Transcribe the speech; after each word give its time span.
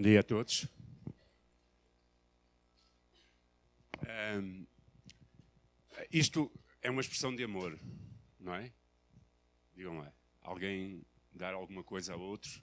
Bom 0.00 0.04
dia 0.04 0.20
a 0.20 0.22
todos. 0.22 0.66
Um, 4.38 4.66
isto 6.10 6.50
é 6.80 6.90
uma 6.90 7.02
expressão 7.02 7.36
de 7.36 7.44
amor, 7.44 7.78
não 8.38 8.54
é? 8.54 8.72
Digam 9.76 9.98
lá. 9.98 10.10
Alguém 10.40 11.04
dar 11.30 11.52
alguma 11.52 11.84
coisa 11.84 12.14
ao 12.14 12.18
outro 12.18 12.62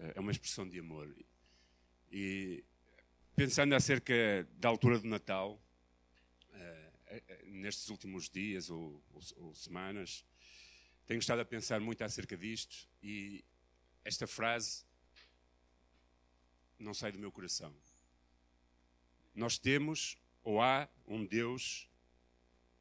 eh, 0.00 0.14
é 0.16 0.20
uma 0.20 0.32
expressão 0.32 0.68
de 0.68 0.80
amor. 0.80 1.08
E 2.10 2.64
pensando 3.36 3.76
acerca 3.76 4.12
da 4.54 4.68
altura 4.68 4.98
do 4.98 5.06
Natal, 5.06 5.62
eh, 6.54 6.90
eh, 7.06 7.44
nestes 7.46 7.88
últimos 7.88 8.28
dias 8.28 8.68
ou, 8.68 9.00
ou, 9.12 9.20
ou 9.36 9.54
semanas, 9.54 10.26
tenho 11.06 11.20
estado 11.20 11.40
a 11.40 11.44
pensar 11.44 11.78
muito 11.78 12.02
acerca 12.02 12.36
disto 12.36 12.88
e 13.00 13.44
esta 14.04 14.26
frase 14.26 14.87
não 16.78 16.94
sai 16.94 17.12
do 17.12 17.18
meu 17.18 17.32
coração. 17.32 17.74
Nós 19.34 19.58
temos 19.58 20.16
ou 20.42 20.60
há 20.60 20.88
um 21.06 21.24
Deus 21.24 21.88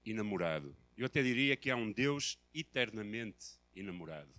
enamorado. 0.05 0.75
Eu 0.95 1.05
até 1.05 1.21
diria 1.21 1.55
que 1.55 1.69
há 1.69 1.75
um 1.75 1.91
Deus 1.91 2.39
eternamente 2.53 3.59
enamorado, 3.75 4.33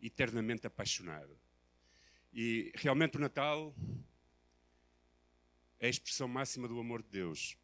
eternamente 0.00 0.66
apaixonado. 0.66 1.38
E 2.32 2.72
realmente 2.74 3.16
o 3.16 3.20
Natal 3.20 3.74
é 5.78 5.86
a 5.86 5.90
expressão 5.90 6.26
máxima 6.26 6.66
do 6.66 6.78
amor 6.78 7.02
de 7.02 7.08
Deus. 7.08 7.56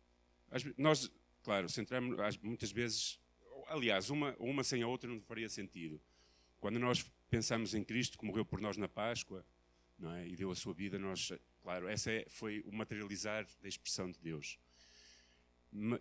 Nós, 0.76 1.10
claro, 1.42 1.68
centramos 1.68 2.38
muitas 2.38 2.70
vezes, 2.70 3.20
aliás, 3.66 4.10
uma, 4.10 4.36
uma 4.38 4.62
sem 4.62 4.82
a 4.82 4.86
outra 4.86 5.10
não 5.10 5.20
faria 5.22 5.48
sentido. 5.48 6.00
Quando 6.60 6.78
nós 6.78 7.10
pensamos 7.28 7.74
em 7.74 7.82
Cristo 7.82 8.16
que 8.16 8.24
morreu 8.24 8.44
por 8.44 8.60
nós 8.60 8.76
na 8.76 8.88
Páscoa, 8.88 9.44
não 9.98 10.12
é? 10.12 10.26
e 10.26 10.36
deu 10.36 10.50
a 10.50 10.54
sua 10.54 10.74
vida, 10.74 10.98
nós, 10.98 11.32
claro, 11.62 11.88
essa 11.88 12.10
é, 12.10 12.24
foi 12.28 12.62
o 12.66 12.72
materializar 12.72 13.46
da 13.60 13.68
expressão 13.68 14.10
de 14.10 14.18
Deus. 14.20 14.58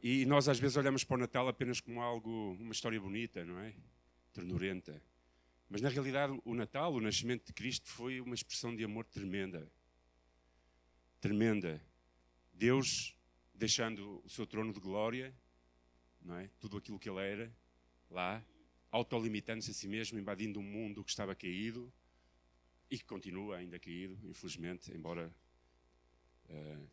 E 0.02 0.26
nós 0.26 0.48
às 0.48 0.60
vezes 0.60 0.78
olhamos 0.78 1.04
para 1.04 1.16
o 1.16 1.20
Natal 1.20 1.48
apenas 1.48 1.80
como 1.80 2.02
algo, 2.02 2.56
uma 2.60 2.72
história 2.72 3.00
bonita, 3.00 3.44
não 3.44 3.58
é? 3.60 3.74
Ternurenta. 4.32 5.02
Mas 5.68 5.82
na 5.82 5.90
realidade 5.90 6.40
o 6.46 6.54
Natal, 6.54 6.94
o 6.94 7.02
nascimento 7.02 7.48
de 7.48 7.54
Cristo, 7.54 7.90
foi 7.90 8.22
uma 8.22 8.36
expressão 8.36 8.76
de 8.76 8.84
amor 8.84 9.06
tremenda. 9.06 9.68
Tremenda. 11.20 11.82
Deus 12.54 13.18
deixando 13.54 14.22
o 14.24 14.30
seu 14.30 14.46
trono 14.46 14.72
de 14.72 14.80
glória, 14.80 15.34
não 16.22 16.38
é? 16.38 16.50
Tudo 16.60 16.78
aquilo 16.78 17.00
que 17.00 17.10
ele 17.10 17.20
era, 17.20 17.52
lá, 18.10 18.44
autolimitando-se 18.92 19.72
a 19.72 19.74
si 19.74 19.88
mesmo, 19.88 20.20
invadindo 20.20 20.60
um 20.60 20.64
mundo 20.64 21.04
que 21.04 21.10
estava 21.10 21.34
caído, 21.34 21.92
e 22.94 22.98
que 23.00 23.06
continua 23.06 23.58
ainda 23.58 23.80
caído, 23.80 24.16
infelizmente, 24.24 24.96
embora 24.96 25.34
uh, 26.48 26.90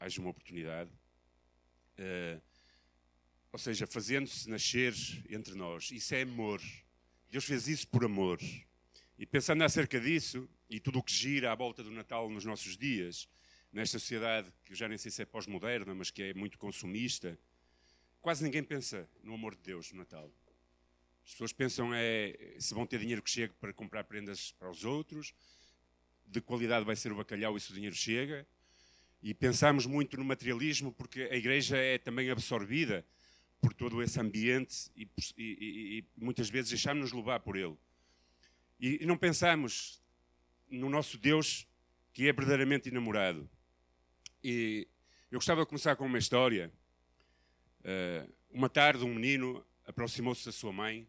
haja 0.00 0.18
uma 0.18 0.30
oportunidade. 0.30 0.90
Uh, 1.98 2.40
ou 3.52 3.58
seja, 3.58 3.86
fazendo-se 3.86 4.48
nascer 4.48 4.94
entre 5.28 5.54
nós. 5.54 5.90
Isso 5.90 6.14
é 6.14 6.22
amor. 6.22 6.62
Deus 7.28 7.44
fez 7.44 7.68
isso 7.68 7.86
por 7.88 8.06
amor. 8.06 8.40
E 9.18 9.26
pensando 9.26 9.62
acerca 9.62 10.00
disso, 10.00 10.48
e 10.70 10.80
tudo 10.80 11.00
o 11.00 11.02
que 11.02 11.12
gira 11.12 11.52
à 11.52 11.54
volta 11.54 11.82
do 11.84 11.90
Natal 11.90 12.30
nos 12.30 12.46
nossos 12.46 12.74
dias, 12.74 13.28
nesta 13.70 13.98
sociedade 13.98 14.50
que 14.64 14.72
eu 14.72 14.76
já 14.76 14.88
nem 14.88 14.96
sei 14.96 15.10
se 15.10 15.20
é 15.20 15.26
pós-moderna, 15.26 15.94
mas 15.94 16.10
que 16.10 16.22
é 16.22 16.32
muito 16.32 16.56
consumista, 16.56 17.38
quase 18.22 18.42
ninguém 18.42 18.64
pensa 18.64 19.06
no 19.22 19.34
amor 19.34 19.54
de 19.54 19.60
Deus 19.60 19.92
no 19.92 19.98
Natal. 19.98 20.32
As 21.24 21.32
pessoas 21.32 21.52
pensam 21.52 21.92
é 21.94 22.36
se 22.58 22.74
vão 22.74 22.86
ter 22.86 22.98
dinheiro 22.98 23.22
que 23.22 23.30
chegue 23.30 23.54
para 23.54 23.72
comprar 23.72 24.04
prendas 24.04 24.52
para 24.52 24.70
os 24.70 24.84
outros, 24.84 25.34
de 26.26 26.40
qualidade 26.40 26.84
vai 26.84 26.96
ser 26.96 27.12
o 27.12 27.16
bacalhau 27.16 27.56
e 27.56 27.60
se 27.60 27.70
o 27.70 27.74
dinheiro 27.74 27.96
chega. 27.96 28.46
E 29.22 29.32
pensamos 29.32 29.86
muito 29.86 30.18
no 30.18 30.24
materialismo 30.24 30.92
porque 30.92 31.22
a 31.22 31.36
igreja 31.36 31.78
é 31.78 31.96
também 31.96 32.30
absorvida 32.30 33.06
por 33.60 33.72
todo 33.72 34.02
esse 34.02 34.20
ambiente 34.20 34.90
e, 34.94 35.08
e, 35.38 35.98
e 35.98 36.04
muitas 36.16 36.50
vezes 36.50 36.70
deixamos-nos 36.70 37.12
levar 37.12 37.40
por 37.40 37.56
ele. 37.56 37.76
E, 38.78 39.02
e 39.02 39.06
não 39.06 39.16
pensamos 39.16 40.02
no 40.68 40.90
nosso 40.90 41.16
Deus 41.16 41.66
que 42.12 42.28
é 42.28 42.32
verdadeiramente 42.32 42.90
enamorado. 42.90 43.48
E 44.42 44.86
eu 45.30 45.38
gostava 45.38 45.62
de 45.62 45.66
começar 45.66 45.96
com 45.96 46.04
uma 46.04 46.18
história. 46.18 46.70
Uh, 47.80 48.30
uma 48.50 48.68
tarde, 48.68 49.04
um 49.04 49.14
menino 49.14 49.64
aproximou-se 49.86 50.44
da 50.44 50.52
sua 50.52 50.72
mãe 50.72 51.08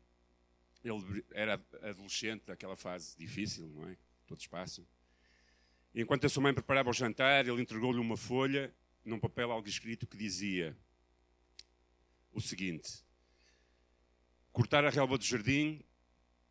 ele 0.85 1.25
era 1.31 1.59
adolescente, 1.81 2.43
daquela 2.45 2.75
fase 2.75 3.17
difícil, 3.17 3.67
não 3.67 3.89
é? 3.89 3.97
Todos 4.27 4.45
passam. 4.47 4.85
E 5.93 6.01
enquanto 6.01 6.25
a 6.25 6.29
sua 6.29 6.43
mãe 6.43 6.53
preparava 6.53 6.89
o 6.89 6.93
jantar, 6.93 7.47
ele 7.47 7.61
entregou-lhe 7.61 7.99
uma 7.99 8.15
folha, 8.15 8.73
num 9.03 9.19
papel 9.19 9.51
algo 9.51 9.67
escrito, 9.67 10.05
que 10.05 10.17
dizia 10.17 10.77
o 12.31 12.41
seguinte: 12.41 13.03
Cortar 14.51 14.85
a 14.85 14.89
relva 14.89 15.17
do 15.17 15.23
jardim, 15.23 15.81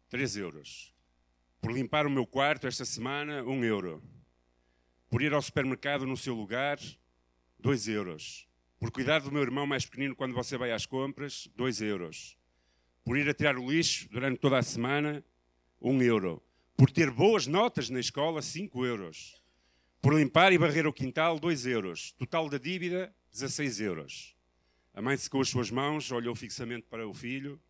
3 0.08 0.36
euros. 0.36 0.92
Por 1.60 1.72
limpar 1.72 2.06
o 2.06 2.10
meu 2.10 2.26
quarto 2.26 2.66
esta 2.66 2.84
semana, 2.84 3.42
1 3.42 3.64
euro. 3.64 4.02
Por 5.08 5.22
ir 5.22 5.32
ao 5.32 5.42
supermercado 5.42 6.06
no 6.06 6.16
seu 6.16 6.34
lugar, 6.34 6.78
2 7.58 7.88
euros. 7.88 8.48
Por 8.78 8.90
cuidar 8.90 9.20
do 9.20 9.32
meu 9.32 9.42
irmão 9.42 9.66
mais 9.66 9.86
pequenino 9.86 10.16
quando 10.16 10.34
você 10.34 10.58
vai 10.58 10.72
às 10.72 10.86
compras, 10.86 11.48
2 11.54 11.80
euros 11.80 12.36
por 13.04 13.18
ir 13.18 13.28
a 13.28 13.34
tirar 13.34 13.58
o 13.58 13.70
lixo 13.70 14.08
durante 14.08 14.38
toda 14.38 14.58
a 14.58 14.62
semana, 14.62 15.22
um 15.80 16.02
euro. 16.02 16.42
Por 16.76 16.90
ter 16.90 17.10
boas 17.10 17.46
notas 17.46 17.90
na 17.90 18.00
escola, 18.00 18.40
cinco 18.40 18.84
euros. 18.84 19.40
Por 20.00 20.14
limpar 20.14 20.52
e 20.52 20.58
barrer 20.58 20.86
o 20.86 20.92
quintal, 20.92 21.38
dois 21.38 21.66
euros. 21.66 22.12
Total 22.12 22.48
da 22.48 22.58
dívida, 22.58 23.14
16 23.30 23.80
euros. 23.80 24.34
A 24.94 25.02
mãe 25.02 25.16
secou 25.16 25.40
as 25.40 25.48
suas 25.48 25.70
mãos, 25.70 26.10
olhou 26.10 26.34
fixamente 26.34 26.86
para 26.88 27.06
o 27.06 27.12
filho 27.12 27.60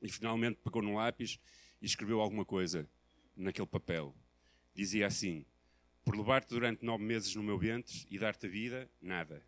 e 0.00 0.08
finalmente 0.08 0.60
pegou 0.62 0.82
no 0.82 0.94
lápis 0.94 1.38
e 1.80 1.86
escreveu 1.86 2.20
alguma 2.20 2.44
coisa 2.44 2.88
naquele 3.36 3.66
papel. 3.66 4.14
Dizia 4.74 5.06
assim: 5.06 5.44
Por 6.04 6.16
levar-te 6.16 6.50
durante 6.50 6.84
nove 6.84 7.02
meses 7.04 7.34
no 7.34 7.42
meu 7.42 7.58
ventre 7.58 8.06
e 8.10 8.18
dar-te 8.18 8.46
a 8.46 8.48
vida, 8.48 8.90
nada. 9.00 9.42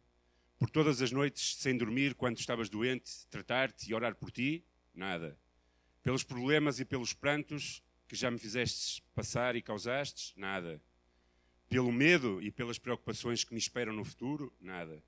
Por 0.59 0.71
todas 0.71 1.03
as 1.03 1.13
noites, 1.13 1.57
sem 1.57 1.77
dormir, 1.77 2.15
quando 2.15 2.39
estavas 2.39 2.69
doente, 2.69 3.27
tratar-te 3.29 3.91
e 3.91 3.95
orar 3.95 4.15
por 4.15 4.31
ti, 4.31 4.65
nada. 4.95 5.39
Pelos 6.03 6.23
problemas 6.23 6.81
e 6.81 6.85
pelos 6.85 7.13
prantos 7.13 7.83
que 8.07 8.15
já 8.15 8.31
me 8.31 8.39
fizestes 8.39 9.01
passar 9.15 9.57
e 9.57 9.63
causastes, 9.63 10.33
nada. 10.37 10.81
Pelo 11.69 11.91
medo 11.91 12.41
e 12.43 12.51
pelas 12.51 12.79
preocupações 12.79 13.43
que 13.43 13.55
me 13.55 13.59
esperam 13.59 13.93
no 13.93 14.05
futuro, 14.05 14.53
nada. 14.61 15.03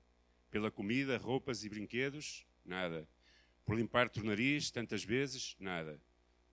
Pela 0.49 0.71
comida, 0.71 1.17
roupas 1.17 1.63
e 1.63 1.69
brinquedos, 1.69 2.45
nada. 2.65 3.07
Por 3.65 3.77
limpar-te 3.77 4.19
o 4.19 4.23
nariz 4.23 4.71
tantas 4.71 5.03
vezes, 5.03 5.55
nada. 5.59 6.01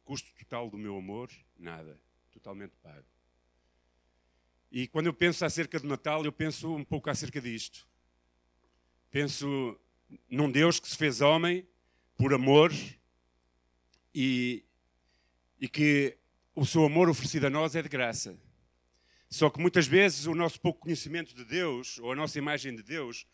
Custo 0.05 0.33
total 0.35 0.69
do 0.69 0.77
meu 0.77 0.97
amor, 0.97 1.31
nada. 1.57 1.99
Totalmente 2.31 2.77
pago. 2.77 3.07
E 4.71 4.89
quando 4.89 5.07
eu 5.07 5.15
penso 5.15 5.45
acerca 5.45 5.79
do 5.79 5.87
Natal, 5.87 6.25
eu 6.25 6.33
penso 6.33 6.75
um 6.75 6.85
pouco 6.85 7.09
acerca 7.09 7.41
disto. 7.41 7.87
Penso 9.11 9.79
num 10.29 10.51
Deus 10.51 10.81
que 10.81 10.89
se 10.89 10.97
fez 10.97 11.21
homem 11.21 11.67
por 12.17 12.35
amor 12.35 12.73
e, 14.15 14.65
e 15.61 15.69
que 15.69 16.17
o 16.55 16.65
seu 16.65 16.85
amor 16.85 17.09
oferecido 17.09 17.47
a 17.47 17.51
nós 17.51 17.75
é 17.75 17.83
de 17.83 17.89
graça. 17.89 18.39
Só 19.29 19.51
que 19.51 19.61
muitas 19.61 19.87
vezes 19.87 20.27
o 20.27 20.35
nosso 20.35 20.61
pouco 20.61 20.81
conhecimento 20.81 21.35
de 21.35 21.45
Deus, 21.45 21.99
ou 21.99 22.13
a 22.13 22.17
nossa 22.17 22.39
imagem 22.39 22.77
de 22.77 22.83
Deus, 22.83 23.27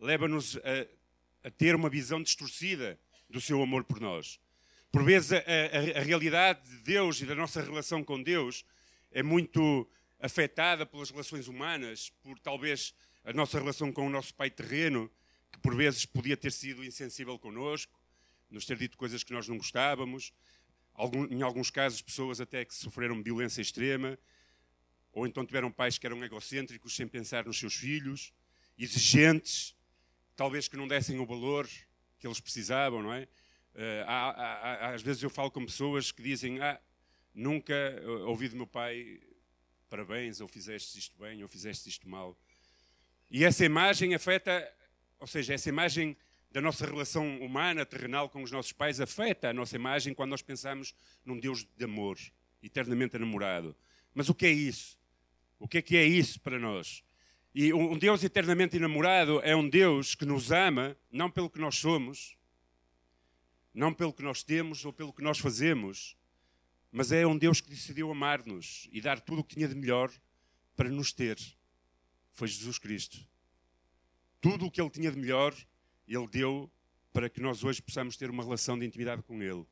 leva-nos 0.00 0.56
a, 0.56 1.48
a, 1.48 1.50
ter 1.50 1.74
uma 1.74 1.90
visão 1.90 2.22
distorcida 2.22 2.98
do 3.28 3.40
seu 3.40 3.62
amor 3.62 3.84
por 3.84 4.00
nós. 4.00 4.40
Por 4.90 5.04
vezes 5.04 5.32
a, 5.32 5.36
a, 5.36 6.00
a, 6.00 6.02
realidade 6.02 6.68
de 6.68 6.78
Deus 6.78 7.20
e 7.20 7.26
da 7.26 7.34
nossa 7.34 7.62
relação 7.62 8.02
com 8.02 8.22
Deus 8.22 8.64
é 9.10 9.22
muito 9.22 9.88
afetada 10.18 10.86
pelas 10.86 11.10
relações 11.10 11.48
humanas, 11.48 12.10
por 12.22 12.38
talvez 12.38 12.94
a 13.24 13.32
nossa 13.32 13.58
relação 13.58 13.92
com 13.92 14.06
o 14.06 14.10
nosso 14.10 14.34
pai 14.34 14.50
terreno, 14.50 15.10
que 15.50 15.58
por 15.58 15.76
vezes 15.76 16.06
podia 16.06 16.36
ter 16.36 16.52
sido 16.52 16.84
insensível 16.84 17.38
conosco, 17.38 18.01
nos 18.52 18.66
ter 18.66 18.76
dito 18.76 18.96
coisas 18.96 19.24
que 19.24 19.32
nós 19.32 19.48
não 19.48 19.56
gostávamos, 19.56 20.32
em 21.30 21.42
alguns 21.42 21.70
casos 21.70 22.02
pessoas 22.02 22.40
até 22.40 22.64
que 22.64 22.74
sofreram 22.74 23.22
violência 23.22 23.62
extrema, 23.62 24.18
ou 25.12 25.26
então 25.26 25.44
tiveram 25.44 25.70
pais 25.70 25.98
que 25.98 26.06
eram 26.06 26.22
egocêntricos 26.24 26.94
sem 26.94 27.06
pensar 27.06 27.44
nos 27.44 27.58
seus 27.58 27.74
filhos, 27.74 28.32
exigentes, 28.78 29.74
talvez 30.36 30.68
que 30.68 30.76
não 30.76 30.88
dessem 30.88 31.18
o 31.18 31.26
valor 31.26 31.68
que 32.18 32.26
eles 32.26 32.40
precisavam, 32.40 33.02
não 33.02 33.12
é? 33.12 33.24
Uh, 33.74 34.04
há, 34.06 34.30
há, 34.30 34.54
há, 34.88 34.94
às 34.94 35.02
vezes 35.02 35.22
eu 35.22 35.30
falo 35.30 35.50
com 35.50 35.64
pessoas 35.64 36.12
que 36.12 36.22
dizem: 36.22 36.60
Ah, 36.60 36.80
nunca 37.34 37.74
ouvi 38.26 38.48
do 38.48 38.56
meu 38.56 38.66
pai 38.66 39.20
parabéns, 39.88 40.40
ou 40.40 40.48
fizeste 40.48 40.98
isto 40.98 41.18
bem, 41.18 41.42
ou 41.42 41.48
fizeste 41.48 41.88
isto 41.88 42.08
mal. 42.08 42.38
E 43.30 43.44
essa 43.44 43.64
imagem 43.64 44.14
afeta, 44.14 44.66
ou 45.18 45.26
seja, 45.26 45.52
essa 45.52 45.68
imagem 45.68 46.16
da 46.52 46.60
nossa 46.60 46.84
relação 46.84 47.38
humana, 47.38 47.86
terrenal 47.86 48.28
com 48.28 48.42
os 48.42 48.50
nossos 48.50 48.72
pais, 48.72 49.00
afeta 49.00 49.48
a 49.48 49.54
nossa 49.54 49.74
imagem 49.74 50.12
quando 50.12 50.30
nós 50.30 50.42
pensamos 50.42 50.94
num 51.24 51.38
Deus 51.40 51.66
de 51.76 51.84
amor, 51.84 52.18
eternamente 52.62 53.18
namorado. 53.18 53.74
Mas 54.14 54.28
o 54.28 54.34
que 54.34 54.44
é 54.44 54.50
isso? 54.50 54.98
O 55.58 55.66
que 55.66 55.78
é 55.78 55.82
que 55.82 55.96
é 55.96 56.04
isso 56.04 56.38
para 56.40 56.58
nós? 56.58 57.02
E 57.54 57.72
um 57.72 57.96
Deus 57.96 58.22
eternamente 58.22 58.76
enamorado 58.76 59.40
é 59.42 59.56
um 59.56 59.66
Deus 59.66 60.14
que 60.14 60.26
nos 60.26 60.50
ama, 60.50 60.96
não 61.10 61.30
pelo 61.30 61.48
que 61.48 61.58
nós 61.58 61.76
somos, 61.76 62.36
não 63.72 63.92
pelo 63.92 64.12
que 64.12 64.22
nós 64.22 64.42
temos 64.42 64.84
ou 64.84 64.92
pelo 64.92 65.12
que 65.12 65.22
nós 65.22 65.38
fazemos, 65.38 66.16
mas 66.90 67.12
é 67.12 67.26
um 67.26 67.36
Deus 67.38 67.60
que 67.60 67.70
decidiu 67.70 68.10
amar-nos 68.10 68.88
e 68.92 69.00
dar 69.00 69.20
tudo 69.20 69.40
o 69.40 69.44
que 69.44 69.54
tinha 69.54 69.68
de 69.68 69.74
melhor 69.74 70.10
para 70.76 70.90
nos 70.90 71.12
ter. 71.12 71.38
Foi 72.32 72.46
Jesus 72.46 72.78
Cristo. 72.78 73.18
Tudo 74.40 74.66
o 74.66 74.70
que 74.70 74.80
ele 74.80 74.90
tinha 74.90 75.10
de 75.10 75.18
melhor, 75.18 75.54
ele 76.06 76.26
deu 76.28 76.70
para 77.12 77.28
que 77.28 77.40
nós 77.40 77.62
hoje 77.62 77.82
possamos 77.82 78.16
ter 78.16 78.30
uma 78.30 78.42
relação 78.42 78.78
de 78.78 78.86
intimidade 78.86 79.22
com 79.22 79.42
ele. 79.42 79.66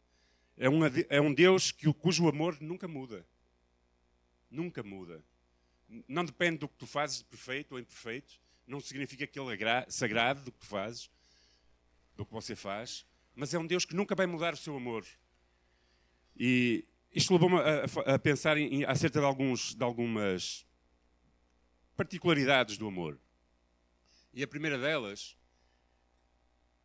É, 0.57 0.69
um 0.69 0.81
é 1.09 1.21
um 1.21 1.33
Deus 1.33 1.73
que, 1.73 1.93
cujo 1.95 2.29
amor 2.29 2.61
nunca 2.61 2.87
muda. 2.87 3.27
Nunca 4.51 4.83
muda. 4.83 5.25
Não 6.07 6.25
depende 6.25 6.59
do 6.59 6.69
que 6.69 6.77
tu 6.77 6.87
fazes 6.87 7.19
de 7.19 7.25
perfeito 7.25 7.73
ou 7.73 7.79
imperfeito. 7.79 8.41
Não 8.67 8.79
significa 8.79 9.27
que 9.27 9.41
ele 9.41 9.65
é 9.65 9.87
sagrado 9.89 10.43
do 10.43 10.53
que 10.53 10.59
tu 10.59 10.67
fazes, 10.67 11.11
do 12.15 12.27
que 12.27 12.33
você 12.33 12.55
faz. 12.55 13.07
Mas 13.35 13.55
é 13.55 13.59
um 13.59 13.67
Deus 13.67 13.85
que 13.85 13.97
nunca 13.97 14.15
vai 14.15 14.27
mudar 14.27 14.55
o 14.55 14.57
seu 14.57 14.77
amor. 14.77 15.07
E 16.37 16.85
isto 17.13 17.33
levou-me 17.33 17.57
a, 17.57 18.15
a, 18.15 18.19
pensar 18.19 18.57
em, 18.57 18.85
acerca 18.85 19.19
de, 19.19 19.25
alguns, 19.25 19.75
de 19.75 19.83
algumas 19.83 20.67
particularidades 21.97 22.77
do 22.77 22.87
amor. 22.87 23.19
E 24.33 24.43
a 24.43 24.49
primeira 24.49 24.79
delas 24.79 25.37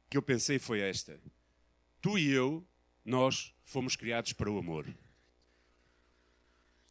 que 0.09 0.17
eu 0.17 0.21
pensei 0.21 0.59
foi 0.59 0.81
esta: 0.81 1.19
Tu 2.01 2.17
e 2.17 2.31
eu, 2.31 2.65
nós 3.03 3.53
fomos 3.63 3.95
criados 3.95 4.33
para 4.33 4.49
o 4.49 4.57
amor. 4.57 4.87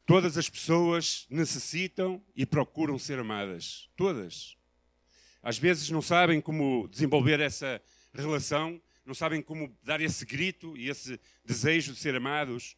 Todas 0.06 0.36
as 0.36 0.50
pessoas 0.50 1.26
necessitam 1.30 2.22
e 2.36 2.44
procuram 2.44 2.98
ser 2.98 3.18
amadas. 3.18 3.88
Todas. 3.96 4.56
Às 5.42 5.56
vezes 5.56 5.88
não 5.90 6.02
sabem 6.02 6.40
como 6.40 6.88
desenvolver 6.88 7.40
essa 7.40 7.80
relação, 8.12 8.80
não 9.04 9.14
sabem 9.14 9.42
como 9.42 9.76
dar 9.82 10.00
esse 10.00 10.24
grito 10.24 10.76
e 10.76 10.88
esse 10.88 11.18
desejo 11.44 11.92
de 11.92 11.98
ser 11.98 12.14
amados. 12.14 12.76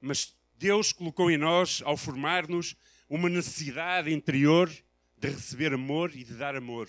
Mas 0.00 0.36
Deus 0.56 0.92
colocou 0.92 1.30
em 1.30 1.36
nós, 1.36 1.82
ao 1.84 1.96
formar-nos, 1.96 2.76
uma 3.08 3.28
necessidade 3.28 4.12
interior 4.12 4.70
de 5.16 5.28
receber 5.28 5.72
amor 5.72 6.14
e 6.14 6.24
de 6.24 6.34
dar 6.34 6.56
amor. 6.56 6.88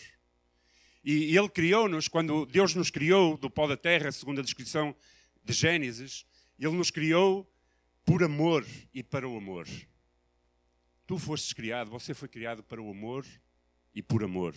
E 1.04 1.38
Ele 1.38 1.50
criou-nos, 1.50 2.08
quando 2.08 2.46
Deus 2.46 2.74
nos 2.74 2.90
criou 2.90 3.38
do 3.38 3.50
pó 3.50 3.68
da 3.68 3.76
terra, 3.76 4.12
segundo 4.12 4.40
a 4.40 4.44
descrição 4.44 4.96
de 5.44 5.52
Gênesis, 5.52 6.26
Ele 6.58 6.72
nos 6.72 6.90
criou 6.90 7.50
por 8.06 8.24
amor 8.24 8.66
e 8.94 9.04
para 9.04 9.28
o 9.28 9.38
amor. 9.38 9.68
Tu 11.06 11.18
fostes 11.18 11.52
criado, 11.52 11.90
você 11.90 12.14
foi 12.14 12.30
criado 12.30 12.64
para 12.64 12.82
o 12.82 12.90
amor 12.90 13.26
e 13.94 14.02
por 14.02 14.24
amor. 14.24 14.56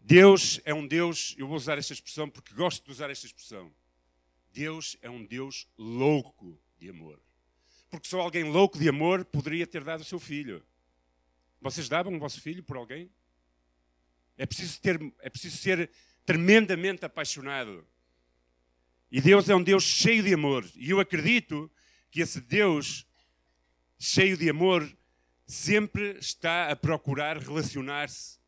Deus 0.00 0.60
é 0.64 0.72
um 0.72 0.86
Deus, 0.86 1.34
eu 1.38 1.48
vou 1.48 1.56
usar 1.56 1.78
esta 1.78 1.92
expressão 1.92 2.28
porque 2.28 2.54
gosto 2.54 2.84
de 2.84 2.90
usar 2.90 3.10
esta 3.10 3.26
expressão. 3.26 3.74
Deus 4.52 4.96
é 5.02 5.10
um 5.10 5.24
Deus 5.24 5.66
louco 5.76 6.60
de 6.78 6.88
amor. 6.88 7.20
Porque 7.90 8.06
só 8.06 8.20
alguém 8.20 8.44
louco 8.44 8.78
de 8.78 8.88
amor 8.88 9.24
poderia 9.24 9.66
ter 9.66 9.82
dado 9.82 10.00
o 10.00 10.04
seu 10.04 10.20
filho. 10.20 10.64
Vocês 11.60 11.88
davam 11.88 12.14
o 12.14 12.18
vosso 12.18 12.40
filho 12.40 12.62
por 12.62 12.76
alguém? 12.76 13.10
É 14.36 14.46
preciso, 14.46 14.80
ter, 14.80 15.00
é 15.20 15.30
preciso 15.30 15.56
ser 15.56 15.90
tremendamente 16.24 17.04
apaixonado. 17.04 17.86
E 19.10 19.20
Deus 19.20 19.48
é 19.48 19.54
um 19.54 19.62
Deus 19.62 19.84
cheio 19.84 20.22
de 20.22 20.34
amor. 20.34 20.68
E 20.74 20.90
eu 20.90 20.98
acredito 20.98 21.70
que 22.10 22.20
esse 22.20 22.40
Deus 22.40 23.06
cheio 23.98 24.36
de 24.36 24.50
amor 24.50 24.90
sempre 25.46 26.18
está 26.18 26.70
a 26.70 26.76
procurar 26.76 27.38
relacionar-se 27.38 28.38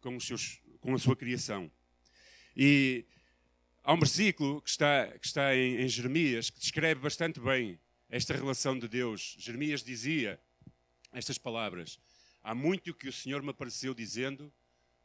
com, 0.00 0.16
com 0.80 0.94
a 0.94 0.98
sua 0.98 1.16
criação. 1.16 1.70
E 2.56 3.04
há 3.82 3.92
um 3.92 3.98
versículo 3.98 4.62
que 4.62 4.70
está, 4.70 5.08
que 5.18 5.26
está 5.26 5.54
em, 5.56 5.82
em 5.82 5.88
Jeremias 5.88 6.50
que 6.50 6.60
descreve 6.60 7.00
bastante 7.00 7.40
bem 7.40 7.78
esta 8.08 8.34
relação 8.34 8.78
de 8.78 8.88
Deus. 8.88 9.36
Jeremias 9.38 9.82
dizia 9.82 10.40
estas 11.12 11.38
palavras: 11.38 11.98
Há 12.42 12.54
muito 12.54 12.94
que 12.94 13.08
o 13.08 13.12
Senhor 13.12 13.42
me 13.42 13.50
apareceu 13.50 13.92
dizendo 13.92 14.52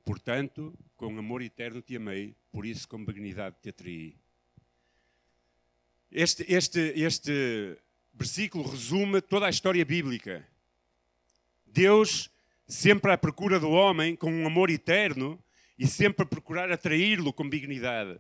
Portanto, 0.04 0.78
com 0.96 1.18
amor 1.18 1.42
eterno 1.42 1.82
te 1.82 1.96
amei, 1.96 2.36
por 2.52 2.66
isso 2.66 2.88
com 2.88 3.04
benignidade 3.04 3.56
te 3.62 3.70
atraí. 3.70 4.16
Este, 6.12 6.46
este, 6.48 6.80
este 6.96 7.78
versículo 8.14 8.70
resume 8.70 9.22
toda 9.22 9.46
a 9.46 9.50
história 9.50 9.86
bíblica. 9.86 10.46
Deus 11.66 12.30
sempre 12.68 13.12
à 13.12 13.18
procura 13.18 13.60
do 13.60 13.70
homem 13.70 14.16
com 14.16 14.32
um 14.32 14.48
amor 14.48 14.70
eterno 14.70 15.42
e 15.78 15.88
sempre 15.88 16.24
a 16.24 16.26
procurar 16.26 16.72
atraí-lo 16.72 17.32
com 17.32 17.48
dignidade. 17.48 18.20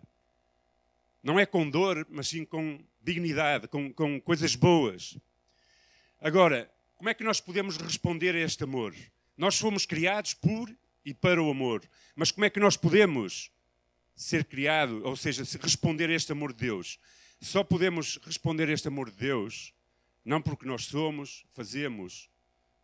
Não 1.21 1.39
é 1.39 1.45
com 1.45 1.69
dor, 1.69 2.07
mas 2.09 2.27
sim 2.29 2.45
com 2.45 2.83
dignidade, 3.01 3.67
com, 3.67 3.93
com 3.93 4.19
coisas 4.21 4.55
boas. 4.55 5.17
Agora, 6.19 6.71
como 6.95 7.09
é 7.09 7.13
que 7.13 7.23
nós 7.23 7.41
podemos 7.41 7.77
responder 7.77 8.35
a 8.35 8.39
este 8.39 8.63
amor? 8.63 8.95
Nós 9.37 9.57
fomos 9.57 9.85
criados 9.85 10.33
por 10.33 10.69
e 11.05 11.13
para 11.13 11.41
o 11.41 11.49
amor. 11.49 11.87
Mas 12.15 12.31
como 12.31 12.45
é 12.45 12.49
que 12.49 12.59
nós 12.59 12.77
podemos 12.77 13.51
ser 14.15 14.45
criado, 14.45 15.01
ou 15.03 15.15
seja, 15.15 15.43
responder 15.59 16.09
a 16.09 16.13
este 16.13 16.31
amor 16.31 16.53
de 16.53 16.59
Deus? 16.59 16.99
Só 17.41 17.63
podemos 17.63 18.19
responder 18.23 18.69
a 18.69 18.73
este 18.73 18.87
amor 18.87 19.09
de 19.09 19.17
Deus 19.17 19.73
não 20.23 20.41
porque 20.41 20.65
nós 20.65 20.85
somos, 20.85 21.43
fazemos 21.53 22.29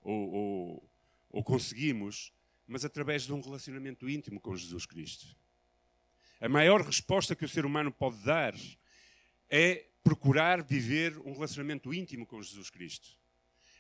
ou, 0.02 0.32
ou, 0.32 0.92
ou 1.30 1.44
conseguimos, 1.44 2.34
mas 2.66 2.84
através 2.84 3.24
de 3.24 3.34
um 3.34 3.42
relacionamento 3.42 4.10
íntimo 4.10 4.40
com 4.42 4.56
Jesus 4.56 4.86
Cristo. 4.86 5.28
A 6.40 6.50
maior 6.50 6.82
resposta 6.82 7.36
que 7.36 7.46
o 7.46 7.50
ser 7.50 7.66
humano 7.66 7.92
pode 7.92 8.18
dar 8.24 8.54
é 9.50 9.86
procurar 10.04 10.64
viver 10.64 11.18
um 11.20 11.34
relacionamento 11.34 11.94
íntimo 11.94 12.26
com 12.26 12.42
Jesus 12.42 12.70
Cristo. 12.70 13.10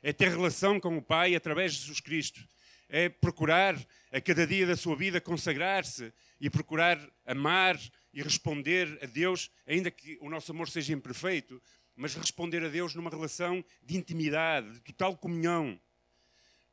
É 0.02 0.14
ter 0.14 0.30
relação 0.30 0.80
com 0.80 0.98
o 0.98 1.02
Pai 1.02 1.36
através 1.36 1.74
de 1.74 1.80
Jesus 1.80 2.00
Cristo 2.00 2.48
é 2.90 3.10
procurar 3.10 3.76
a 4.12 4.22
cada 4.22 4.48
dia 4.48 4.66
da 4.66 4.76
sua 4.76 4.96
vida 4.96 5.20
consagrar-se 5.20 6.14
e 6.40 6.50
procurar 6.50 7.00
amar 7.26 7.80
e 8.14 8.22
responder 8.22 8.98
a 9.02 9.06
Deus, 9.06 9.52
ainda 9.66 9.92
que 9.92 10.18
o 10.22 10.30
nosso 10.30 10.52
amor 10.52 10.70
seja 10.70 10.94
imperfeito, 10.94 11.62
mas 11.96 12.16
responder 12.16 12.64
a 12.64 12.70
Deus 12.70 12.96
numa 12.96 13.10
relação 13.10 13.64
de 13.84 13.98
intimidade, 13.98 14.72
de 14.74 14.80
total 14.82 15.18
comunhão. 15.18 15.80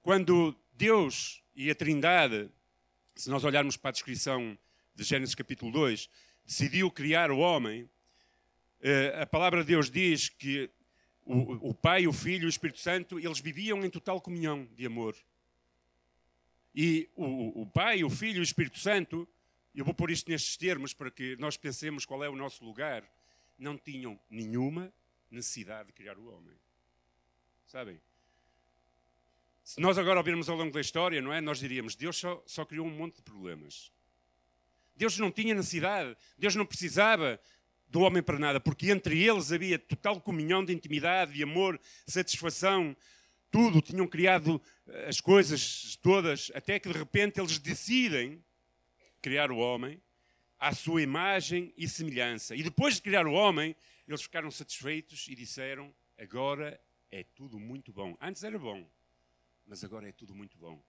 Quando 0.02 0.54
Deus 0.72 1.42
e 1.54 1.70
a 1.70 1.74
Trindade, 1.74 2.50
se 3.16 3.30
nós 3.30 3.44
olharmos 3.44 3.76
para 3.76 3.90
a 3.90 3.92
descrição 3.92 4.56
de 4.94 5.02
Gênesis 5.02 5.34
capítulo 5.34 5.72
2, 5.72 6.08
decidiu 6.44 6.90
criar 6.90 7.30
o 7.30 7.38
homem, 7.38 7.88
eh, 8.80 9.18
a 9.20 9.26
palavra 9.26 9.60
de 9.62 9.68
Deus 9.68 9.90
diz 9.90 10.28
que 10.28 10.70
o 11.26 11.72
Pai, 11.72 12.06
o 12.06 12.12
Filho 12.12 12.42
e 12.42 12.46
o 12.46 12.48
Espírito 12.50 12.78
Santo, 12.78 13.18
eles 13.18 13.40
viviam 13.40 13.82
em 13.82 13.88
total 13.88 14.20
comunhão 14.20 14.68
de 14.74 14.84
amor. 14.84 15.16
E 16.74 17.08
o, 17.14 17.62
o 17.62 17.66
Pai, 17.66 18.02
o 18.02 18.10
Filho 18.10 18.38
e 18.38 18.40
o 18.40 18.42
Espírito 18.42 18.78
Santo, 18.78 19.28
eu 19.74 19.84
vou 19.84 19.94
pôr 19.94 20.10
isto 20.10 20.30
nestes 20.30 20.56
termos 20.56 20.92
para 20.92 21.10
que 21.10 21.36
nós 21.36 21.56
pensemos 21.56 22.04
qual 22.04 22.24
é 22.24 22.28
o 22.28 22.36
nosso 22.36 22.64
lugar, 22.64 23.04
não 23.58 23.78
tinham 23.78 24.18
nenhuma 24.28 24.92
necessidade 25.30 25.88
de 25.88 25.92
criar 25.92 26.18
o 26.18 26.26
homem. 26.26 26.54
Sabem? 27.66 28.00
Se 29.62 29.80
nós 29.80 29.96
agora 29.96 30.18
ouvirmos 30.18 30.48
ao 30.48 30.56
longo 30.56 30.72
da 30.72 30.80
história, 30.80 31.22
não 31.22 31.32
é? 31.32 31.40
Nós 31.40 31.58
diríamos, 31.58 31.96
Deus 31.96 32.16
só, 32.16 32.42
só 32.46 32.64
criou 32.64 32.86
um 32.86 32.90
monte 32.90 33.16
de 33.16 33.22
problemas. 33.22 33.90
Deus 34.94 35.18
não 35.18 35.30
tinha 35.30 35.54
necessidade, 35.54 36.16
Deus 36.36 36.54
não 36.54 36.66
precisava 36.66 37.40
do 37.88 38.00
homem 38.00 38.22
para 38.22 38.38
nada, 38.38 38.60
porque 38.60 38.90
entre 38.90 39.22
eles 39.22 39.52
havia 39.52 39.78
total 39.78 40.20
comunhão 40.20 40.64
de 40.64 40.72
intimidade, 40.72 41.32
de 41.32 41.42
amor, 41.42 41.80
satisfação, 42.06 42.96
tudo, 43.54 43.80
tinham 43.80 44.08
criado 44.08 44.60
eh, 44.84 45.06
as 45.08 45.20
coisas 45.20 45.94
todas, 46.02 46.50
até 46.56 46.80
que 46.80 46.88
de 46.88 46.98
repente 46.98 47.38
eles 47.38 47.56
decidem 47.56 48.44
criar 49.22 49.52
o 49.52 49.58
homem 49.58 50.02
à 50.58 50.74
sua 50.74 51.00
imagem 51.00 51.72
e 51.76 51.86
semelhança. 51.86 52.56
E 52.56 52.64
depois 52.64 52.96
de 52.96 53.02
criar 53.02 53.28
o 53.28 53.32
homem, 53.32 53.76
eles 54.08 54.22
ficaram 54.22 54.50
satisfeitos 54.50 55.28
e 55.28 55.36
disseram: 55.36 55.94
agora 56.18 56.80
é 57.12 57.22
tudo 57.22 57.60
muito 57.60 57.92
bom. 57.92 58.16
Antes 58.20 58.42
era 58.42 58.58
bom, 58.58 58.84
mas 59.64 59.84
agora 59.84 60.08
é 60.08 60.12
tudo 60.12 60.34
muito 60.34 60.58
bom. 60.58 60.82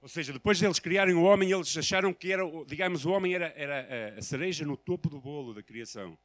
Ou 0.00 0.08
seja, 0.08 0.32
depois 0.32 0.56
de 0.56 0.64
eles 0.64 0.78
criarem 0.78 1.14
o 1.14 1.24
homem, 1.24 1.52
eles 1.52 1.76
acharam 1.76 2.14
que 2.14 2.32
era, 2.32 2.42
digamos, 2.66 3.04
o 3.04 3.10
homem 3.10 3.34
era, 3.34 3.52
era 3.54 4.18
a 4.18 4.22
cereja 4.22 4.64
no 4.64 4.78
topo 4.78 5.10
do 5.10 5.20
bolo 5.20 5.52
da 5.52 5.62
criação. 5.62 6.18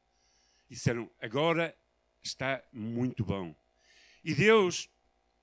E 0.70 0.72
disseram: 0.72 1.10
agora 1.20 1.76
está 2.22 2.64
muito 2.72 3.22
bom. 3.22 3.54
E 4.24 4.34
Deus 4.34 4.88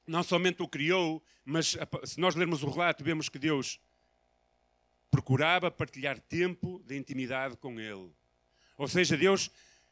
não 0.08 0.24
somente 0.24 0.62
o 0.62 0.68
criou, 0.68 1.24
mas 1.44 1.78
se 2.04 2.20
nós 2.20 2.36
lermos 2.36 2.64
o 2.64 2.70
relato, 2.70 3.04
vemos 3.04 3.30
que 3.30 3.40
Deus 3.40 3.80
procurava 5.10 5.72
partilhar 5.72 6.20
tempo 6.20 6.82
de 6.86 6.98
intimidade 6.98 7.56
com 7.58 7.80
Ele. 7.80 8.12
Ou 8.78 8.88
seja, 8.88 9.16
Deus, 9.16 9.50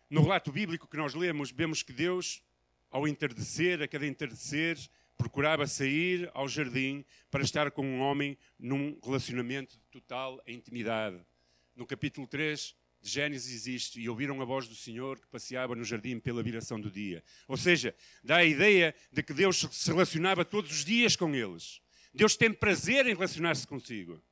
no 0.10 0.22
relato 0.22 0.52
bíblico 0.52 0.88
que 0.88 0.98
nós 0.98 1.14
lemos, 1.14 1.52
vemos 1.52 1.82
que 1.82 1.94
Deus, 1.94 2.44
ao 2.92 3.08
entardecer, 3.08 3.82
a 3.82 3.88
cada 3.88 4.06
entardecer, 4.06 4.78
procurava 5.18 5.66
sair 5.68 6.30
ao 6.34 6.48
jardim 6.48 7.06
para 7.32 7.44
estar 7.44 7.72
com 7.72 7.86
um 7.86 8.02
homem 8.02 8.38
num 8.60 9.00
relacionamento 9.04 9.78
de 9.78 9.86
total 9.92 10.42
intimidade. 10.46 11.20
No 11.76 11.86
capítulo 11.86 12.28
3 12.28 12.76
de 13.04 13.10
Gênesis 13.10 13.54
existe 13.54 14.00
e 14.00 14.08
ouviram 14.08 14.42
a 14.42 14.46
voz 14.46 14.66
do 14.66 14.76
Senhor 14.76 15.20
que 15.20 15.28
passeava 15.28 15.76
no 15.76 15.84
jardim 15.84 16.20
pela 16.20 16.42
viração 16.42 16.80
do 16.80 16.90
dia. 16.90 17.22
Ou 17.50 17.58
seja, 17.58 17.94
dá 18.24 18.38
a 18.38 18.46
ideia 18.46 18.96
de 19.12 19.22
que 19.22 19.34
Deus 19.34 19.68
se 19.72 19.92
relacionava 19.92 20.46
todos 20.46 20.72
os 20.72 20.86
dias 20.86 21.18
com 21.18 21.36
eles. 21.36 21.82
Deus 22.14 22.38
tem 22.38 22.54
prazer 22.54 23.06
em 23.06 23.14
relacionar-se 23.14 23.68
consigo. 23.68 24.24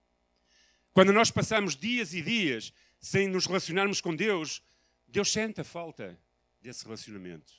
Quando 0.93 1.11
nós 1.11 1.29
passamos 1.29 1.75
dias 1.75 2.13
e 2.13 2.21
dias 2.21 2.73
sem 2.97 3.27
nos 3.27 3.45
relacionarmos 3.45 3.99
com 3.99 4.15
Deus, 4.15 4.63
Deus 5.05 5.29
sente 5.29 5.59
a 5.59 5.65
falta 5.65 6.17
desse 6.61 6.85
relacionamento. 6.85 7.51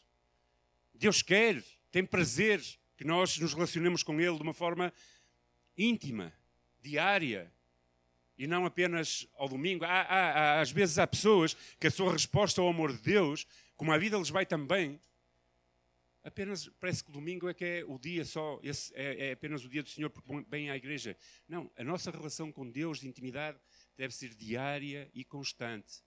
Deus 0.94 1.20
quer, 1.20 1.62
tem 1.90 2.06
prazer 2.06 2.62
que 2.96 3.04
nós 3.04 3.36
nos 3.38 3.52
relacionemos 3.52 4.02
com 4.02 4.18
Ele 4.18 4.36
de 4.36 4.42
uma 4.42 4.54
forma 4.54 4.90
íntima, 5.76 6.32
diária, 6.80 7.52
e 8.36 8.46
não 8.46 8.64
apenas 8.64 9.26
ao 9.36 9.48
domingo. 9.48 9.84
Há, 9.84 9.88
há, 9.88 10.30
há, 10.30 10.60
às 10.60 10.70
vezes 10.70 10.98
há 10.98 11.06
pessoas 11.06 11.54
que 11.78 11.86
a 11.86 11.90
sua 11.90 12.12
resposta 12.12 12.60
ao 12.60 12.68
amor 12.68 12.92
de 12.92 13.02
Deus, 13.02 13.46
como 13.76 13.92
a 13.92 13.98
vida 13.98 14.16
lhes 14.16 14.30
vai 14.30 14.46
também, 14.46 15.00
apenas 16.24 16.68
parece 16.80 17.02
que 17.02 17.10
o 17.10 17.12
domingo 17.12 17.48
é 17.48 17.54
que 17.54 17.64
é 17.64 17.84
o 17.86 17.98
dia 17.98 18.24
só, 18.24 18.60
esse 18.62 18.92
é, 18.94 19.28
é 19.28 19.32
apenas 19.32 19.64
o 19.64 19.68
dia 19.68 19.82
do 19.82 19.88
Senhor 19.88 20.10
porque 20.10 20.44
vem 20.48 20.70
à 20.70 20.76
igreja. 20.76 21.16
Não, 21.48 21.70
a 21.76 21.84
nossa 21.84 22.10
relação 22.10 22.52
com 22.52 22.68
Deus 22.70 23.00
de 23.00 23.08
intimidade 23.08 23.58
deve 23.96 24.14
ser 24.14 24.34
diária 24.34 25.10
e 25.14 25.24
constante. 25.24 26.02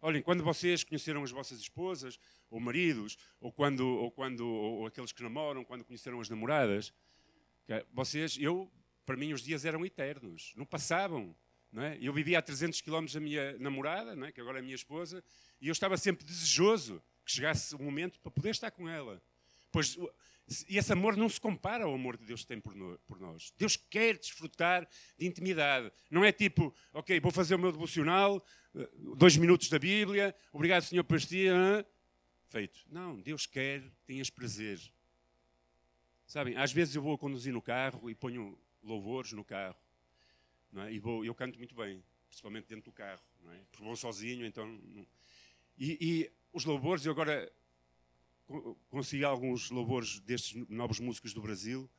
Olhem, 0.00 0.20
quando 0.20 0.44
vocês 0.44 0.84
conheceram 0.84 1.22
as 1.22 1.30
vossas 1.30 1.58
esposas, 1.60 2.18
ou 2.50 2.60
maridos, 2.60 3.16
ou 3.40 3.50
quando, 3.50 3.86
ou 3.86 4.10
quando, 4.10 4.46
ou 4.46 4.86
aqueles 4.86 5.12
que 5.12 5.22
namoram, 5.22 5.64
quando 5.64 5.82
conheceram 5.82 6.20
as 6.20 6.28
namoradas, 6.28 6.92
vocês, 7.90 8.36
eu, 8.38 8.70
para 9.06 9.16
mim, 9.16 9.32
os 9.32 9.42
dias 9.42 9.64
eram 9.64 9.84
eternos, 9.84 10.52
não 10.56 10.66
passavam. 10.66 11.34
É? 11.76 11.98
Eu 12.00 12.12
vivia 12.12 12.38
a 12.38 12.42
300 12.42 12.80
km 12.80 13.06
da 13.12 13.20
minha 13.20 13.58
namorada, 13.58 14.14
é? 14.26 14.32
que 14.32 14.40
agora 14.40 14.58
é 14.58 14.60
a 14.60 14.62
minha 14.62 14.74
esposa, 14.74 15.24
e 15.60 15.68
eu 15.68 15.72
estava 15.72 15.96
sempre 15.96 16.24
desejoso 16.24 17.02
que 17.24 17.32
chegasse 17.32 17.74
o 17.74 17.82
momento 17.82 18.20
para 18.20 18.30
poder 18.30 18.50
estar 18.50 18.70
com 18.70 18.88
ela. 18.88 19.20
Pois, 19.72 19.98
e 20.68 20.78
esse 20.78 20.92
amor 20.92 21.16
não 21.16 21.28
se 21.28 21.40
compara 21.40 21.84
ao 21.84 21.94
amor 21.94 22.16
que 22.16 22.24
Deus 22.24 22.44
tem 22.44 22.60
por, 22.60 22.76
no, 22.76 22.96
por 23.06 23.18
nós. 23.18 23.52
Deus 23.58 23.76
quer 23.76 24.16
desfrutar 24.18 24.88
de 25.18 25.26
intimidade. 25.26 25.90
Não 26.10 26.24
é 26.24 26.30
tipo, 26.30 26.72
ok, 26.92 27.18
vou 27.18 27.32
fazer 27.32 27.56
o 27.56 27.58
meu 27.58 27.72
devocional, 27.72 28.44
eh, 28.76 28.88
dois 29.16 29.36
minutos 29.36 29.68
da 29.68 29.78
Bíblia, 29.78 30.34
obrigado, 30.52 30.82
Senhor, 30.82 31.02
por 31.02 31.16
este. 31.16 31.48
Feito. 32.50 32.78
Não, 32.88 33.20
Deus 33.20 33.46
quer 33.46 33.80
que 33.80 34.04
tenhas 34.06 34.30
prazer. 34.30 34.78
Sabem, 36.24 36.56
às 36.56 36.72
vezes 36.72 36.94
eu 36.94 37.02
vou 37.02 37.18
conduzir 37.18 37.52
no 37.52 37.60
carro 37.60 38.08
e 38.08 38.14
ponho 38.14 38.56
louvores 38.82 39.32
no 39.32 39.44
carro 39.44 39.83
é? 40.82 40.92
E 40.92 40.98
vou, 40.98 41.24
eu 41.24 41.34
canto 41.34 41.58
muito 41.58 41.74
bem, 41.74 42.02
principalmente 42.28 42.66
dentro 42.66 42.90
do 42.90 42.92
carro, 42.92 43.22
não 43.40 43.52
é? 43.52 43.58
porque 43.70 43.84
vou 43.84 43.96
sozinho, 43.96 44.44
então. 44.44 44.66
Não... 44.66 45.06
E, 45.76 45.98
e, 46.00 46.32
os 46.52 46.64
louvores, 46.64 47.04
eu 47.04 47.12
agora 47.12 47.52
consegui 48.88 49.24
alguns 49.24 49.70
louvores 49.70 50.20
destes 50.20 50.54
novos 50.68 51.00
músicos 51.00 51.32
do 51.32 51.40
Brasil 51.40 51.90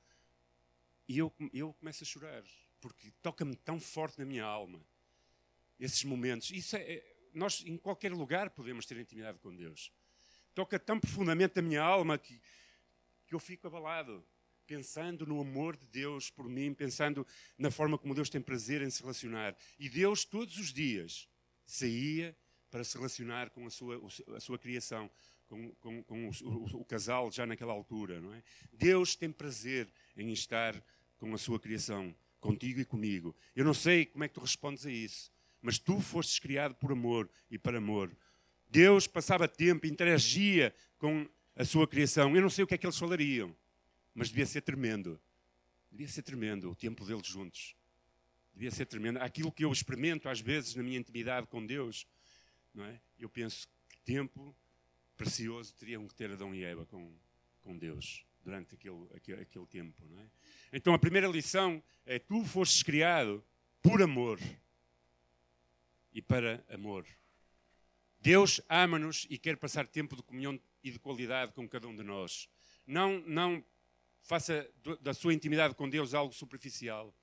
e 1.07 1.17
eu, 1.17 1.33
eu 1.53 1.73
começo 1.73 2.03
a 2.03 2.07
chorar, 2.07 2.43
porque 2.79 3.11
toca-me 3.21 3.55
tão 3.55 3.79
forte 3.79 4.19
na 4.19 4.25
minha 4.25 4.43
alma 4.43 4.81
esses 5.79 6.03
momentos. 6.03 6.51
Isso 6.51 6.75
é, 6.77 6.81
é, 6.81 7.15
nós, 7.33 7.61
em 7.65 7.77
qualquer 7.77 8.11
lugar, 8.11 8.49
podemos 8.49 8.85
ter 8.85 8.97
intimidade 8.97 9.39
com 9.39 9.53
Deus. 9.53 9.91
Toca 10.53 10.79
tão 10.79 10.99
profundamente 10.99 11.59
a 11.59 11.61
minha 11.61 11.81
alma 11.81 12.17
que, 12.17 12.41
que 13.27 13.35
eu 13.35 13.39
fico 13.39 13.67
abalado 13.67 14.25
pensando 14.65 15.25
no 15.25 15.39
amor 15.39 15.77
de 15.77 15.85
Deus 15.87 16.29
por 16.29 16.49
mim, 16.49 16.73
pensando 16.73 17.25
na 17.57 17.71
forma 17.71 17.97
como 17.97 18.15
Deus 18.15 18.29
tem 18.29 18.41
prazer 18.41 18.81
em 18.81 18.89
se 18.89 19.01
relacionar. 19.01 19.55
E 19.79 19.89
Deus, 19.89 20.25
todos 20.25 20.57
os 20.57 20.73
dias, 20.73 21.27
saía 21.65 22.35
para 22.69 22.83
se 22.83 22.97
relacionar 22.97 23.49
com 23.51 23.65
a 23.65 23.69
sua, 23.69 24.01
a 24.35 24.39
sua 24.39 24.57
criação, 24.57 25.09
com, 25.47 25.71
com, 25.75 26.03
com 26.03 26.27
o, 26.27 26.31
o, 26.43 26.81
o, 26.81 26.85
casal 26.85 27.31
já 27.31 27.45
naquela 27.45 27.73
altura. 27.73 28.19
Não 28.19 28.33
é? 28.33 28.43
Deus 28.73 29.15
tem 29.15 29.31
prazer 29.31 29.87
em 30.17 30.31
estar 30.31 30.75
com 31.17 31.33
a 31.33 31.37
sua 31.37 31.59
criação, 31.59 32.13
contigo 32.39 32.79
e 32.79 32.85
comigo. 32.85 33.35
Eu 33.55 33.63
não 33.63 33.73
sei 33.73 34.05
como 34.05 34.23
é 34.23 34.27
que 34.27 34.33
tu 34.33 34.41
respondes 34.41 34.85
a 34.85 34.91
isso, 34.91 35.31
mas 35.61 35.79
tu 35.79 35.99
fostes 35.99 36.39
criado 36.39 36.75
por 36.75 36.91
amor 36.91 37.29
e 37.49 37.57
para 37.57 37.77
amor. 37.77 38.15
Deus 38.67 39.07
passava 39.07 39.47
tempo, 39.47 39.85
interagia 39.85 40.73
com 40.97 41.27
a 41.55 41.63
sua 41.63 41.87
criação. 41.87 42.35
Eu 42.35 42.41
não 42.41 42.49
sei 42.49 42.63
o 42.63 42.67
que 42.67 42.73
é 42.73 42.77
que 42.77 42.85
eles 42.85 42.97
falariam 42.97 43.55
mas 44.15 44.29
devia 44.29 44.45
ser 44.45 44.61
tremendo. 44.61 45.21
Devia 45.91 46.07
ser 46.07 46.23
tremendo 46.23 46.71
o 46.71 46.75
tempo 46.75 47.05
deles 47.05 47.27
juntos. 47.27 47.75
Devia 48.53 48.71
ser 48.71 48.85
tremendo. 48.85 49.19
Aquilo 49.19 49.51
que 49.51 49.65
eu 49.65 49.71
experimento 49.71 50.29
às 50.29 50.39
vezes 50.39 50.73
na 50.73 50.81
minha 50.81 50.97
intimidade 50.97 51.45
com 51.47 51.63
Deus, 51.63 52.07
não 52.73 52.85
é? 52.85 52.99
Eu 53.19 53.29
penso 53.29 53.67
que 53.89 53.99
tempo 53.99 54.55
precioso 55.17 55.73
teriam 55.75 56.07
que 56.07 56.15
ter 56.15 56.31
Adão 56.31 56.55
e 56.55 56.63
Eva 56.63 56.85
com, 56.85 57.13
com 57.61 57.77
Deus 57.77 58.25
durante 58.41 58.75
aquele, 58.75 59.07
aquele, 59.13 59.41
aquele 59.41 59.65
tempo, 59.65 60.05
não 60.05 60.21
é? 60.21 60.25
Então 60.71 60.93
a 60.93 60.99
primeira 60.99 61.27
lição 61.27 61.83
é: 62.05 62.17
tu 62.17 62.45
fostes 62.45 62.81
criado 62.83 63.43
por 63.81 64.01
amor 64.01 64.39
e 66.13 66.21
para 66.21 66.63
amor. 66.69 67.05
Deus 68.21 68.61
ama-nos 68.69 69.27
e 69.29 69.37
quer 69.37 69.57
passar 69.57 69.85
tempo 69.85 70.15
de 70.15 70.23
comunhão 70.23 70.59
e 70.83 70.91
de 70.91 70.97
qualidade 70.97 71.51
com 71.51 71.67
cada 71.67 71.87
um 71.87 71.95
de 71.95 72.03
nós. 72.03 72.49
Não, 72.87 73.19
não 73.21 73.63
faça 74.25 74.67
da 75.01 75.13
sua 75.13 75.33
intimidade 75.33 75.75
com 75.75 75.87
Deus 75.87 76.13
algo 76.13 76.33
superficial. 76.33 77.15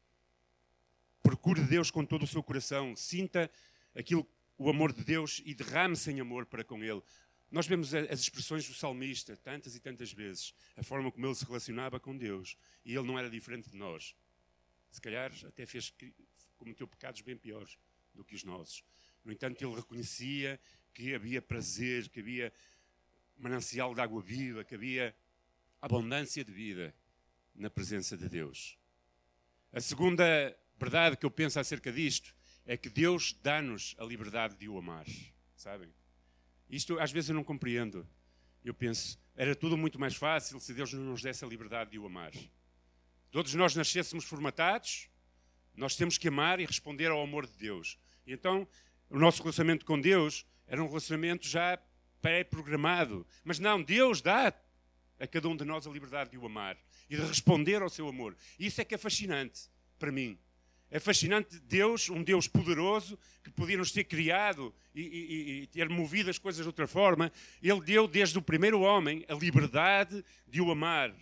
Procure 1.23 1.61
Deus 1.63 1.91
com 1.91 2.05
todo 2.05 2.23
o 2.23 2.27
seu 2.27 2.43
coração, 2.43 2.97
sinta 2.97 3.51
aquilo, 3.95 4.27
o 4.57 4.71
amor 4.71 4.93
de 4.93 5.05
Deus 5.05 5.43
e 5.45 5.55
derrame-se 5.55 6.19
amor 6.21 6.47
para 6.47 6.65
com 6.65 6.83
Ele. 6.83 7.03
Nós 7.51 7.67
vemos 7.67 7.95
as 7.95 8.21
expressões 8.21 8.67
do 8.67 8.73
salmista 8.73 9.37
tantas 9.37 9.75
e 9.75 9.81
tantas 9.81 10.13
vezes, 10.13 10.55
a 10.77 10.83
forma 10.83 11.11
como 11.13 11.27
ele 11.27 11.35
se 11.35 11.45
relacionava 11.45 12.01
com 12.01 12.17
Deus, 12.17 12.57
e 12.85 12.95
ele 12.95 13.07
não 13.07 13.19
era 13.19 13.29
diferente 13.29 13.69
de 13.69 13.77
nós. 13.77 14.17
Se 14.91 15.01
calhar 15.01 15.31
até 15.47 15.67
fez 15.67 15.93
cometeu 16.57 16.87
pecados 16.87 17.21
bem 17.21 17.37
piores 17.37 17.77
do 18.15 18.25
que 18.25 18.35
os 18.35 18.45
nossos. 18.45 18.83
No 19.25 19.33
entanto, 19.33 19.63
ele 19.63 19.75
reconhecia 19.75 20.59
que 20.95 21.15
havia 21.15 21.43
prazer, 21.43 22.09
que 22.09 22.21
havia 22.21 22.53
manancial 23.37 23.95
de 23.95 24.01
água 24.01 24.23
viva, 24.23 24.65
que 24.65 24.75
havia 24.75 25.15
abundância 25.83 26.45
de 26.45 26.53
vida 26.53 26.95
na 27.53 27.69
presença 27.69 28.17
de 28.17 28.29
Deus. 28.29 28.79
A 29.73 29.81
segunda 29.81 30.57
verdade 30.79 31.17
que 31.17 31.27
eu 31.27 31.31
penso 31.31 31.59
acerca 31.59 31.93
disto 31.93 32.35
é 32.65 32.77
que 32.77 32.89
Deus 32.89 33.33
dá-nos 33.43 33.97
a 33.99 34.05
liberdade 34.05 34.57
de 34.57 34.69
o 34.69 34.79
amar, 34.79 35.07
sabem? 35.57 35.93
Isto 36.71 37.01
às 37.01 37.11
vezes 37.11 37.31
eu 37.31 37.35
não 37.35 37.43
compreendo. 37.43 38.09
Eu 38.65 38.73
penso, 38.73 39.19
era 39.35 39.57
tudo 39.57 39.77
muito 39.77 39.99
mais 39.99 40.15
fácil 40.15 40.61
se 40.61 40.73
Deus 40.73 40.93
não 40.93 41.03
nos 41.03 41.21
desse 41.21 41.45
a 41.45 41.49
liberdade 41.49 41.91
de 41.91 41.99
o 41.99 42.07
amar. 42.07 42.33
Todos 43.33 43.53
nós 43.55 43.75
nascêssemos 43.75 44.25
formatados, 44.25 45.09
nós 45.75 45.97
temos 45.97 46.17
que 46.17 46.29
amar 46.29 46.61
e 46.61 46.65
responder 46.65 47.11
ao 47.11 47.21
amor 47.21 47.47
de 47.47 47.57
Deus. 47.57 47.99
E 48.25 48.33
então, 48.33 48.69
o 49.11 49.19
nosso 49.19 49.43
relacionamento 49.43 49.85
com 49.85 50.01
Deus 50.01 50.47
era 50.67 50.83
um 50.83 50.87
relacionamento 50.87 51.49
já 51.49 51.77
pré-programado. 52.21 53.27
Mas 53.43 53.59
não, 53.59 53.83
Deus 53.83 54.23
dá 54.23 54.53
a 55.23 55.27
cada 55.29 55.49
um 55.49 55.57
de 55.57 55.65
nós 55.65 55.87
a 55.87 55.91
liberdade 55.91 56.31
de 56.31 56.39
o 56.39 56.45
amar 56.45 56.77
e 57.09 57.15
de 57.15 57.23
responder 57.23 57.81
ao 57.81 57.89
seu 57.89 58.09
amor. 58.09 58.37
Isso 58.59 58.81
é 58.81 58.85
que 58.85 58.93
é 58.93 58.99
fascinante 58.99 59.71
para 59.97 60.11
mim. 60.11 60.37
É 60.91 60.99
fascinante 60.99 61.61
Deus, 61.61 62.11
um 62.11 62.25
Deus 62.25 62.49
poderoso, 62.49 63.17
que 63.45 63.51
podia 63.51 63.77
nos 63.77 63.93
ter 63.93 64.03
criado 64.03 64.75
e, 64.93 65.01
e, 65.01 65.63
e, 65.63 65.67
ter 65.69 65.89
movido 65.89 66.29
as 66.29 66.39
coisas 66.39 66.63
de 66.63 66.69
outra 66.69 66.89
forma. 66.89 67.33
Ele 67.63 67.81
deu, 67.81 68.09
desde 68.09 68.37
o 68.37 68.43
primeiro 68.43 68.81
homem, 68.81 69.25
a 69.29 69.35
liberdade 69.35 70.25
de 70.49 70.61
o 70.61 70.73
amar. 70.73 71.15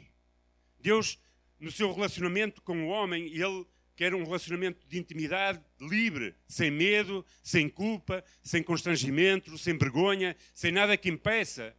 Deus, 0.80 1.18
no 1.60 1.70
seu 1.70 1.92
relacionamento 1.92 2.62
com 2.62 2.86
o 2.86 2.88
homem, 2.88 3.26
ele 3.26 3.66
quer 3.94 4.14
um 4.14 4.24
relacionamento 4.24 4.80
de 4.88 4.98
intimidade 4.98 5.60
livre, 5.78 6.34
sem 6.48 6.70
medo, 6.70 7.24
sem 7.42 7.68
culpa, 7.68 8.24
sem 8.42 8.62
constrangimento, 8.62 9.58
sem 9.58 9.76
vergonha, 9.76 10.34
sem 10.54 10.72
nada 10.72 10.96
que 10.96 11.10
impeça 11.10 11.76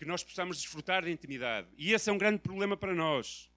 que 0.00 0.06
nós 0.06 0.24
possamos 0.24 0.56
desfrutar 0.56 1.02
da 1.02 1.10
intimidade. 1.10 1.68
E 1.76 1.92
esse 1.92 2.08
é 2.08 2.12
um 2.12 2.16
grande 2.16 2.38
problema 2.38 2.74
para 2.74 2.94
nós, 2.94 3.50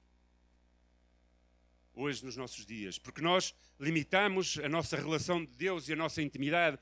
hoje, 1.93 2.25
nos 2.25 2.35
nossos 2.35 2.65
dias, 2.65 2.99
porque 2.99 3.21
nós 3.21 3.55
limitamos 3.79 4.59
a 4.61 4.67
nossa 4.67 4.97
relação 4.97 5.45
de 5.45 5.55
Deus 5.55 5.87
e 5.87 5.93
a 5.93 5.95
nossa 5.95 6.21
intimidade 6.21 6.77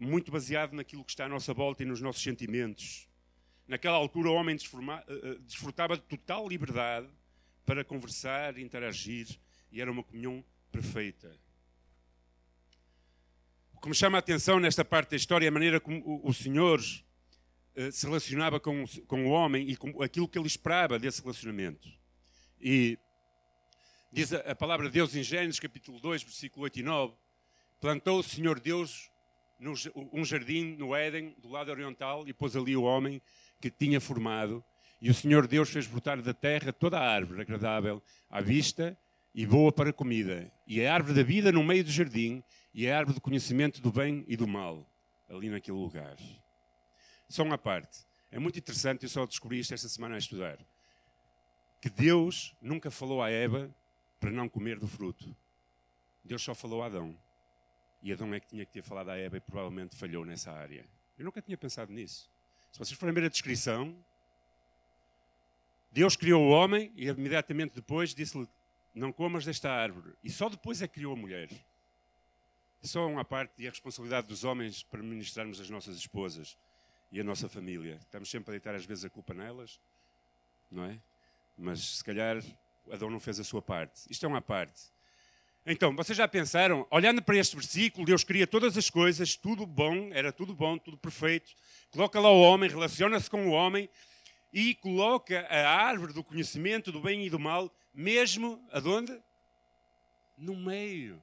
muito 0.00 0.32
baseado 0.32 0.72
naquilo 0.72 1.04
que 1.04 1.12
está 1.12 1.26
à 1.26 1.28
nossa 1.28 1.54
volta 1.54 1.84
e 1.84 1.86
nos 1.86 2.00
nossos 2.00 2.20
sentimentos. 2.20 3.08
Naquela 3.68 3.94
altura, 3.94 4.30
o 4.30 4.34
homem 4.34 4.56
eh, 4.56 5.02
eh, 5.06 5.38
desfrutava 5.42 5.96
de 5.96 6.02
total 6.02 6.48
liberdade 6.48 7.06
para 7.64 7.84
conversar, 7.84 8.58
interagir, 8.58 9.28
e 9.70 9.80
era 9.80 9.92
uma 9.92 10.02
comunhão 10.02 10.44
perfeita. 10.72 11.38
O 13.72 13.80
que 13.80 13.88
me 13.88 13.94
chama 13.94 14.18
a 14.18 14.20
atenção 14.20 14.58
nesta 14.58 14.84
parte 14.84 15.10
da 15.10 15.16
história 15.16 15.46
é 15.46 15.50
a 15.50 15.52
maneira 15.52 15.78
como 15.78 16.20
o 16.24 16.34
Senhor 16.34 16.80
se 17.92 18.06
relacionava 18.06 18.58
com, 18.58 18.84
com 19.06 19.26
o 19.26 19.30
homem 19.30 19.68
e 19.68 19.76
com 19.76 20.02
aquilo 20.02 20.28
que 20.28 20.38
ele 20.38 20.46
esperava 20.46 20.98
desse 20.98 21.20
relacionamento. 21.20 21.88
E 22.60 22.98
diz 24.12 24.32
a, 24.32 24.38
a 24.38 24.54
palavra 24.54 24.86
de 24.86 24.92
Deus 24.92 25.14
em 25.14 25.22
Gênesis, 25.22 25.60
capítulo 25.60 26.00
2, 26.00 26.22
versículo 26.22 26.64
8 26.64 26.80
e 26.80 26.82
9: 26.82 27.14
Plantou 27.80 28.20
o 28.20 28.22
Senhor 28.22 28.58
Deus 28.58 29.10
um 30.12 30.24
jardim 30.24 30.76
no 30.76 30.94
Éden, 30.94 31.34
do 31.38 31.48
lado 31.48 31.70
oriental, 31.70 32.26
e 32.26 32.32
pôs 32.32 32.56
ali 32.56 32.76
o 32.76 32.82
homem 32.82 33.22
que 33.60 33.70
tinha 33.70 34.00
formado. 34.00 34.62
E 35.00 35.10
o 35.10 35.14
Senhor 35.14 35.46
Deus 35.46 35.70
fez 35.70 35.86
brotar 35.86 36.20
da 36.20 36.34
terra 36.34 36.72
toda 36.72 36.98
a 36.98 37.08
árvore 37.08 37.42
agradável 37.42 38.02
à 38.30 38.40
vista 38.40 38.98
e 39.34 39.44
boa 39.44 39.70
para 39.70 39.90
a 39.90 39.92
comida, 39.92 40.50
e 40.66 40.84
a 40.84 40.94
árvore 40.94 41.14
da 41.14 41.22
vida 41.22 41.52
no 41.52 41.62
meio 41.62 41.84
do 41.84 41.90
jardim, 41.90 42.42
e 42.72 42.88
a 42.88 42.96
árvore 42.96 43.16
do 43.16 43.20
conhecimento 43.20 43.82
do 43.82 43.92
bem 43.92 44.24
e 44.26 44.34
do 44.34 44.48
mal, 44.48 44.90
ali 45.28 45.50
naquele 45.50 45.76
lugar. 45.76 46.16
Só 47.28 47.42
uma 47.42 47.58
parte. 47.58 48.06
É 48.30 48.38
muito 48.38 48.58
interessante, 48.58 49.04
eu 49.04 49.08
só 49.08 49.26
descobri 49.26 49.58
isto 49.58 49.74
esta 49.74 49.88
semana 49.88 50.14
a 50.14 50.18
estudar. 50.18 50.58
Que 51.80 51.90
Deus 51.90 52.54
nunca 52.60 52.90
falou 52.90 53.22
a 53.22 53.30
Eva 53.30 53.74
para 54.20 54.30
não 54.30 54.48
comer 54.48 54.78
do 54.78 54.86
fruto. 54.86 55.34
Deus 56.24 56.42
só 56.42 56.54
falou 56.54 56.82
a 56.82 56.86
Adão. 56.86 57.16
E 58.02 58.12
Adão 58.12 58.32
é 58.34 58.40
que 58.40 58.48
tinha 58.48 58.64
que 58.64 58.72
ter 58.72 58.82
falado 58.82 59.10
a 59.10 59.16
Eva 59.16 59.36
e 59.36 59.40
provavelmente 59.40 59.96
falhou 59.96 60.24
nessa 60.24 60.52
área. 60.52 60.84
Eu 61.18 61.24
nunca 61.24 61.40
tinha 61.40 61.56
pensado 61.56 61.92
nisso. 61.92 62.30
Se 62.72 62.78
vocês 62.78 62.98
forem 62.98 63.14
ver 63.14 63.24
a 63.24 63.28
descrição, 63.28 63.96
Deus 65.90 66.14
criou 66.14 66.42
o 66.42 66.50
homem 66.50 66.92
e 66.94 67.08
imediatamente 67.08 67.74
depois 67.74 68.14
disse-lhe: 68.14 68.48
Não 68.94 69.12
comas 69.12 69.44
desta 69.44 69.70
árvore. 69.70 70.14
E 70.22 70.30
só 70.30 70.48
depois 70.48 70.82
é 70.82 70.88
que 70.88 70.94
criou 70.94 71.14
a 71.14 71.16
mulher. 71.16 71.48
Só 72.82 73.06
uma 73.08 73.24
parte 73.24 73.62
e 73.62 73.66
a 73.66 73.70
responsabilidade 73.70 74.26
dos 74.26 74.44
homens 74.44 74.82
para 74.82 75.02
ministrarmos 75.02 75.60
as 75.60 75.70
nossas 75.70 75.96
esposas 75.96 76.56
e 77.10 77.20
a 77.20 77.24
nossa 77.24 77.48
família. 77.48 77.98
Estamos 78.02 78.30
sempre 78.30 78.50
a 78.50 78.52
deitar 78.52 78.74
às 78.74 78.84
vezes 78.84 79.04
a 79.04 79.10
culpa 79.10 79.34
nelas, 79.34 79.80
não 80.70 80.84
é? 80.84 80.98
Mas 81.56 81.96
se 81.96 82.04
calhar 82.04 82.42
Adão 82.90 83.10
não 83.10 83.20
fez 83.20 83.40
a 83.40 83.44
sua 83.44 83.62
parte. 83.62 84.02
Isto 84.10 84.26
é 84.26 84.28
uma 84.28 84.42
parte. 84.42 84.94
Então, 85.68 85.94
vocês 85.96 86.16
já 86.16 86.28
pensaram, 86.28 86.86
olhando 86.90 87.20
para 87.20 87.36
este 87.36 87.56
versículo, 87.56 88.06
Deus 88.06 88.22
cria 88.22 88.46
todas 88.46 88.76
as 88.76 88.88
coisas, 88.88 89.34
tudo 89.34 89.66
bom, 89.66 90.10
era 90.12 90.32
tudo 90.32 90.54
bom, 90.54 90.78
tudo 90.78 90.96
perfeito. 90.96 91.52
Coloca 91.90 92.20
lá 92.20 92.30
o 92.30 92.40
homem, 92.40 92.70
relaciona-se 92.70 93.28
com 93.28 93.48
o 93.48 93.50
homem 93.50 93.90
e 94.52 94.76
coloca 94.76 95.40
a 95.50 95.68
árvore 95.68 96.12
do 96.12 96.22
conhecimento 96.22 96.92
do 96.92 97.00
bem 97.00 97.26
e 97.26 97.30
do 97.30 97.38
mal, 97.38 97.74
mesmo 97.92 98.64
aonde? 98.70 99.20
No 100.38 100.54
meio. 100.54 101.20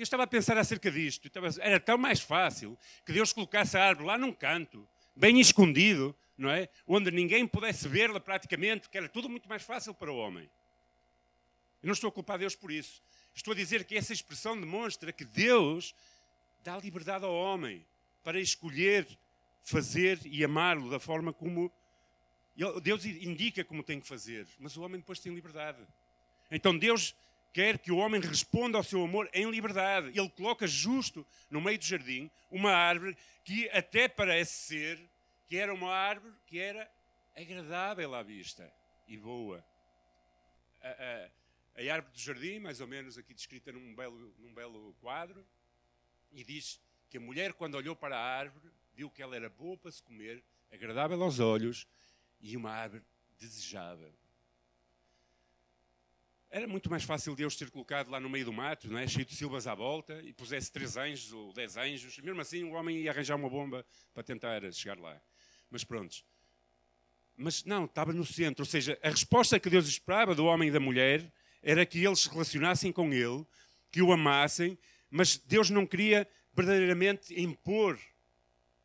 Eu 0.00 0.04
estava 0.04 0.22
a 0.22 0.26
pensar 0.26 0.56
acerca 0.56 0.90
disto. 0.90 1.30
Era 1.60 1.78
tão 1.78 1.98
mais 1.98 2.20
fácil 2.22 2.78
que 3.04 3.12
Deus 3.12 3.34
colocasse 3.34 3.76
a 3.76 3.84
árvore 3.84 4.06
lá 4.06 4.16
num 4.16 4.32
canto, 4.32 4.88
bem 5.14 5.38
escondido, 5.38 6.16
não 6.38 6.48
é? 6.48 6.70
Onde 6.86 7.10
ninguém 7.10 7.46
pudesse 7.46 7.86
vê-la 7.86 8.18
praticamente, 8.18 8.88
que 8.88 8.96
era 8.96 9.10
tudo 9.10 9.28
muito 9.28 9.46
mais 9.46 9.62
fácil 9.62 9.92
para 9.92 10.10
o 10.10 10.16
homem. 10.16 10.50
Eu 11.82 11.88
não 11.88 11.92
estou 11.92 12.08
a 12.08 12.12
culpar 12.12 12.38
Deus 12.38 12.56
por 12.56 12.72
isso. 12.72 13.02
Estou 13.34 13.52
a 13.52 13.54
dizer 13.54 13.84
que 13.84 13.94
essa 13.94 14.14
expressão 14.14 14.58
demonstra 14.58 15.12
que 15.12 15.22
Deus 15.22 15.94
dá 16.64 16.78
liberdade 16.78 17.26
ao 17.26 17.34
homem 17.34 17.86
para 18.24 18.40
escolher 18.40 19.06
fazer 19.62 20.18
e 20.24 20.42
amá-lo 20.42 20.88
da 20.88 20.98
forma 20.98 21.30
como 21.30 21.70
Deus 22.82 23.04
indica 23.04 23.62
como 23.64 23.82
tem 23.82 24.00
que 24.00 24.08
fazer, 24.08 24.46
mas 24.58 24.78
o 24.78 24.82
homem 24.82 24.98
depois 24.98 25.20
tem 25.20 25.34
liberdade. 25.34 25.86
Então 26.50 26.76
Deus 26.78 27.14
quer 27.52 27.78
que 27.78 27.92
o 27.92 27.96
homem 27.96 28.20
responda 28.20 28.78
ao 28.78 28.84
seu 28.84 29.02
amor 29.02 29.28
em 29.32 29.50
liberdade. 29.50 30.08
Ele 30.08 30.28
coloca 30.30 30.66
justo 30.66 31.26
no 31.50 31.60
meio 31.60 31.78
do 31.78 31.84
jardim 31.84 32.30
uma 32.50 32.72
árvore 32.72 33.16
que 33.44 33.68
até 33.70 34.08
parece 34.08 34.52
ser 34.52 35.10
que 35.46 35.56
era 35.56 35.74
uma 35.74 35.92
árvore 35.92 36.34
que 36.46 36.58
era 36.58 36.90
agradável 37.36 38.14
à 38.14 38.22
vista 38.22 38.72
e 39.08 39.16
boa. 39.16 39.64
A, 40.80 40.88
a, 40.88 41.30
a 41.82 41.94
árvore 41.94 42.12
do 42.12 42.20
jardim, 42.20 42.58
mais 42.58 42.80
ou 42.80 42.86
menos 42.86 43.18
aqui 43.18 43.34
descrita 43.34 43.72
num 43.72 43.94
belo, 43.94 44.34
num 44.38 44.54
belo 44.54 44.94
quadro, 45.00 45.44
e 46.30 46.44
diz 46.44 46.80
que 47.08 47.16
a 47.16 47.20
mulher, 47.20 47.52
quando 47.54 47.74
olhou 47.74 47.96
para 47.96 48.16
a 48.16 48.24
árvore, 48.24 48.70
viu 48.94 49.10
que 49.10 49.22
ela 49.22 49.34
era 49.34 49.48
boa 49.48 49.76
para 49.76 49.90
se 49.90 50.02
comer, 50.02 50.42
agradável 50.70 51.20
aos 51.22 51.40
olhos 51.40 51.86
e 52.40 52.56
uma 52.56 52.70
árvore 52.70 53.02
desejável. 53.38 54.14
Era 56.52 56.66
muito 56.66 56.90
mais 56.90 57.04
fácil 57.04 57.36
Deus 57.36 57.54
ter 57.54 57.70
colocado 57.70 58.10
lá 58.10 58.18
no 58.18 58.28
meio 58.28 58.44
do 58.44 58.52
mato, 58.52 58.90
não 58.90 58.98
é? 58.98 59.06
cheio 59.06 59.24
de 59.24 59.36
silvas 59.36 59.68
à 59.68 59.74
volta, 59.74 60.20
e 60.24 60.32
pusesse 60.32 60.72
três 60.72 60.96
anjos 60.96 61.32
ou 61.32 61.52
dez 61.52 61.76
anjos. 61.76 62.18
Mesmo 62.18 62.40
assim, 62.40 62.64
o 62.64 62.72
homem 62.72 62.98
ia 62.98 63.12
arranjar 63.12 63.36
uma 63.36 63.48
bomba 63.48 63.86
para 64.12 64.24
tentar 64.24 64.60
chegar 64.72 64.98
lá. 64.98 65.20
Mas 65.70 65.84
pronto. 65.84 66.16
Mas 67.36 67.64
não, 67.64 67.84
estava 67.84 68.12
no 68.12 68.26
centro. 68.26 68.62
Ou 68.62 68.66
seja, 68.66 68.98
a 69.00 69.10
resposta 69.10 69.60
que 69.60 69.70
Deus 69.70 69.86
esperava 69.86 70.34
do 70.34 70.44
homem 70.44 70.70
e 70.70 70.72
da 70.72 70.80
mulher 70.80 71.32
era 71.62 71.86
que 71.86 72.04
eles 72.04 72.20
se 72.20 72.28
relacionassem 72.28 72.90
com 72.90 73.12
Ele, 73.12 73.46
que 73.92 74.02
o 74.02 74.12
amassem, 74.12 74.76
mas 75.08 75.36
Deus 75.36 75.70
não 75.70 75.86
queria 75.86 76.26
verdadeiramente 76.52 77.40
impor 77.40 77.96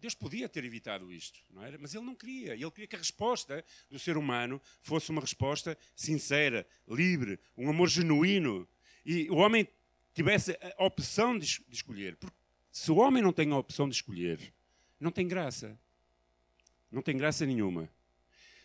Deus 0.05 0.13
podia 0.13 0.47
ter 0.47 0.63
evitado 0.63 1.11
isto, 1.11 1.39
não 1.49 1.63
era? 1.63 1.79
Mas 1.79 1.95
ele 1.95 2.05
não 2.05 2.13
queria. 2.13 2.53
Ele 2.53 2.69
queria 2.69 2.85
que 2.85 2.95
a 2.95 2.99
resposta 2.99 3.65
do 3.89 3.97
ser 3.97 4.17
humano 4.17 4.61
fosse 4.83 5.09
uma 5.09 5.19
resposta 5.19 5.75
sincera, 5.95 6.63
livre, 6.87 7.39
um 7.57 7.71
amor 7.71 7.89
genuíno. 7.89 8.67
E 9.03 9.27
o 9.31 9.37
homem 9.37 9.67
tivesse 10.13 10.55
a 10.77 10.85
opção 10.85 11.35
de, 11.39 11.63
escolher. 11.71 12.15
Porque 12.17 12.37
se 12.71 12.91
o 12.91 12.97
homem 12.97 13.23
não 13.23 13.33
tem 13.33 13.51
a 13.51 13.57
opção 13.57 13.89
de 13.89 13.95
escolher, 13.95 14.53
não 14.99 15.09
tem 15.09 15.27
graça. 15.27 15.75
Não 16.91 17.01
tem 17.01 17.17
graça 17.17 17.43
nenhuma. 17.43 17.89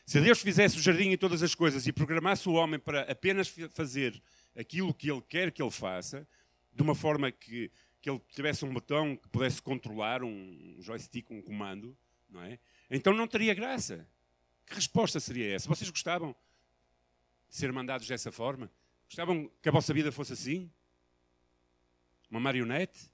Se 0.04 0.20
Deus 0.20 0.42
fizesse 0.42 0.76
o 0.76 0.82
jardim 0.82 1.08
e 1.08 1.16
todas 1.16 1.42
as 1.42 1.54
coisas 1.54 1.86
e 1.86 1.92
programasse 1.92 2.46
o 2.50 2.52
homem 2.52 2.78
para 2.78 3.10
apenas 3.10 3.48
fazer 3.70 4.22
aquilo 4.54 4.92
que 4.92 5.10
ele 5.10 5.22
quer 5.22 5.50
que 5.50 5.62
ele 5.62 5.70
faça, 5.70 6.28
de 6.70 6.82
uma 6.82 6.94
forma 6.94 7.32
que 7.32 7.70
que 8.00 8.08
ele 8.08 8.20
tivesse 8.30 8.64
um 8.64 8.72
botão 8.72 9.16
que 9.16 9.28
pudesse 9.28 9.60
controlar, 9.60 10.22
um 10.22 10.76
joystick, 10.80 11.30
um 11.30 11.42
comando, 11.42 11.96
não 12.28 12.42
é? 12.42 12.58
Então 12.90 13.12
não 13.12 13.26
teria 13.26 13.54
graça. 13.54 14.08
Que 14.66 14.74
resposta 14.74 15.20
seria 15.20 15.54
essa? 15.54 15.68
Vocês 15.68 15.90
gostavam 15.90 16.34
de 17.48 17.56
ser 17.56 17.72
mandados 17.72 18.06
dessa 18.06 18.32
forma? 18.32 18.70
Gostavam 19.06 19.50
que 19.60 19.68
a 19.68 19.72
vossa 19.72 19.92
vida 19.92 20.10
fosse 20.10 20.32
assim? 20.32 20.70
Uma 22.30 22.40
marionete? 22.40 23.10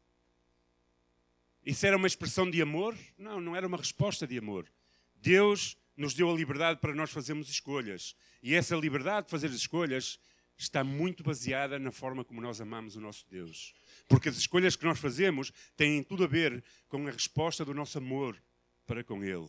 Isso 1.65 1.85
era 1.85 1.97
uma 1.97 2.07
expressão 2.07 2.49
de 2.49 2.63
amor? 2.63 2.97
Não, 3.19 3.41
não 3.41 3.57
era 3.57 3.67
uma 3.67 3.79
resposta 3.79 4.27
de 4.27 4.39
amor. 4.39 4.71
Deus 5.17 5.77
nos 5.97 6.15
deu 6.15 6.31
a 6.31 6.35
liberdade 6.35 6.79
para 6.79 6.95
nós 6.95 7.11
fazermos 7.11 7.49
escolhas. 7.49 8.15
E 8.43 8.55
essa 8.55 8.77
liberdade 8.77 9.27
de 9.27 9.31
fazer 9.31 9.51
escolhas 9.51 10.21
está 10.57 10.83
muito 10.83 11.23
baseada 11.23 11.79
na 11.79 11.93
forma 11.93 12.25
como 12.25 12.41
nós 12.41 12.61
amamos 12.61 12.97
o 12.97 13.01
nosso 13.01 13.27
Deus. 13.29 13.75
Porque 14.09 14.29
as 14.29 14.37
escolhas 14.37 14.77
que 14.77 14.85
nós 14.85 14.99
fazemos 14.99 15.53
têm 15.77 16.03
tudo 16.03 16.25
a 16.25 16.27
ver 16.27 16.65
com 16.89 17.07
a 17.07 17.11
resposta 17.11 17.65
do 17.65 17.75
nosso 17.75 17.99
amor 17.99 18.41
para 18.87 19.05
com 19.05 19.23
Ele. 19.23 19.49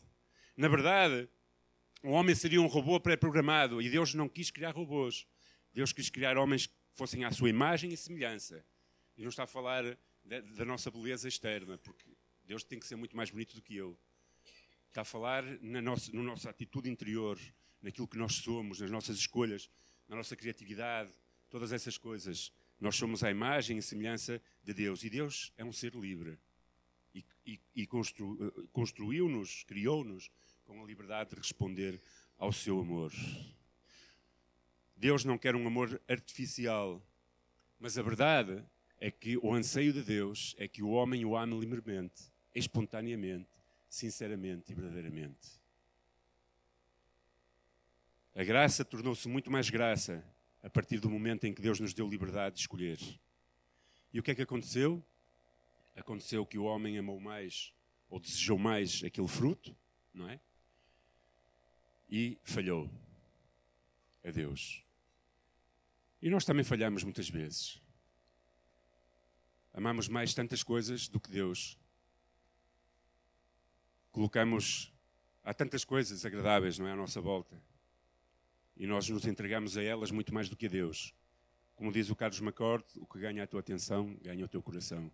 Na 0.55 0.67
verdade, 0.67 1.29
o 2.03 2.09
homem 2.09 2.35
seria 2.35 2.61
um 2.61 2.67
robô 2.67 2.99
pré-programado 2.99 3.81
e 3.81 3.89
Deus 3.89 4.13
não 4.13 4.27
quis 4.27 4.51
criar 4.51 4.71
robôs. 4.71 5.25
Deus 5.73 5.93
quis 5.93 6.09
criar 6.09 6.37
homens 6.37 6.67
que 6.67 6.73
fossem 6.93 7.23
à 7.23 7.31
sua 7.31 7.49
imagem 7.49 7.93
e 7.93 7.97
semelhança. 7.97 8.65
E 9.17 9.21
não 9.21 9.29
está 9.29 9.43
a 9.43 9.47
falar 9.47 9.83
da, 10.23 10.41
da 10.41 10.65
nossa 10.65 10.91
beleza 10.91 11.27
externa, 11.27 11.77
porque 11.77 12.09
Deus 12.43 12.63
tem 12.63 12.79
que 12.79 12.87
ser 12.87 12.95
muito 12.95 13.15
mais 13.15 13.29
bonito 13.29 13.55
do 13.55 13.61
que 13.61 13.75
eu. 13.75 13.97
Está 14.89 15.01
a 15.01 15.05
falar 15.05 15.43
na 15.61 15.81
nossa, 15.81 16.11
na 16.11 16.23
nossa 16.23 16.49
atitude 16.49 16.89
interior, 16.89 17.39
naquilo 17.81 18.07
que 18.07 18.17
nós 18.17 18.35
somos, 18.35 18.79
nas 18.79 18.89
nossas 18.89 19.17
escolhas 19.17 19.69
na 20.07 20.15
nossa 20.15 20.35
criatividade, 20.35 21.11
todas 21.49 21.71
essas 21.71 21.97
coisas. 21.97 22.51
Nós 22.79 22.95
somos 22.95 23.23
a 23.23 23.31
imagem 23.31 23.77
e 23.77 23.81
semelhança 23.81 24.41
de 24.63 24.73
Deus. 24.73 25.03
E 25.03 25.09
Deus 25.09 25.51
é 25.57 25.65
um 25.65 25.73
ser 25.73 25.93
livre. 25.95 26.37
E, 27.13 27.25
e, 27.45 27.59
e 27.75 27.87
constru, 27.87 28.37
eh, 28.39 28.67
construiu-nos, 28.71 29.63
criou-nos 29.63 30.29
com 30.65 30.83
a 30.83 30.85
liberdade 30.85 31.31
de 31.31 31.37
responder 31.37 31.99
ao 32.37 32.51
seu 32.51 32.79
amor. 32.79 33.11
Deus 34.95 35.25
não 35.25 35.37
quer 35.37 35.55
um 35.55 35.65
amor 35.65 36.01
artificial. 36.07 37.01
Mas 37.79 37.97
a 37.97 38.01
verdade 38.01 38.63
é 38.99 39.11
que 39.11 39.37
o 39.37 39.53
anseio 39.53 39.93
de 39.93 40.01
Deus 40.01 40.55
é 40.57 40.67
que 40.67 40.81
o 40.81 40.89
homem 40.89 41.23
o 41.25 41.37
ame 41.37 41.59
livremente, 41.59 42.31
espontaneamente, 42.53 43.49
sinceramente 43.87 44.71
e 44.71 44.75
verdadeiramente. 44.75 45.59
A 48.38 48.43
graça 48.43 48.86
tornou-se 48.86 49.28
muito 49.28 49.50
mais 49.50 49.67
graça 49.67 50.23
a 50.62 50.69
partir 50.69 51.00
do 51.00 51.10
momento 51.10 51.47
em 51.47 51.54
que 51.56 51.60
Deus 51.60 51.80
nos 51.80 51.91
deu 51.91 52.08
liberdade 52.08 52.54
de 52.54 52.62
escolher. 52.62 53.00
E 54.13 54.19
o 54.19 54.21
que 54.21 54.30
é 54.30 54.36
que 54.36 54.43
aconteceu? 54.43 55.04
Aconteceu 55.95 56.45
que 56.45 56.60
o 56.60 56.65
homem 56.65 57.00
amou 57.00 57.19
mais 57.19 57.73
ou 58.08 58.19
desejou 58.19 58.60
mais 58.60 59.04
aquele 59.04 59.28
fruto, 59.28 59.76
não 60.13 60.30
é? 60.30 60.39
E 62.08 62.38
falhou 62.43 62.91
a 64.23 64.30
Deus. 64.30 64.84
E 66.21 66.30
nós 66.30 66.45
também 66.45 66.63
falhamos 66.63 67.04
muitas 67.04 67.28
vezes. 67.28 67.82
Amamos 69.73 70.08
mais 70.08 70.36
tantas 70.36 70.62
coisas 70.62 71.08
do 71.08 71.19
que 71.19 71.32
Deus. 71.32 71.76
Colocamos. 74.12 74.93
Há 75.43 75.56
tantas 75.56 75.84
coisas 75.84 76.23
agradáveis, 76.23 76.78
não 76.78 76.88
é? 76.88 76.91
À 76.91 76.95
nossa 76.95 77.19
volta 77.19 77.60
e 78.77 78.85
nós 78.85 79.09
nos 79.09 79.25
entregamos 79.25 79.75
a 79.75 79.83
elas 79.83 80.11
muito 80.11 80.33
mais 80.33 80.47
do 80.47 80.55
que 80.55 80.67
a 80.67 80.69
Deus. 80.69 81.13
Como 81.75 81.91
diz 81.91 82.09
o 82.09 82.15
Carlos 82.15 82.39
Macorde, 82.39 82.87
o 82.97 83.05
que 83.05 83.19
ganha 83.19 83.43
a 83.43 83.47
tua 83.47 83.59
atenção 83.59 84.15
ganha 84.21 84.45
o 84.45 84.47
teu 84.47 84.61
coração. 84.61 85.11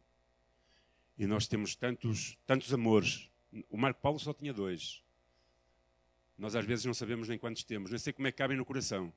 E 1.18 1.26
nós 1.26 1.48
temos 1.48 1.76
tantos, 1.76 2.38
tantos 2.46 2.74
amores. 2.74 3.30
O 3.70 3.78
Marco 3.78 4.02
Paulo 4.02 4.20
só 4.20 4.34
tinha 4.34 4.54
dois. 4.54 5.02
Nós 6.38 6.56
às 6.56 6.66
vezes 6.66 6.86
não 6.86 6.94
sabemos 6.94 7.30
nem 7.30 7.38
quantos 7.38 7.64
temos, 7.64 7.90
nem 7.90 8.00
sei 8.00 8.12
como 8.12 8.28
é 8.28 8.32
que 8.32 8.38
cabem 8.38 8.58
no 8.58 8.66
coração. 8.66 9.14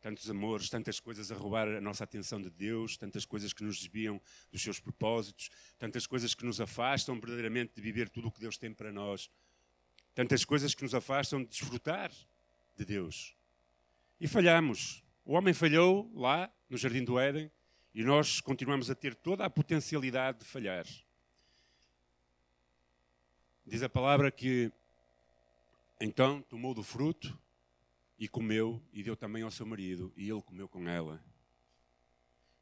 Tantos 0.00 0.28
amores, 0.30 0.70
tantas 0.70 0.98
coisas 0.98 1.30
a 1.30 1.34
roubar 1.34 1.68
a 1.68 1.80
nossa 1.80 2.04
atenção 2.04 2.40
de 2.40 2.50
Deus, 2.50 2.96
tantas 2.96 3.24
coisas 3.24 3.52
que 3.52 3.62
nos 3.62 3.78
desviam 3.78 4.20
dos 4.50 4.62
seus 4.62 4.80
propósitos, 4.80 5.50
tantas 5.76 6.06
coisas 6.06 6.34
que 6.34 6.44
nos 6.44 6.60
afastam 6.60 7.20
verdadeiramente 7.20 7.74
de 7.74 7.82
viver 7.82 8.08
tudo 8.08 8.28
o 8.28 8.32
que 8.32 8.40
Deus 8.40 8.56
tem 8.56 8.72
para 8.72 8.92
nós, 8.92 9.30
tantas 10.14 10.44
coisas 10.44 10.74
que 10.74 10.82
nos 10.82 10.94
afastam 10.94 11.42
de 11.42 11.50
desfrutar 11.50 12.12
de 12.78 12.84
Deus. 12.84 13.36
E 14.20 14.28
falhamos. 14.28 15.04
O 15.24 15.34
homem 15.34 15.52
falhou 15.52 16.10
lá, 16.14 16.50
no 16.70 16.78
Jardim 16.78 17.04
do 17.04 17.18
Éden, 17.18 17.50
e 17.92 18.04
nós 18.04 18.40
continuamos 18.40 18.90
a 18.90 18.94
ter 18.94 19.14
toda 19.14 19.44
a 19.44 19.50
potencialidade 19.50 20.38
de 20.38 20.44
falhar. 20.44 20.86
Diz 23.66 23.82
a 23.82 23.88
palavra 23.88 24.30
que 24.30 24.72
então 26.00 26.40
tomou 26.42 26.72
do 26.72 26.82
fruto 26.82 27.36
e 28.18 28.28
comeu 28.28 28.82
e 28.92 29.02
deu 29.02 29.16
também 29.16 29.42
ao 29.42 29.50
seu 29.50 29.66
marido, 29.66 30.12
e 30.16 30.30
ele 30.30 30.42
comeu 30.42 30.68
com 30.68 30.88
ela. 30.88 31.22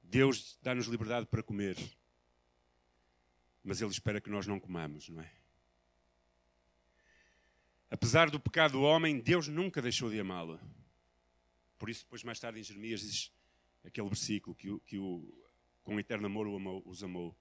Deus 0.02 0.58
dá-nos 0.62 0.86
liberdade 0.86 1.26
para 1.26 1.42
comer, 1.42 1.76
mas 3.62 3.80
Ele 3.80 3.90
espera 3.90 4.20
que 4.20 4.30
nós 4.30 4.46
não 4.46 4.60
comamos, 4.60 5.08
não 5.08 5.20
é? 5.20 5.30
Apesar 7.96 8.28
do 8.28 8.38
pecado 8.38 8.72
do 8.72 8.82
homem, 8.82 9.18
Deus 9.18 9.48
nunca 9.48 9.80
deixou 9.80 10.10
de 10.10 10.20
amá-lo. 10.20 10.60
Por 11.78 11.88
isso, 11.88 12.04
depois, 12.04 12.22
mais 12.22 12.38
tarde, 12.38 12.60
em 12.60 12.62
Jeremias, 12.62 13.00
diz 13.00 13.32
aquele 13.82 14.06
versículo 14.06 14.54
que, 14.54 14.68
o, 14.68 14.78
que 14.80 14.98
o, 14.98 15.26
com 15.82 15.98
eterno 15.98 16.26
amor 16.26 16.46
amou, 16.46 16.82
os 16.84 17.02
amou. 17.02 17.34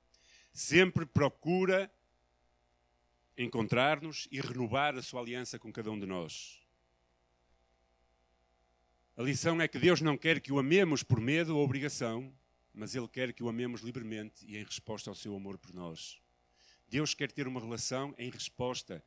Sempre 0.53 1.05
procura 1.05 1.91
encontrar-nos 3.37 4.29
e 4.31 4.39
renovar 4.39 4.95
a 4.95 5.01
sua 5.01 5.19
aliança 5.19 5.59
com 5.59 5.73
cada 5.73 5.91
um 5.91 5.99
de 5.99 6.05
nós. 6.05 6.65
A 9.17 9.23
lição 9.23 9.61
é 9.61 9.67
que 9.67 9.77
Deus 9.77 9.99
não 9.99 10.17
quer 10.17 10.39
que 10.39 10.53
o 10.53 10.57
amemos 10.57 11.03
por 11.03 11.19
medo 11.19 11.57
ou 11.57 11.65
obrigação, 11.65 12.33
mas 12.73 12.95
Ele 12.95 13.09
quer 13.09 13.33
que 13.33 13.43
o 13.43 13.49
amemos 13.49 13.81
livremente 13.81 14.45
e 14.45 14.55
em 14.55 14.63
resposta 14.63 15.09
ao 15.09 15.15
seu 15.15 15.35
amor 15.35 15.57
por 15.57 15.73
nós. 15.73 16.17
Deus 16.87 17.13
quer 17.13 17.29
ter 17.29 17.45
uma 17.45 17.59
relação 17.59 18.15
em 18.17 18.29
resposta 18.29 19.03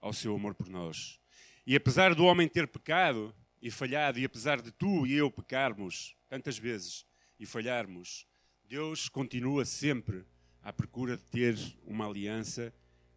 ao 0.00 0.12
seu 0.12 0.34
amor 0.34 0.54
por 0.54 0.68
nós. 0.68 1.20
E 1.66 1.76
apesar 1.76 2.14
do 2.14 2.24
homem 2.24 2.48
ter 2.48 2.66
pecado 2.66 3.34
e 3.60 3.70
falhado, 3.70 4.18
e 4.18 4.24
apesar 4.24 4.60
de 4.60 4.70
tu 4.70 5.06
e 5.06 5.14
eu 5.14 5.30
pecarmos 5.30 6.16
tantas 6.28 6.58
vezes 6.58 7.04
e 7.38 7.44
falharmos, 7.44 8.26
Deus 8.64 9.08
continua 9.08 9.64
sempre 9.64 10.24
à 10.62 10.72
procura 10.72 11.16
de 11.16 11.24
ter 11.24 11.56
uma 11.84 12.06
aliança 12.06 12.72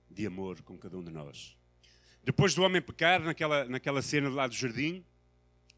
de 0.10 0.26
amor 0.26 0.62
com 0.62 0.78
cada 0.78 0.98
um 0.98 1.04
de 1.04 1.12
nós. 1.12 1.58
Depois 2.24 2.54
do 2.54 2.62
homem 2.62 2.82
pecar, 2.82 3.22
naquela, 3.22 3.66
naquela 3.66 4.02
cena 4.02 4.30
lá 4.30 4.48
do 4.48 4.54
jardim, 4.54 5.04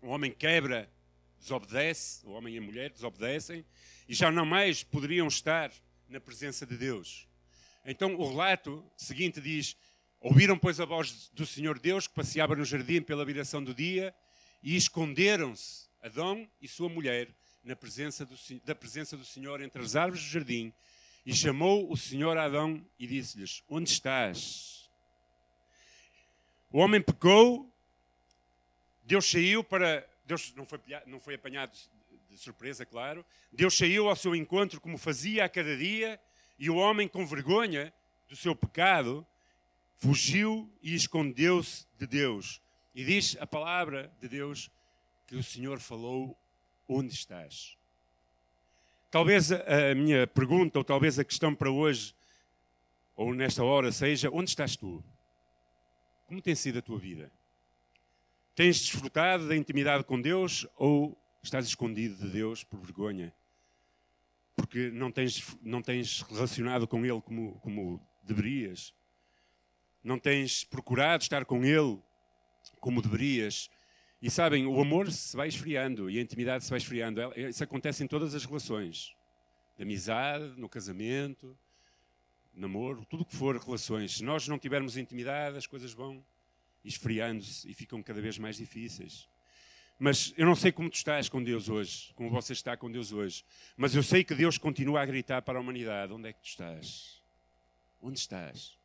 o 0.02 0.08
homem 0.08 0.32
quebra, 0.32 0.92
desobedece, 1.40 2.26
o 2.26 2.32
homem 2.32 2.56
e 2.56 2.58
a 2.58 2.62
mulher 2.62 2.92
desobedecem, 2.92 3.66
e 4.08 4.14
já 4.14 4.32
não 4.32 4.46
mais 4.46 4.84
poderiam 4.84 5.28
estar 5.28 5.72
na 6.10 6.20
presença 6.20 6.66
de 6.66 6.76
Deus. 6.76 7.28
Então 7.86 8.16
o 8.16 8.30
relato 8.30 8.86
seguinte 8.98 9.40
diz: 9.40 9.78
Ouviram, 10.24 10.58
pois, 10.58 10.80
a 10.80 10.86
voz 10.86 11.30
do 11.34 11.46
Senhor 11.46 11.78
Deus 11.78 12.08
que 12.08 12.14
passeava 12.14 12.56
no 12.56 12.64
jardim 12.64 13.02
pela 13.02 13.26
viração 13.26 13.62
do 13.62 13.74
dia 13.74 14.16
e 14.64 14.74
esconderam-se 14.74 15.90
Adão 16.02 16.50
e 16.62 16.68
sua 16.68 16.88
mulher 16.88 17.28
na 17.62 17.76
presença 17.76 18.26
do, 18.26 18.34
da 18.64 18.74
presença 18.74 19.18
do 19.18 19.26
Senhor 19.26 19.62
entre 19.62 19.82
as 19.82 19.98
árvores 19.98 20.24
do 20.24 20.30
jardim 20.30 20.74
e 21.26 21.36
chamou 21.36 21.92
o 21.92 21.98
Senhor 21.98 22.38
a 22.38 22.46
Adão 22.46 22.82
e 22.98 23.06
disse-lhes: 23.06 23.64
Onde 23.68 23.90
estás? 23.90 24.90
O 26.72 26.80
homem 26.80 27.02
pecou, 27.02 27.70
Deus 29.04 29.30
saiu 29.30 29.62
para. 29.62 30.08
Deus 30.24 30.54
não 30.56 30.66
foi, 30.66 30.80
não 31.06 31.20
foi 31.20 31.36
apanhado 31.36 31.78
de 32.30 32.38
surpresa, 32.38 32.86
claro. 32.86 33.26
Deus 33.52 33.78
saiu 33.78 34.08
ao 34.08 34.16
seu 34.16 34.34
encontro 34.34 34.80
como 34.80 34.98
fazia 34.98 35.44
a 35.44 35.50
cada 35.50 35.76
dia 35.76 36.18
e 36.58 36.70
o 36.70 36.78
homem, 36.78 37.10
com 37.10 37.26
vergonha 37.26 37.94
do 38.30 38.38
seu 38.38 38.56
pecado, 38.56 39.28
fugiu 39.98 40.72
e 40.82 40.96
escondeu-se 40.96 41.86
de 41.98 42.08
Deus. 42.08 42.62
E 42.94 43.04
diz 43.04 43.36
a 43.40 43.48
palavra 43.48 44.12
de 44.20 44.28
Deus 44.28 44.70
que 45.26 45.36
o 45.36 45.44
Senhor 45.44 45.80
falou: 45.80 46.38
Onde 46.88 47.14
estás? 47.14 47.78
Talvez 49.10 49.52
a 49.52 49.96
minha 49.96 50.26
pergunta, 50.28 50.80
ou 50.80 50.84
talvez 50.84 51.20
a 51.20 51.24
questão 51.24 51.54
para 51.54 51.70
hoje, 51.72 52.16
ou 53.16 53.34
nesta 53.34 53.64
hora, 53.64 53.92
seja: 53.92 54.30
Onde 54.32 54.50
estás 54.50 54.76
tu? 54.76 55.04
Como 56.28 56.42
tem 56.42 56.56
sido 56.56 56.80
a 56.80 56.82
tua 56.82 56.98
vida? 56.98 57.32
Tens 58.56 58.80
desfrutado 58.80 59.48
da 59.48 59.56
intimidade 59.56 60.04
com 60.04 60.22
Deus 60.22 60.68
ou 60.76 61.18
estás 61.42 61.66
escondido 61.66 62.16
de 62.16 62.30
Deus 62.30 62.64
por 62.64 62.80
vergonha? 62.80 63.34
Porque 64.56 64.92
não 64.92 65.12
tens, 65.12 65.58
não 65.62 65.82
tens 65.82 66.22
relacionado 66.22 66.88
com 66.88 67.06
Ele 67.06 67.22
como, 67.22 67.60
como 67.60 68.00
deverias? 68.22 68.94
Não 70.04 70.20
tens 70.20 70.64
procurado 70.64 71.24
estar 71.24 71.46
com 71.46 71.64
Ele 71.64 72.00
como 72.80 73.02
deverias. 73.02 73.70
E 74.22 74.30
sabem, 74.30 74.66
o 74.66 74.80
amor 74.80 75.12
se 75.12 75.36
vai 75.36 75.48
esfriando 75.48 76.10
e 76.10 76.18
a 76.18 76.22
intimidade 76.22 76.64
se 76.64 76.70
vai 76.70 76.78
esfriando. 76.78 77.22
Isso 77.36 77.64
acontece 77.64 78.04
em 78.04 78.08
todas 78.08 78.36
as 78.36 78.46
relações: 78.46 79.16
de 79.78 79.84
amizade, 79.84 80.54
no 80.58 80.70
casamento, 80.70 81.58
namoro, 82.54 83.06
tudo 83.06 83.24
o 83.24 83.26
que 83.26 83.36
for 83.36 83.58
relações. 83.58 84.18
Se 84.18 84.24
nós 84.24 84.48
não 84.48 84.60
tivermos 84.60 84.98
intimidade, 84.98 85.58
as 85.58 85.68
coisas 85.68 85.94
vão 85.94 86.24
esfriando-se 86.84 87.70
e 87.70 87.74
ficam 87.74 88.04
cada 88.04 88.22
vez 88.22 88.38
mais 88.38 88.58
difíceis. 88.58 89.28
Mas 90.00 90.34
eu 90.36 90.46
não 90.46 90.56
sei 90.56 90.72
como 90.72 90.90
tu 90.90 90.96
estás 90.96 91.30
com 91.30 91.42
Deus 91.42 91.70
hoje, 91.70 92.12
como 92.16 92.30
você 92.30 92.54
está 92.54 92.76
com 92.76 92.92
Deus 92.92 93.12
hoje, 93.12 93.46
mas 93.78 93.96
eu 93.96 94.04
sei 94.04 94.24
que 94.24 94.36
Deus 94.36 94.58
continua 94.58 95.02
a 95.02 95.06
gritar 95.06 95.42
para 95.42 95.58
a 95.58 95.62
humanidade: 95.62 96.14
onde 96.14 96.30
é 96.30 96.34
que 96.34 96.42
tu 96.42 96.48
estás? 96.48 97.22
Onde 98.02 98.20
estás? 98.20 98.78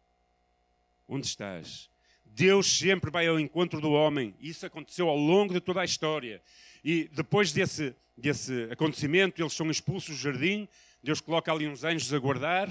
Onde 1.09 1.27
estás? 1.27 1.89
Deus 2.25 2.79
sempre 2.79 3.11
vai 3.11 3.27
ao 3.27 3.41
encontro 3.41 3.81
do 3.81 3.91
homem. 3.91 4.35
Isso 4.41 4.65
aconteceu 4.67 5.09
ao 5.09 5.17
longo 5.17 5.55
de 5.55 5.61
toda 5.61 5.81
a 5.81 5.85
história. 5.85 6.41
E 6.85 7.09
depois 7.13 7.53
desse, 7.53 7.95
desse 8.17 8.69
acontecimento, 8.71 9.43
eles 9.43 9.53
são 9.53 9.71
expulsos 9.71 10.17
do 10.17 10.23
jardim. 10.23 10.69
Deus 11.03 11.21
coloca 11.21 11.51
ali 11.51 11.67
uns 11.67 11.83
anjos 11.83 12.13
a 12.13 12.19
guardar. 12.19 12.69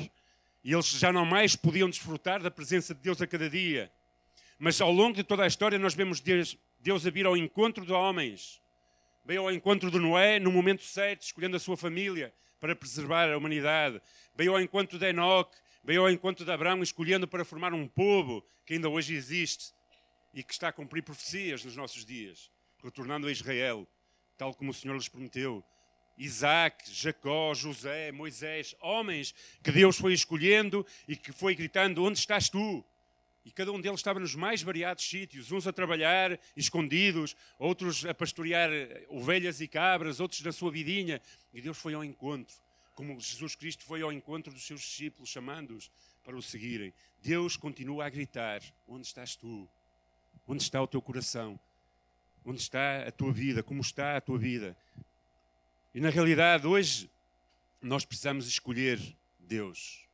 E 0.63 0.71
eles 0.71 0.87
já 0.91 1.11
não 1.11 1.25
mais 1.25 1.55
podiam 1.55 1.89
desfrutar 1.89 2.41
da 2.41 2.51
presença 2.51 2.93
de 2.93 3.01
Deus 3.01 3.21
a 3.21 3.27
cada 3.27 3.49
dia. 3.49 3.91
Mas 4.59 4.79
ao 4.79 4.91
longo 4.91 5.15
de 5.15 5.23
toda 5.23 5.43
a 5.43 5.47
história, 5.47 5.77
nós 5.77 5.93
vemos 5.93 6.19
Deus, 6.19 6.57
Deus 6.79 7.05
a 7.05 7.09
vir 7.09 7.25
ao 7.25 7.35
encontro 7.35 7.85
de 7.85 7.91
homens. 7.91 8.61
Veio 9.25 9.41
ao 9.41 9.51
encontro 9.51 9.91
de 9.91 9.99
Noé 9.99 10.39
no 10.39 10.51
momento 10.51 10.83
certo, 10.83 11.23
escolhendo 11.23 11.57
a 11.57 11.59
sua 11.59 11.75
família 11.75 12.33
para 12.59 12.75
preservar 12.75 13.29
a 13.29 13.37
humanidade. 13.37 14.01
Veio 14.35 14.53
ao 14.53 14.61
encontro 14.61 14.97
de 14.97 15.05
Enoque, 15.05 15.57
veio 15.87 16.01
ao 16.01 16.11
encontro 16.11 16.43
de 16.43 16.51
Abraão, 16.51 16.83
escolhendo 16.83 17.25
para 17.29 17.45
formar 17.45 17.73
um 17.73 17.87
povo 17.87 18.45
que 18.65 18.73
ainda 18.73 18.89
hoje 18.89 19.15
existe 19.15 19.73
e 20.33 20.43
que 20.43 20.51
está 20.51 20.67
a 20.67 20.73
cumprir 20.73 21.01
profecias 21.01 21.63
nos 21.63 21.77
nossos 21.77 22.03
dias, 22.03 22.51
retornando 22.83 23.25
a 23.25 23.31
Israel, 23.31 23.87
tal 24.37 24.53
como 24.53 24.71
o 24.71 24.73
Senhor 24.73 24.95
lhes 24.95 25.07
prometeu. 25.07 25.63
Isaac, 26.17 26.91
Jacó, 26.91 27.53
José, 27.53 28.11
Moisés, 28.11 28.75
homens 28.81 29.33
que 29.63 29.71
Deus 29.71 29.97
foi 29.97 30.11
escolhendo 30.11 30.85
e 31.07 31.15
que 31.15 31.31
foi 31.31 31.55
gritando: 31.55 32.03
Onde 32.03 32.19
estás 32.19 32.49
tu? 32.49 32.83
E 33.45 33.51
cada 33.51 33.71
um 33.71 33.79
deles 33.79 34.01
estava 34.01 34.19
nos 34.19 34.35
mais 34.35 34.61
variados 34.61 35.07
sítios, 35.07 35.53
uns 35.53 35.67
a 35.67 35.71
trabalhar 35.71 36.37
escondidos, 36.57 37.33
outros 37.57 38.05
a 38.05 38.13
pastorear 38.13 38.69
ovelhas 39.07 39.61
e 39.61 39.69
cabras, 39.69 40.19
outros 40.19 40.41
na 40.41 40.51
sua 40.51 40.69
vidinha. 40.69 41.21
E 41.53 41.61
Deus 41.61 41.77
foi 41.77 41.93
ao 41.93 42.03
encontro 42.03 42.66
como 42.97 43.19
Jesus 43.19 43.55
Cristo 43.55 43.85
foi 43.85 44.01
ao 44.01 44.11
encontro 44.11 44.51
dos 44.51 44.65
seus 44.65 44.81
discípulos, 44.81 45.29
chamando-os 45.29 45.91
para 46.23 46.35
o 46.35 46.41
seguirem. 46.41 46.91
Deus 47.21 47.55
continua 47.55 48.07
a 48.07 48.09
gritar: 48.09 48.59
Onde 48.87 49.05
estás 49.05 49.35
tu? 49.35 49.69
Onde 50.47 50.63
está 50.63 50.81
o 50.81 50.87
teu 50.87 50.99
coração? 50.99 51.59
Onde 52.43 52.59
está 52.59 53.07
a 53.07 53.11
tua 53.11 53.31
vida? 53.31 53.61
Como 53.61 53.81
está 53.81 54.17
a 54.17 54.21
tua 54.21 54.39
vida? 54.39 54.75
E 55.93 56.01
na 56.01 56.09
realidade, 56.09 56.65
hoje, 56.65 57.07
nós 57.79 58.03
precisamos 58.03 58.47
escolher 58.47 58.99
Deus. 59.37 60.07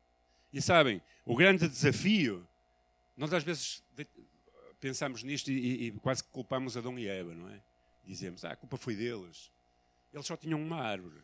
E 0.51 0.61
sabem, 0.61 1.01
o 1.25 1.37
grande 1.37 1.69
desafio, 1.69 2.45
nós 3.15 3.31
às 3.31 3.43
vezes 3.43 3.81
pensamos 4.81 5.23
nisto 5.23 5.49
e, 5.49 5.87
e 5.87 5.91
quase 5.91 6.21
que 6.21 6.29
culpamos 6.31 6.75
Adão 6.75 6.99
e 6.99 7.07
Eva, 7.07 7.33
não 7.33 7.49
é? 7.49 7.61
Dizemos, 8.03 8.43
ah, 8.43 8.51
a 8.51 8.55
culpa 8.57 8.75
foi 8.75 8.93
deles. 8.93 9.49
Eles 10.13 10.25
só 10.25 10.35
tinham 10.35 10.61
uma 10.61 10.81
árvore 10.81 11.23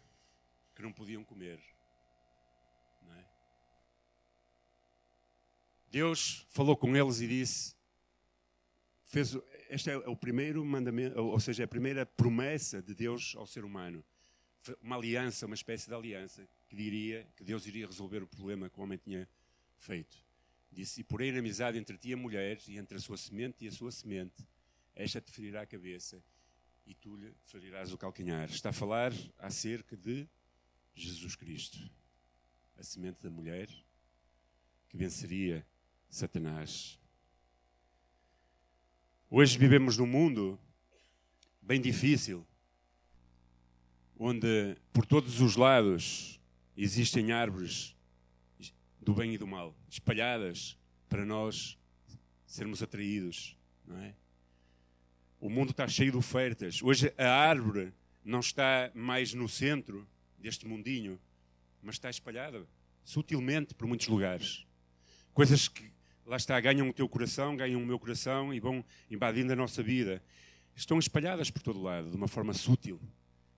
que 0.80 0.84
não 0.84 0.94
podiam 0.94 1.26
comer. 1.26 1.60
Não 3.02 3.14
é? 3.14 3.26
Deus 5.92 6.48
falou 6.52 6.78
com 6.78 6.96
eles 6.96 7.20
e 7.20 7.28
disse: 7.28 7.76
fez, 9.04 9.38
este 9.70 9.90
é 9.90 9.98
o 9.98 10.16
primeiro 10.16 10.64
mandamento, 10.64 11.20
ou 11.20 11.38
seja, 11.38 11.64
é 11.64 11.66
a 11.66 11.68
primeira 11.68 12.06
promessa 12.06 12.82
de 12.82 12.96
Deus 12.96 13.36
ao 13.36 13.46
ser 13.46 13.66
humano. 13.66 14.06
Uma 14.82 14.96
aliança, 14.96 15.46
uma 15.46 15.56
espécie 15.56 15.90
de 15.90 15.94
aliança, 15.94 16.48
que 16.70 16.78
diria 16.78 17.28
que 17.36 17.44
Deus 17.44 17.68
iria 17.68 17.86
resolver 17.86 18.24
o 18.24 18.28
problema 18.28 18.70
que 18.70 18.80
o 18.80 18.84
homem 18.84 18.98
tinha 18.98 19.28
feito. 19.76 20.24
Disse: 20.72 21.02
E 21.02 21.04
porém 21.04 21.38
amizade 21.38 21.78
entre 21.78 21.98
ti 21.98 22.12
e 22.12 22.14
a 22.14 22.18
mulher, 22.18 22.58
e 22.70 22.78
entre 22.78 22.96
a 22.96 23.02
sua 23.02 23.18
semente 23.18 23.66
e 23.66 23.68
a 23.68 23.72
sua 23.74 23.92
semente, 23.92 24.48
esta 24.96 25.20
te 25.20 25.30
ferirá 25.30 25.64
a 25.64 25.66
cabeça, 25.66 26.24
e 26.86 26.96
tu 26.96 27.18
lhe 27.18 27.36
ferirás 27.44 27.92
o 27.92 27.98
calcanhar. 27.98 28.50
Está 28.50 28.70
a 28.70 28.74
falar 28.74 29.12
acerca 29.40 29.98
de 29.98 30.26
Jesus 31.00 31.34
Cristo, 31.34 31.90
a 32.78 32.84
semente 32.84 33.22
da 33.24 33.30
mulher, 33.30 33.70
que 34.90 34.98
venceria 34.98 35.66
Satanás. 36.10 37.00
Hoje 39.30 39.58
vivemos 39.58 39.98
num 39.98 40.06
mundo 40.06 40.60
bem 41.62 41.80
difícil, 41.80 42.46
onde 44.18 44.76
por 44.92 45.06
todos 45.06 45.40
os 45.40 45.56
lados 45.56 46.38
existem 46.76 47.32
árvores 47.32 47.96
do 49.00 49.14
bem 49.14 49.34
e 49.34 49.38
do 49.38 49.48
mal, 49.48 49.74
espalhadas 49.90 50.78
para 51.08 51.26
nós 51.26 51.78
sermos 52.46 52.84
atraídos, 52.84 53.56
não 53.86 53.98
é? 54.00 54.14
O 55.40 55.50
mundo 55.50 55.72
está 55.72 55.88
cheio 55.88 56.12
de 56.12 56.18
ofertas. 56.18 56.82
Hoje 56.84 57.14
a 57.18 57.30
árvore 57.30 57.94
não 58.22 58.42
está 58.42 58.92
mais 58.94 59.34
no 59.34 59.48
centro 59.48 60.06
deste 60.40 60.68
mundinho, 60.68 61.20
mas 61.82 61.96
está 61.96 62.10
espalhada 62.10 62.66
sutilmente 63.04 63.74
por 63.74 63.88
muitos 63.88 64.08
lugares. 64.08 64.66
Coisas 65.34 65.68
que 65.68 65.92
lá 66.26 66.38
está, 66.38 66.60
ganham 66.60 66.88
o 66.90 66.94
teu 66.94 67.10
coração, 67.10 67.56
ganham 67.56 67.82
o 67.82 67.86
meu 67.86 67.98
coração 67.98 68.54
e 68.54 68.60
vão 68.60 68.86
invadindo 69.10 69.52
a 69.52 69.56
nossa 69.56 69.82
vida. 69.82 70.22
Estão 70.76 71.00
espalhadas 71.00 71.50
por 71.50 71.62
todo 71.62 71.82
lado, 71.82 72.10
de 72.10 72.16
uma 72.16 72.28
forma 72.28 72.54
sutil, 72.54 73.02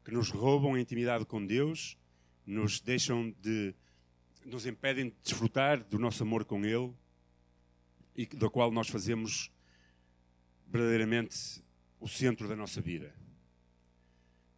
que 0.03 0.11
nos 0.11 0.29
roubam 0.29 0.75
a 0.75 0.79
intimidade 0.79 1.25
com 1.25 1.45
Deus, 1.45 1.97
nos 2.45 2.79
deixam 2.79 3.35
de 3.41 3.75
nos 4.43 4.65
impedem 4.65 5.09
de 5.09 5.15
desfrutar 5.21 5.83
do 5.83 5.99
nosso 5.99 6.23
amor 6.23 6.45
com 6.45 6.65
Ele 6.65 6.91
e 8.15 8.25
da 8.25 8.49
qual 8.49 8.71
nós 8.71 8.87
fazemos 8.87 9.51
verdadeiramente 10.67 11.61
o 11.99 12.07
centro 12.07 12.47
da 12.47 12.55
nossa 12.55 12.81
vida. 12.81 13.13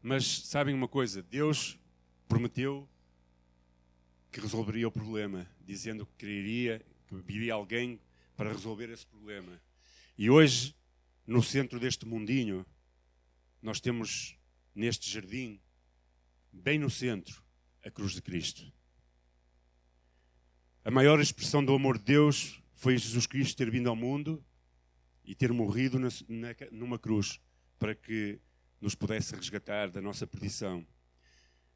Mas 0.02 0.26
sabem 0.46 0.74
uma 0.74 0.88
coisa? 0.88 1.22
Deus 1.22 1.78
prometeu 2.34 2.89
que 4.32 4.41
resolveria 4.41 4.88
o 4.88 4.91
problema, 4.91 5.48
dizendo 5.63 6.04
que 6.04 6.26
quereria 6.26 6.84
que 7.06 7.13
viria 7.13 7.54
alguém 7.54 8.00
para 8.36 8.52
resolver 8.52 8.89
esse 8.89 9.06
problema. 9.06 9.62
E 10.17 10.32
hoje, 10.32 10.76
no 11.28 11.43
centro 11.43 11.80
deste 11.80 12.08
mundinho, 12.08 12.65
nós 13.62 13.80
temos 13.80 14.36
neste 14.74 15.12
jardim, 15.12 15.62
bem 16.52 16.80
no 16.80 16.89
centro, 16.89 17.43
a 17.86 17.91
cruz 17.91 18.13
de 18.13 18.22
Cristo. 18.24 18.74
A 20.84 20.89
maior 20.89 21.19
expressão 21.19 21.63
do 21.63 21.76
amor 21.76 22.00
de 22.00 22.06
Deus 22.06 22.60
foi 22.74 22.98
Jesus 22.98 23.28
Cristo 23.28 23.56
ter 23.56 23.69
vindo 23.69 23.89
ao 23.89 23.96
mundo 23.96 24.43
e 25.24 25.36
ter 25.36 25.54
morrido 25.54 26.00
numa 26.72 26.98
cruz 26.98 27.39
para 27.78 27.93
que 27.93 28.39
nos 28.82 28.96
pudesse 28.96 29.36
resgatar 29.36 29.91
da 29.91 30.02
nossa 30.02 30.26
perdição. 30.26 30.84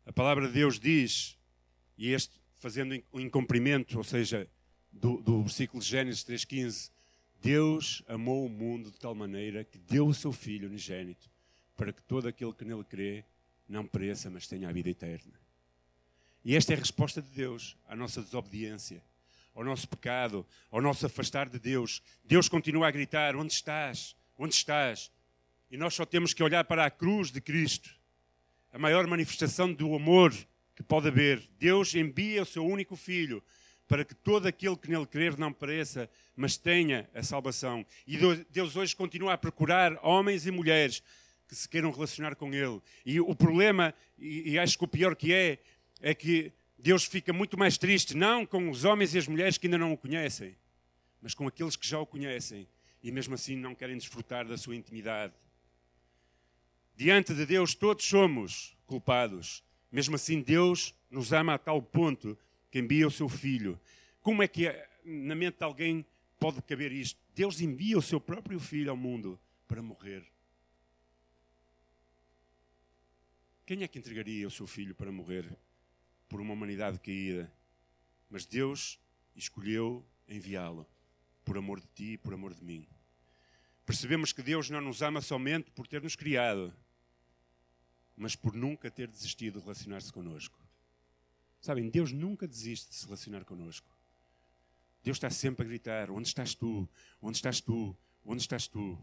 A 0.07 0.13
palavra 0.13 0.47
de 0.47 0.53
Deus 0.53 0.79
diz, 0.79 1.37
e 1.97 2.13
este 2.13 2.39
fazendo 2.59 2.97
o 3.11 3.19
incumprimento, 3.19 3.97
ou 3.97 4.05
seja, 4.05 4.49
do, 4.89 5.17
do 5.17 5.41
versículo 5.43 5.83
de 5.83 5.89
Gênesis 5.89 6.23
3,15, 6.23 6.89
Deus 7.41 8.01
amou 8.07 8.45
o 8.45 8.49
mundo 8.49 8.89
de 8.89 8.97
tal 8.97 9.13
maneira 9.13 9.65
que 9.65 9.77
deu 9.77 10.07
o 10.07 10.13
seu 10.13 10.31
Filho 10.31 10.69
unigênito 10.69 11.29
para 11.75 11.91
que 11.91 12.01
todo 12.01 12.25
aquele 12.25 12.53
que 12.53 12.63
nele 12.63 12.85
crê 12.85 13.25
não 13.67 13.85
pereça, 13.85 14.29
mas 14.29 14.47
tenha 14.47 14.69
a 14.69 14.71
vida 14.71 14.89
eterna. 14.89 15.33
E 16.43 16.55
esta 16.55 16.71
é 16.71 16.77
a 16.77 16.79
resposta 16.79 17.21
de 17.21 17.29
Deus 17.29 17.77
à 17.85 17.93
nossa 17.93 18.21
desobediência, 18.21 19.03
ao 19.53 19.61
nosso 19.61 19.89
pecado, 19.89 20.47
ao 20.71 20.81
nosso 20.81 21.05
afastar 21.05 21.49
de 21.49 21.59
Deus. 21.59 22.01
Deus 22.23 22.47
continua 22.47 22.87
a 22.87 22.91
gritar: 22.91 23.35
Onde 23.35 23.51
estás? 23.51 24.15
Onde 24.37 24.53
estás? 24.53 25.11
E 25.69 25.75
nós 25.75 25.93
só 25.93 26.05
temos 26.05 26.33
que 26.33 26.41
olhar 26.41 26.63
para 26.63 26.85
a 26.85 26.89
cruz 26.89 27.29
de 27.29 27.41
Cristo, 27.41 27.96
a 28.77 28.79
maior 28.79 29.07
manifestação 29.07 29.73
do 29.73 29.95
amor 29.95 30.31
que 30.75 30.83
pode 30.83 31.07
haver. 31.07 31.41
Deus 31.57 31.95
envia 31.95 32.43
o 32.43 32.45
seu 32.45 32.63
único 32.63 32.95
filho 32.95 33.43
para 33.87 34.05
que 34.05 34.13
todo 34.13 34.45
aquele 34.45 34.77
que 34.77 34.87
nele 34.87 35.07
crer 35.07 35.35
não 35.35 35.51
pereça, 35.51 36.07
mas 36.35 36.57
tenha 36.57 37.09
a 37.11 37.23
salvação. 37.23 37.83
E 38.05 38.15
Deus 38.51 38.75
hoje 38.75 38.95
continua 38.95 39.33
a 39.33 39.37
procurar 39.37 39.97
homens 40.03 40.45
e 40.45 40.51
mulheres 40.51 41.01
que 41.47 41.55
se 41.55 41.67
queiram 41.67 41.89
relacionar 41.89 42.35
com 42.35 42.53
Ele. 42.53 42.79
E 43.03 43.19
o 43.19 43.33
problema, 43.33 43.95
e 44.15 44.59
acho 44.59 44.77
que 44.77 44.83
o 44.83 44.87
pior 44.87 45.15
que 45.15 45.33
é, 45.33 45.57
é 45.99 46.13
que 46.13 46.51
Deus 46.77 47.03
fica 47.03 47.33
muito 47.33 47.57
mais 47.57 47.79
triste, 47.79 48.15
não 48.15 48.45
com 48.45 48.69
os 48.69 48.85
homens 48.85 49.15
e 49.15 49.17
as 49.17 49.27
mulheres 49.27 49.57
que 49.57 49.65
ainda 49.65 49.79
não 49.79 49.91
o 49.93 49.97
conhecem, 49.97 50.55
mas 51.19 51.33
com 51.33 51.47
aqueles 51.47 51.75
que 51.75 51.87
já 51.87 51.99
o 51.99 52.05
conhecem 52.05 52.67
e 53.01 53.11
mesmo 53.11 53.33
assim 53.33 53.55
não 53.55 53.73
querem 53.73 53.97
desfrutar 53.97 54.45
da 54.47 54.55
sua 54.55 54.75
intimidade. 54.75 55.33
Diante 56.97 57.33
de 57.33 57.45
Deus, 57.45 57.73
todos 57.73 58.03
somos 58.03 58.75
culpados. 58.85 59.63
Mesmo 59.89 60.15
assim, 60.15 60.41
Deus 60.41 60.93
nos 61.09 61.31
ama 61.31 61.53
a 61.53 61.57
tal 61.57 61.81
ponto 61.81 62.37
que 62.69 62.79
envia 62.79 63.07
o 63.07 63.11
seu 63.11 63.29
Filho. 63.29 63.79
Como 64.21 64.43
é 64.43 64.47
que 64.49 64.67
é, 64.67 64.89
na 65.05 65.35
mente 65.35 65.59
de 65.59 65.63
alguém 65.63 66.05
pode 66.37 66.61
caber 66.63 66.91
isto? 66.91 67.17
Deus 67.33 67.61
envia 67.61 67.97
o 67.97 68.01
seu 68.01 68.19
próprio 68.19 68.59
Filho 68.59 68.91
ao 68.91 68.97
mundo 68.97 69.39
para 69.65 69.81
morrer. 69.81 70.25
Quem 73.65 73.83
é 73.83 73.87
que 73.87 73.99
entregaria 73.99 74.47
o 74.47 74.51
seu 74.51 74.65
filho 74.65 74.95
para 74.95 75.11
morrer? 75.11 75.57
por 76.27 76.41
uma 76.41 76.53
humanidade 76.53 76.99
caída. 76.99 77.51
Mas 78.29 78.45
Deus 78.45 78.99
escolheu 79.35 80.05
enviá-lo 80.27 80.85
por 81.45 81.57
amor 81.57 81.79
de 81.79 81.87
ti 81.87 82.13
e 82.13 82.17
por 82.17 82.33
amor 82.33 82.53
de 82.53 82.63
mim. 82.63 82.85
Percebemos 83.85 84.33
que 84.33 84.43
Deus 84.43 84.69
não 84.69 84.81
nos 84.81 85.01
ama 85.01 85.21
somente 85.21 85.71
por 85.71 85.87
ter 85.87 86.01
nos 86.01 86.15
criado, 86.15 86.73
mas 88.17 88.35
por 88.35 88.55
nunca 88.55 88.89
ter 88.89 89.07
desistido 89.07 89.59
de 89.59 89.65
relacionar-se 89.65 90.11
connosco. 90.11 90.59
Sabem, 91.61 91.87
Deus 91.89 92.11
nunca 92.11 92.47
desiste 92.47 92.89
de 92.89 92.95
se 92.95 93.05
relacionar 93.05 93.45
connosco. 93.45 93.87
Deus 95.03 95.17
está 95.17 95.29
sempre 95.29 95.65
a 95.65 95.69
gritar: 95.69 96.09
Onde 96.09 96.27
estás 96.27 96.55
tu? 96.55 96.89
Onde 97.21 97.37
estás 97.37 97.61
tu? 97.61 97.95
Onde 98.25 98.41
estás 98.41 98.67
tu? 98.67 98.97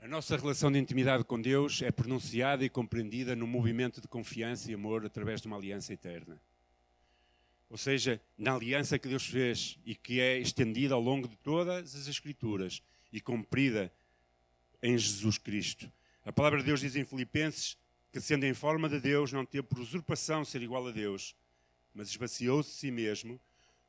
A 0.00 0.08
nossa 0.08 0.36
relação 0.36 0.72
de 0.72 0.78
intimidade 0.78 1.24
com 1.24 1.40
Deus 1.40 1.82
é 1.82 1.90
pronunciada 1.90 2.64
e 2.64 2.70
compreendida 2.70 3.36
no 3.36 3.46
movimento 3.46 4.00
de 4.00 4.08
confiança 4.08 4.70
e 4.70 4.74
amor 4.74 5.04
através 5.04 5.40
de 5.42 5.48
uma 5.48 5.56
aliança 5.56 5.92
eterna. 5.92 6.40
Ou 7.68 7.76
seja, 7.76 8.20
na 8.36 8.54
aliança 8.54 8.98
que 8.98 9.08
Deus 9.08 9.26
fez 9.26 9.78
e 9.84 9.94
que 9.94 10.20
é 10.20 10.38
estendida 10.38 10.94
ao 10.94 11.00
longo 11.00 11.28
de 11.28 11.36
todas 11.36 11.94
as 11.94 12.06
Escrituras 12.06 12.82
e 13.12 13.20
cumprida 13.20 13.92
em 14.82 14.96
Jesus 14.96 15.38
Cristo. 15.38 15.90
A 16.24 16.32
palavra 16.32 16.58
de 16.58 16.66
Deus 16.66 16.80
diz 16.80 16.96
em 16.96 17.04
Filipenses 17.04 17.76
que, 18.12 18.20
sendo 18.20 18.44
em 18.44 18.54
forma 18.54 18.88
de 18.88 19.00
Deus, 19.00 19.32
não 19.32 19.44
teve 19.44 19.66
por 19.66 19.78
usurpação 19.78 20.44
ser 20.44 20.62
igual 20.62 20.86
a 20.86 20.90
Deus, 20.90 21.34
mas 21.94 22.08
esvaziou-se 22.08 22.70
de 22.70 22.76
si 22.76 22.90
mesmo, 22.90 23.40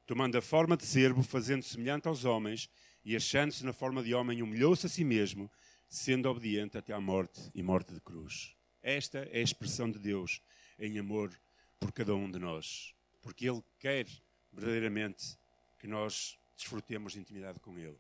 tomando 0.06 0.38
a 0.38 0.42
forma 0.42 0.76
de 0.76 0.86
servo, 0.86 1.22
fazendo 1.22 1.64
semelhante 1.64 2.08
aos 2.08 2.26
homens 2.26 2.70
e 3.04 3.16
achando-se 3.16 3.64
na 3.66 3.74
forma 3.74 4.04
de 4.04 4.14
homem, 4.14 4.42
humilhou-se 4.42 4.86
a 4.86 4.90
si 4.90 5.04
mesmo 5.04 5.50
sendo 5.88 6.30
obediente 6.30 6.78
até 6.78 6.94
à 6.94 7.02
morte 7.02 7.52
e 7.54 7.64
morte 7.64 7.94
de 7.94 8.00
cruz. 8.00 8.56
Esta 8.82 9.20
é 9.32 9.40
a 9.40 9.44
expressão 9.44 9.90
de 9.90 10.00
Deus 10.00 10.42
em 10.78 10.98
amor 11.00 11.32
por 11.80 11.92
cada 11.92 12.16
um 12.16 12.30
de 12.30 12.40
nós, 12.40 12.94
porque 13.22 13.50
Ele 13.50 13.64
quer 13.80 14.08
verdadeiramente 14.52 15.38
que 15.80 15.88
nós 15.88 16.38
desfrutemos 16.56 17.14
de 17.14 17.20
intimidade 17.20 17.60
com 17.60 17.78
Ele. 17.78 18.00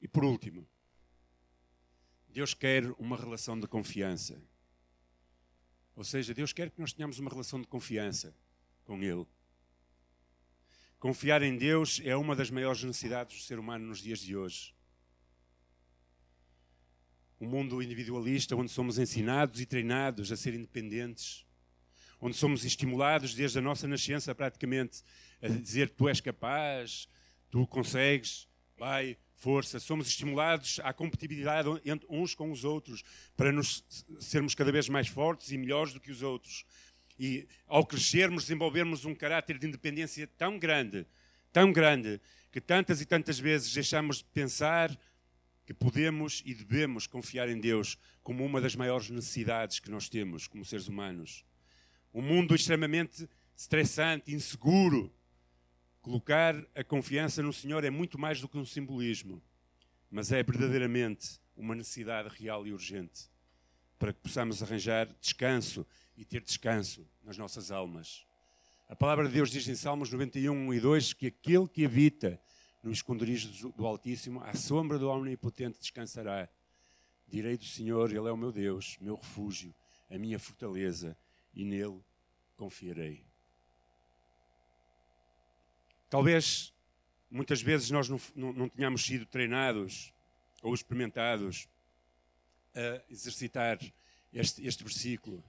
E 0.00 0.08
por 0.08 0.24
último, 0.24 0.68
Deus 2.32 2.54
quer 2.54 2.84
uma 2.98 3.16
relação 3.16 3.58
de 3.58 3.66
confiança. 3.66 4.42
Ou 5.94 6.04
seja, 6.04 6.32
Deus 6.32 6.52
quer 6.52 6.70
que 6.70 6.80
nós 6.80 6.92
tenhamos 6.92 7.18
uma 7.18 7.30
relação 7.30 7.60
de 7.60 7.66
confiança 7.66 8.34
com 8.84 9.02
Ele. 9.02 9.26
Confiar 10.98 11.42
em 11.42 11.56
Deus 11.56 12.00
é 12.04 12.16
uma 12.16 12.34
das 12.34 12.50
maiores 12.50 12.82
necessidades 12.82 13.36
do 13.36 13.42
ser 13.44 13.58
humano 13.58 13.86
nos 13.86 13.98
dias 13.98 14.20
de 14.20 14.36
hoje 14.36 14.74
um 17.42 17.48
mundo 17.48 17.82
individualista 17.82 18.54
onde 18.54 18.70
somos 18.70 18.98
ensinados 18.98 19.60
e 19.60 19.66
treinados 19.66 20.30
a 20.30 20.36
ser 20.36 20.54
independentes, 20.54 21.44
onde 22.20 22.36
somos 22.36 22.64
estimulados 22.64 23.34
desde 23.34 23.58
a 23.58 23.60
nossa 23.60 23.88
nascença 23.88 24.32
praticamente 24.32 25.02
a 25.42 25.48
dizer 25.48 25.90
tu 25.90 26.08
és 26.08 26.20
capaz, 26.20 27.08
tu 27.50 27.66
consegues, 27.66 28.48
vai, 28.78 29.18
força. 29.42 29.80
Somos 29.80 30.06
estimulados 30.06 30.80
à 30.84 30.92
competitividade 30.92 31.68
uns 32.08 32.34
com 32.34 32.52
os 32.52 32.64
outros 32.64 33.02
para 33.36 33.50
nos 33.50 33.84
sermos 34.20 34.54
cada 34.54 34.70
vez 34.70 34.88
mais 34.88 35.08
fortes 35.08 35.50
e 35.50 35.58
melhores 35.58 35.92
do 35.92 36.00
que 36.00 36.12
os 36.12 36.22
outros. 36.22 36.64
E 37.18 37.46
ao 37.66 37.84
crescermos, 37.84 38.44
desenvolvermos 38.44 39.04
um 39.04 39.14
caráter 39.14 39.58
de 39.58 39.66
independência 39.66 40.26
tão 40.38 40.58
grande, 40.58 41.04
tão 41.52 41.72
grande, 41.72 42.20
que 42.52 42.60
tantas 42.60 43.00
e 43.00 43.06
tantas 43.06 43.38
vezes 43.38 43.72
deixamos 43.72 44.18
de 44.18 44.24
pensar 44.24 44.96
que 45.66 45.74
podemos 45.74 46.42
e 46.46 46.54
devemos 46.54 47.06
confiar 47.06 47.48
em 47.48 47.58
Deus 47.58 47.98
como 48.22 48.44
uma 48.44 48.60
das 48.60 48.76
maiores 48.76 49.10
necessidades 49.10 49.80
que 49.80 49.90
nós 49.90 50.08
temos 50.08 50.46
como 50.46 50.64
seres 50.64 50.86
humanos. 50.86 51.44
Um 52.14 52.22
mundo 52.22 52.54
extremamente 52.54 53.28
estressante, 53.56 54.32
inseguro. 54.32 55.12
Colocar 56.02 56.56
a 56.74 56.82
confiança 56.82 57.40
no 57.44 57.52
Senhor 57.52 57.84
é 57.84 57.90
muito 57.90 58.18
mais 58.18 58.40
do 58.40 58.48
que 58.48 58.58
um 58.58 58.64
simbolismo, 58.64 59.40
mas 60.10 60.32
é 60.32 60.42
verdadeiramente 60.42 61.40
uma 61.56 61.76
necessidade 61.76 62.28
real 62.28 62.66
e 62.66 62.72
urgente 62.72 63.30
para 64.00 64.12
que 64.12 64.18
possamos 64.18 64.60
arranjar 64.60 65.06
descanso 65.20 65.86
e 66.16 66.24
ter 66.24 66.42
descanso 66.42 67.08
nas 67.22 67.38
nossas 67.38 67.70
almas. 67.70 68.26
A 68.88 68.96
palavra 68.96 69.28
de 69.28 69.34
Deus 69.34 69.48
diz 69.48 69.68
em 69.68 69.76
Salmos 69.76 70.10
91, 70.10 70.52
1 70.52 70.74
e 70.74 70.80
2 70.80 71.12
que 71.12 71.28
aquele 71.28 71.68
que 71.68 71.86
habita 71.86 72.40
no 72.82 72.90
esconderijo 72.90 73.70
do 73.70 73.86
Altíssimo, 73.86 74.42
à 74.42 74.56
sombra 74.56 74.98
do 74.98 75.08
Omnipotente 75.08 75.78
descansará. 75.78 76.48
Direi 77.28 77.56
do 77.56 77.64
Senhor, 77.64 78.10
Ele 78.10 78.28
é 78.28 78.32
o 78.32 78.36
meu 78.36 78.50
Deus, 78.50 78.98
meu 79.00 79.14
refúgio, 79.14 79.72
a 80.10 80.18
minha 80.18 80.40
fortaleza, 80.40 81.16
e 81.54 81.64
nele 81.64 82.00
confiarei. 82.56 83.24
Talvez 86.12 86.74
muitas 87.30 87.62
vezes 87.62 87.90
nós 87.90 88.06
não, 88.06 88.20
não, 88.36 88.52
não 88.52 88.68
tenhamos 88.68 89.02
sido 89.02 89.24
treinados 89.24 90.12
ou 90.62 90.74
experimentados 90.74 91.66
a 92.74 93.02
exercitar 93.10 93.78
este, 94.30 94.66
este 94.66 94.84
versículo. 94.84 95.42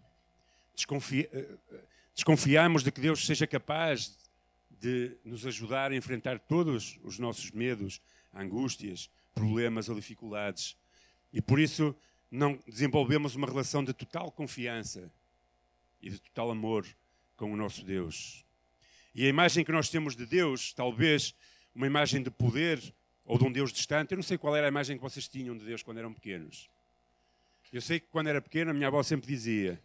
Desconfi, 0.74 1.28
eh, 1.34 1.58
eh, 1.70 1.84
desconfiamos 2.16 2.82
de 2.82 2.94
que 2.94 3.02
Deus 3.02 3.26
seja 3.26 3.46
capaz 3.46 4.18
de 4.70 5.18
nos 5.26 5.46
ajudar 5.46 5.92
a 5.92 5.98
enfrentar 5.98 6.40
todos 6.40 6.98
os 7.04 7.20
nossos 7.20 7.52
medos, 7.52 8.02
angústias, 8.34 9.12
problemas 9.36 9.90
ou 9.90 9.96
dificuldades. 9.96 10.78
E 11.34 11.42
por 11.42 11.60
isso 11.60 11.94
não 12.32 12.58
desenvolvemos 12.66 13.36
uma 13.36 13.48
relação 13.48 13.84
de 13.84 13.92
total 13.92 14.32
confiança 14.32 15.12
e 16.02 16.10
de 16.10 16.22
total 16.22 16.52
amor 16.52 16.88
com 17.36 17.52
o 17.52 17.58
nosso 17.58 17.84
Deus. 17.84 18.43
E 19.14 19.26
a 19.26 19.30
imagem 19.30 19.64
que 19.64 19.72
nós 19.72 19.90
temos 19.90 20.16
de 20.16 20.26
Deus, 20.26 20.74
talvez 20.74 21.36
uma 21.76 21.88
imagem 21.88 22.22
de 22.22 22.32
poder 22.32 22.94
ou 23.26 23.38
de 23.38 23.44
um 23.44 23.52
Deus 23.52 23.72
distante. 23.72 24.12
Eu 24.12 24.18
não 24.18 24.24
sei 24.24 24.38
qual 24.38 24.56
era 24.56 24.68
a 24.68 24.70
imagem 24.70 24.98
que 24.98 25.04
vocês 25.04 25.28
tinham 25.28 25.58
de 25.58 25.66
Deus 25.66 25.84
quando 25.84 25.98
eram 25.98 26.14
pequenos. 26.14 26.70
Eu 27.72 27.82
sei 27.82 28.00
que 28.00 28.08
quando 28.08 28.28
era 28.28 28.42
pequeno 28.42 28.72
a 28.72 28.74
minha 28.74 28.88
avó 28.88 29.02
sempre 29.02 29.28
dizia: 29.28 29.82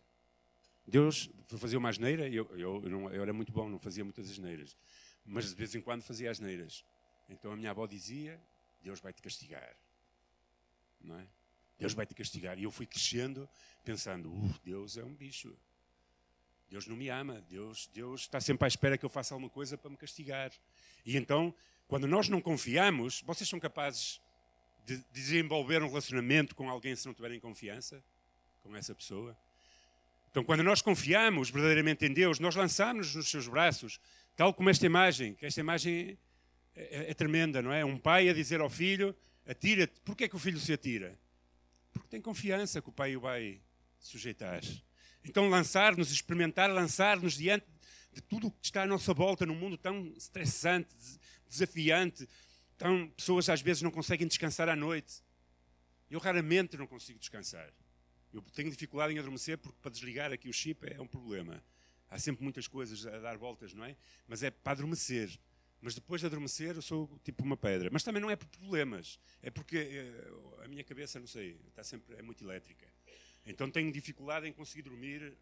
Deus 0.87 1.31
fazia 1.59 1.79
uma 1.79 1.89
asneira, 1.89 2.29
eu, 2.29 2.47
eu, 2.53 2.83
eu, 2.83 2.91
não, 2.91 3.11
eu 3.11 3.23
era 3.23 3.33
muito 3.33 3.53
bom, 3.53 3.69
não 3.69 3.79
fazia 3.79 4.05
muitas 4.05 4.31
asneiras, 4.31 4.77
mas 5.25 5.49
de 5.49 5.55
vez 5.55 5.75
em 5.75 5.81
quando 5.81 6.03
fazia 6.03 6.31
asneiras. 6.31 6.85
Então 7.31 7.53
a 7.53 7.57
minha 7.57 7.71
avó 7.71 7.87
dizia: 7.87 8.39
Deus 8.83 9.01
vai 9.01 9.13
te 9.13 9.23
castigar. 9.23 9.75
Não 11.01 11.19
é? 11.19 11.27
Deus 11.79 11.95
vai 11.95 12.05
te 12.05 12.15
castigar. 12.15 12.59
E 12.59 12.65
eu 12.65 12.71
fui 12.71 12.87
crescendo 12.87 13.49
pensando: 13.85 14.31
uh, 14.31 14.55
Deus 14.65 14.99
é 14.99 15.05
um 15.05 15.15
bicho. 15.15 15.57
Deus 16.71 16.87
não 16.87 16.97
me 16.97 17.09
ama. 17.09 17.45
Deus, 17.49 17.89
Deus 17.93 18.23
está 18.23 18.41
sempre 18.41 18.65
à 18.65 18.69
espera 18.69 18.99
que 18.99 19.05
eu 19.05 19.11
faça 19.11 19.35
alguma 19.35 19.51
coisa 19.51 19.79
para 19.79 19.91
me 19.91 19.97
castigar. 19.97 20.53
E 21.05 21.17
então, 21.17 21.55
quando 21.87 22.07
nós 22.07 22.29
não 22.29 22.41
confiamos, 22.41 23.23
vocês 23.23 23.49
são 23.49 23.59
capazes 23.59 24.21
de 24.85 25.03
desenvolver 25.13 25.83
um 25.83 25.89
relacionamento 25.89 26.55
com 26.55 26.69
alguém 26.69 26.95
se 26.95 27.07
não 27.07 27.15
tiverem 27.15 27.41
confiança 27.41 28.03
com 28.61 28.75
essa 28.77 28.95
pessoa? 28.95 29.37
Então, 30.31 30.45
quando 30.45 30.63
nós 30.63 30.83
confiamos 30.83 31.51
verdadeiramente 31.51 32.05
em 32.05 32.13
Deus, 32.13 32.39
nós 32.39 32.55
lançamos-nos 32.55 33.15
nos 33.15 33.31
seus 33.31 33.49
braços, 33.49 33.99
tal 34.37 34.53
como 34.53 34.69
esta 34.69 34.85
imagem, 34.85 35.35
que 35.35 35.47
esta 35.47 35.61
imagem 35.61 36.19
é, 36.77 36.83
é, 36.83 37.11
é 37.11 37.15
tremenda, 37.15 37.63
não 37.63 37.73
é? 37.73 37.85
Um 37.85 37.99
pai 37.99 38.29
a 38.29 38.35
dizer 38.35 38.61
ao 38.61 38.69
filho: 38.69 39.17
atira-te. 39.47 40.01
Porquê 40.03 40.25
é 40.25 40.29
que 40.29 40.37
o 40.37 40.39
filho 40.39 40.59
se 40.59 40.73
atira? 40.73 41.19
Porque 41.93 42.09
tem 42.09 42.21
confiança 42.21 42.83
que 42.83 42.89
o 42.89 42.93
pai 42.93 43.17
o 43.17 43.21
vai 43.21 43.61
sujeitar. 43.99 44.61
Então, 45.29 45.49
lançar-nos, 45.49 46.11
experimentar 46.11 46.71
lançar-nos 46.71 47.35
diante 47.35 47.67
de 48.13 48.23
tudo 48.23 48.47
o 48.47 48.51
que 48.51 48.65
está 48.65 48.83
à 48.83 48.87
nossa 48.87 49.13
volta 49.13 49.45
num 49.45 49.55
mundo 49.55 49.77
tão 49.77 50.13
estressante, 50.17 50.95
desafiante. 51.47 52.27
Tão, 52.79 53.09
pessoas 53.11 53.49
às 53.49 53.61
vezes 53.61 53.83
não 53.83 53.91
conseguem 53.91 54.27
descansar 54.27 54.69
à 54.69 54.77
noite. 54.77 55.23
Eu 56.11 56.19
raramente 56.19 56.77
não 56.77 56.87
consigo 56.87 57.19
descansar. 57.19 57.71
Eu 58.33 58.41
tenho 58.55 58.71
dificuldade 58.71 59.13
em 59.13 59.19
adormecer 59.19 59.59
porque 59.59 59.79
para 59.81 59.91
desligar 59.91 60.33
aqui 60.33 60.49
o 60.49 60.53
chip 60.53 60.87
é 60.87 61.01
um 61.01 61.07
problema. 61.07 61.63
Há 62.09 62.19
sempre 62.19 62.43
muitas 62.43 62.67
coisas 62.67 63.07
a 63.07 63.19
dar 63.19 63.37
voltas, 63.37 63.75
não 63.75 63.85
é? 63.85 63.97
Mas 64.27 64.43
é 64.43 64.51
para 64.51 64.73
adormecer. 64.73 65.39
Mas 65.81 65.95
depois 65.95 66.21
de 66.23 66.27
adormecer 66.27 66.75
eu 66.75 66.83
sou 66.83 67.21
tipo 67.23 67.45
uma 67.45 67.57
pedra. 67.57 67.91
Mas 67.93 68.03
também 68.03 68.23
não 68.23 68.31
é 68.31 68.37
por 68.37 68.49
problemas. 68.49 69.19
É 69.43 69.51
porque 69.51 69.77
eh, 69.77 70.65
a 70.65 70.69
minha 70.69 70.83
cabeça, 70.85 71.21
não 71.21 71.27
sei, 71.27 71.61
está 71.69 71.85
sempre, 71.85 72.17
é 72.17 72.23
muito 72.23 72.43
elétrica. 72.43 72.87
Então 73.49 73.71
tenho 73.71 73.91
dificuldade 73.91 74.47
em 74.47 74.53
conseguir 74.53 74.83
dormir, 74.83 75.23
eh, 75.23 75.35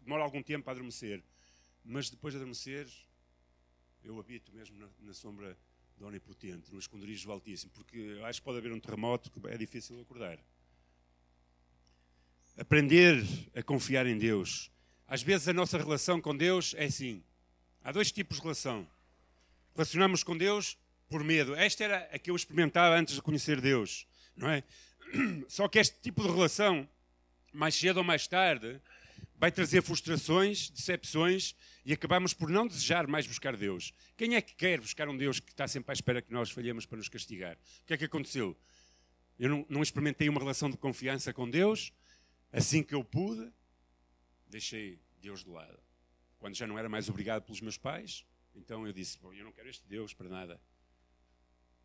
demora 0.00 0.22
algum 0.22 0.40
tempo 0.40 0.64
para 0.64 0.74
adormecer, 0.74 1.22
mas 1.84 2.08
depois 2.08 2.32
de 2.32 2.38
adormecer, 2.38 2.86
eu 4.04 4.18
habito 4.20 4.52
mesmo 4.52 4.78
na, 4.78 4.88
na 5.00 5.12
sombra 5.12 5.58
do 5.96 6.06
Onipotente, 6.06 6.72
no 6.72 6.78
esconderijo 6.78 7.26
do 7.26 7.32
Altíssimo, 7.32 7.72
porque 7.72 8.20
acho 8.24 8.40
que 8.40 8.44
pode 8.44 8.58
haver 8.58 8.72
um 8.72 8.78
terremoto 8.78 9.28
que 9.28 9.46
é 9.48 9.58
difícil 9.58 10.00
acordar. 10.00 10.38
Aprender 12.56 13.24
a 13.56 13.62
confiar 13.62 14.06
em 14.06 14.16
Deus. 14.16 14.70
Às 15.08 15.22
vezes 15.22 15.48
a 15.48 15.52
nossa 15.52 15.76
relação 15.76 16.20
com 16.20 16.36
Deus 16.36 16.74
é 16.78 16.84
assim. 16.84 17.24
Há 17.82 17.90
dois 17.90 18.12
tipos 18.12 18.36
de 18.36 18.42
relação. 18.42 18.88
Relacionamos 19.74 20.22
com 20.22 20.36
Deus 20.36 20.78
por 21.08 21.24
medo. 21.24 21.56
Esta 21.56 21.84
era 21.84 21.98
a 22.12 22.18
que 22.18 22.30
eu 22.30 22.36
experimentava 22.36 22.94
antes 22.94 23.16
de 23.16 23.22
conhecer 23.22 23.60
Deus, 23.60 24.06
não 24.36 24.48
é? 24.48 24.62
Só 25.48 25.66
que 25.66 25.80
este 25.80 26.00
tipo 26.00 26.22
de 26.22 26.28
relação 26.28 26.88
mais 27.52 27.74
cedo 27.74 27.98
ou 27.98 28.04
mais 28.04 28.26
tarde, 28.26 28.80
vai 29.36 29.50
trazer 29.50 29.82
frustrações, 29.82 30.70
decepções 30.70 31.54
e 31.84 31.92
acabamos 31.92 32.32
por 32.32 32.48
não 32.48 32.66
desejar 32.66 33.06
mais 33.06 33.26
buscar 33.26 33.56
Deus. 33.56 33.92
Quem 34.16 34.36
é 34.36 34.40
que 34.40 34.54
quer 34.54 34.80
buscar 34.80 35.08
um 35.08 35.16
Deus 35.16 35.40
que 35.40 35.50
está 35.50 35.66
sempre 35.66 35.90
à 35.90 35.94
espera 35.94 36.22
que 36.22 36.32
nós 36.32 36.50
falhemos 36.50 36.86
para 36.86 36.98
nos 36.98 37.08
castigar? 37.08 37.56
O 37.82 37.86
que 37.86 37.94
é 37.94 37.96
que 37.96 38.04
aconteceu? 38.04 38.56
Eu 39.38 39.48
não, 39.48 39.66
não 39.68 39.82
experimentei 39.82 40.28
uma 40.28 40.38
relação 40.38 40.70
de 40.70 40.76
confiança 40.76 41.32
com 41.32 41.50
Deus. 41.50 41.92
Assim 42.52 42.82
que 42.82 42.94
eu 42.94 43.02
pude, 43.02 43.52
deixei 44.46 45.00
Deus 45.20 45.42
de 45.42 45.50
lado. 45.50 45.82
Quando 46.38 46.54
já 46.54 46.66
não 46.66 46.78
era 46.78 46.88
mais 46.88 47.08
obrigado 47.08 47.42
pelos 47.42 47.60
meus 47.60 47.76
pais, 47.76 48.24
então 48.54 48.86
eu 48.86 48.92
disse: 48.92 49.18
Bom, 49.18 49.32
eu 49.32 49.44
não 49.44 49.52
quero 49.52 49.68
este 49.68 49.88
Deus 49.88 50.14
para 50.14 50.28
nada. 50.28 50.60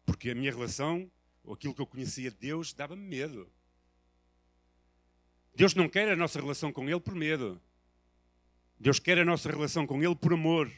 Porque 0.05 0.29
a 0.29 0.35
minha 0.35 0.51
relação, 0.51 1.11
ou 1.43 1.53
aquilo 1.53 1.73
que 1.73 1.81
eu 1.81 1.87
conhecia 1.87 2.29
de 2.29 2.37
Deus, 2.37 2.73
dava-me 2.73 3.01
medo. 3.01 3.51
Deus 5.57 5.73
não 5.73 5.89
quer 5.89 6.07
a 6.07 6.15
nossa 6.15 6.39
relação 6.39 6.71
com 6.71 6.87
Ele 6.87 6.99
por 6.99 7.15
medo. 7.15 7.59
Deus 8.79 8.99
quer 8.99 9.17
a 9.17 9.25
nossa 9.25 9.49
relação 9.49 9.87
com 9.87 10.03
Ele 10.03 10.15
por 10.15 10.31
amor. 10.31 10.71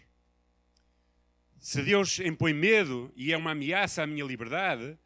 Se 1.59 1.81
Deus 1.81 2.17
impõe 2.19 2.53
medo 2.53 3.11
e 3.13 3.33
é 3.33 3.37
uma 3.37 3.51
ameaça 3.51 4.03
à 4.03 4.07
minha 4.07 4.23
liberdade, 4.23 4.97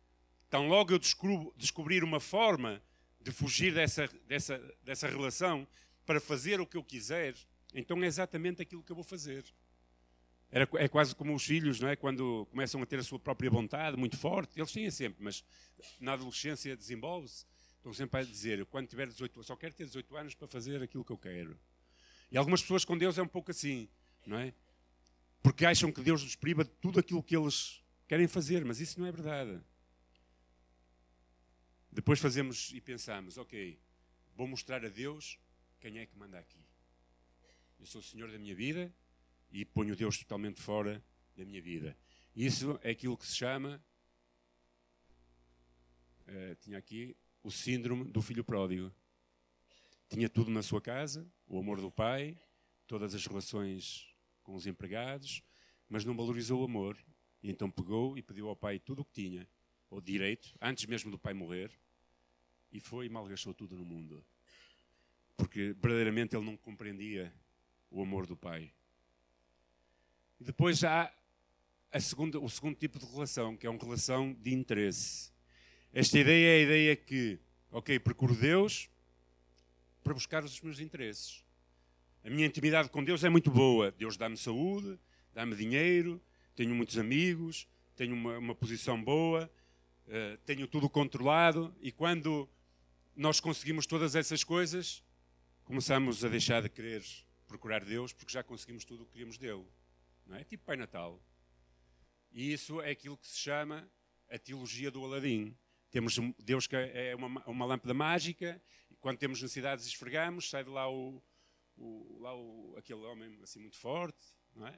tão 0.47 0.67
logo 0.67 0.93
eu 0.93 0.99
descobrir 1.57 2.03
uma 2.03 2.19
forma 2.19 2.83
de 3.19 3.31
fugir 3.31 3.73
dessa, 3.73 4.07
dessa, 4.27 4.61
dessa 4.83 5.07
relação 5.07 5.67
para 6.05 6.21
fazer 6.21 6.61
o 6.61 6.67
que 6.67 6.77
eu 6.77 6.83
quiser, 6.83 7.33
então 7.73 8.03
é 8.03 8.05
exatamente 8.05 8.61
aquilo 8.61 8.83
que 8.83 8.91
eu 8.91 8.95
vou 8.95 9.03
fazer. 9.03 9.43
Era, 10.51 10.69
é 10.75 10.87
quase 10.87 11.15
como 11.15 11.33
os 11.33 11.43
filhos, 11.43 11.79
não 11.79 11.89
é? 11.89 11.95
quando 11.95 12.45
começam 12.51 12.79
a 12.79 12.85
ter 12.85 12.99
a 12.99 13.03
sua 13.03 13.17
própria 13.17 13.49
vontade 13.49 13.97
muito 13.97 14.17
forte, 14.17 14.59
eles 14.59 14.71
têm 14.71 14.91
sempre, 14.91 15.23
mas 15.23 15.43
na 15.99 16.13
adolescência 16.13 16.77
desenvolve-se. 16.77 17.51
Estão 17.83 17.91
sempre 17.91 18.21
a 18.21 18.23
dizer, 18.23 18.65
quando 18.67 18.87
tiver 18.87 19.09
18 19.09 19.35
anos, 19.35 19.47
só 19.47 19.57
quero 19.57 19.73
ter 19.73 19.83
18 19.83 20.15
anos 20.15 20.35
para 20.35 20.47
fazer 20.47 20.81
aquilo 20.81 21.03
que 21.03 21.11
eu 21.11 21.17
quero. 21.17 21.59
E 22.31 22.37
algumas 22.37 22.61
pessoas 22.61 22.85
com 22.85 22.97
Deus 22.97 23.17
é 23.17 23.21
um 23.21 23.27
pouco 23.27 23.51
assim, 23.51 23.89
não 24.25 24.39
é? 24.39 24.53
Porque 25.41 25.65
acham 25.65 25.91
que 25.91 26.01
Deus 26.01 26.23
nos 26.23 26.33
priva 26.33 26.63
de 26.63 26.69
tudo 26.79 26.97
aquilo 26.97 27.21
que 27.21 27.35
eles 27.35 27.83
querem 28.07 28.25
fazer, 28.25 28.63
mas 28.63 28.79
isso 28.79 28.97
não 29.01 29.05
é 29.05 29.11
verdade. 29.11 29.61
Depois 31.91 32.21
fazemos 32.21 32.71
e 32.71 32.79
pensamos, 32.79 33.37
ok, 33.37 33.77
vou 34.33 34.47
mostrar 34.47 34.85
a 34.85 34.87
Deus 34.87 35.37
quem 35.81 35.99
é 35.99 36.05
que 36.05 36.17
manda 36.17 36.39
aqui. 36.39 36.63
Eu 37.81 37.85
sou 37.85 37.99
o 37.99 38.03
Senhor 38.03 38.31
da 38.31 38.39
minha 38.39 38.55
vida 38.55 38.95
e 39.51 39.65
ponho 39.65 39.93
Deus 39.93 40.17
totalmente 40.17 40.61
fora 40.61 41.03
da 41.35 41.43
minha 41.43 41.61
vida. 41.61 41.97
Isso 42.33 42.79
é 42.81 42.91
aquilo 42.91 43.17
que 43.17 43.27
se 43.27 43.35
chama. 43.35 43.83
Uh, 46.25 46.55
tinha 46.61 46.77
aqui 46.77 47.13
o 47.43 47.51
síndrome 47.51 48.05
do 48.05 48.21
filho 48.21 48.43
pródigo. 48.43 48.91
Tinha 50.09 50.29
tudo 50.29 50.49
na 50.49 50.61
sua 50.63 50.81
casa, 50.81 51.29
o 51.47 51.59
amor 51.59 51.81
do 51.81 51.91
pai, 51.91 52.39
todas 52.87 53.13
as 53.13 53.25
relações 53.25 54.07
com 54.41 54.55
os 54.55 54.65
empregados, 54.65 55.43
mas 55.89 56.05
não 56.05 56.15
valorizou 56.15 56.61
o 56.61 56.65
amor. 56.65 56.97
E 57.41 57.49
então 57.49 57.69
pegou 57.69 58.17
e 58.17 58.21
pediu 58.21 58.47
ao 58.47 58.55
pai 58.55 58.79
tudo 58.79 59.01
o 59.01 59.05
que 59.05 59.11
tinha, 59.11 59.47
o 59.89 59.99
direito, 59.99 60.55
antes 60.61 60.85
mesmo 60.85 61.11
do 61.11 61.19
pai 61.19 61.33
morrer, 61.33 61.71
e 62.71 62.79
foi 62.79 63.07
e 63.07 63.09
malgastou 63.09 63.53
tudo 63.53 63.77
no 63.77 63.83
mundo. 63.83 64.25
Porque 65.35 65.73
verdadeiramente 65.73 66.35
ele 66.35 66.45
não 66.45 66.55
compreendia 66.55 67.33
o 67.91 68.01
amor 68.01 68.25
do 68.25 68.37
pai. 68.37 68.71
E 70.39 70.43
depois 70.43 70.83
há 70.83 71.13
segunda, 71.99 72.39
o 72.39 72.49
segundo 72.49 72.75
tipo 72.75 72.97
de 72.97 73.05
relação, 73.05 73.57
que 73.57 73.67
é 73.67 73.69
uma 73.69 73.79
relação 73.79 74.33
de 74.33 74.53
interesse. 74.53 75.32
Esta 75.95 76.17
ideia 76.17 76.47
é 76.47 76.55
a 76.55 76.63
ideia 76.63 76.95
que, 76.95 77.39
ok, 77.69 77.99
procuro 77.99 78.35
Deus 78.35 78.89
para 80.03 80.11
buscar 80.11 80.43
os 80.43 80.59
meus 80.59 80.79
interesses. 80.79 81.45
A 82.23 82.31
minha 82.31 82.47
intimidade 82.47 82.89
com 82.89 83.03
Deus 83.03 83.23
é 83.23 83.29
muito 83.29 83.51
boa. 83.51 83.91
Deus 83.91 84.17
dá-me 84.17 84.35
saúde, 84.35 84.99
dá-me 85.35 85.55
dinheiro, 85.55 86.19
tenho 86.55 86.73
muitos 86.73 86.97
amigos, 86.97 87.67
tenho 87.95 88.15
uma, 88.15 88.39
uma 88.39 88.55
posição 88.55 89.03
boa, 89.03 89.47
uh, 90.07 90.37
tenho 90.47 90.67
tudo 90.67 90.89
controlado. 90.89 91.71
E 91.79 91.91
quando 91.91 92.49
nós 93.15 93.39
conseguimos 93.39 93.85
todas 93.85 94.15
essas 94.15 94.43
coisas, 94.43 95.03
começamos 95.63 96.25
a 96.25 96.27
deixar 96.27 96.63
de 96.63 96.69
querer 96.69 97.03
procurar 97.47 97.85
Deus 97.85 98.11
porque 98.11 98.33
já 98.33 98.41
conseguimos 98.41 98.83
tudo 98.83 99.03
o 99.03 99.05
que 99.05 99.11
queríamos 99.11 99.37
dele. 99.37 99.67
Não 100.25 100.37
é? 100.37 100.43
Tipo 100.43 100.65
Pai 100.65 100.75
Natal. 100.75 101.21
E 102.31 102.51
isso 102.51 102.81
é 102.81 102.89
aquilo 102.89 103.15
que 103.15 103.27
se 103.27 103.37
chama 103.37 103.87
a 104.27 104.39
teologia 104.39 104.89
do 104.89 105.05
Aladim. 105.05 105.55
Temos 105.93 106.17
Deus 106.43 106.65
que 106.65 106.75
é 106.75 107.15
uma, 107.15 107.27
uma 107.45 107.65
lâmpada 107.67 107.93
mágica, 107.93 108.59
quando 108.99 109.19
temos 109.19 109.39
necessidades 109.39 109.85
esfregamos, 109.85 110.49
sai 110.49 110.63
de 110.63 110.71
lá 110.71 110.89
o, 110.91 111.21
o, 111.77 112.17
lá 112.19 112.35
o, 112.35 112.73
aquele 112.79 113.01
homem 113.01 113.37
assim 113.43 113.59
muito 113.59 113.77
forte, 113.77 114.17
não 114.55 114.65
é? 114.65 114.73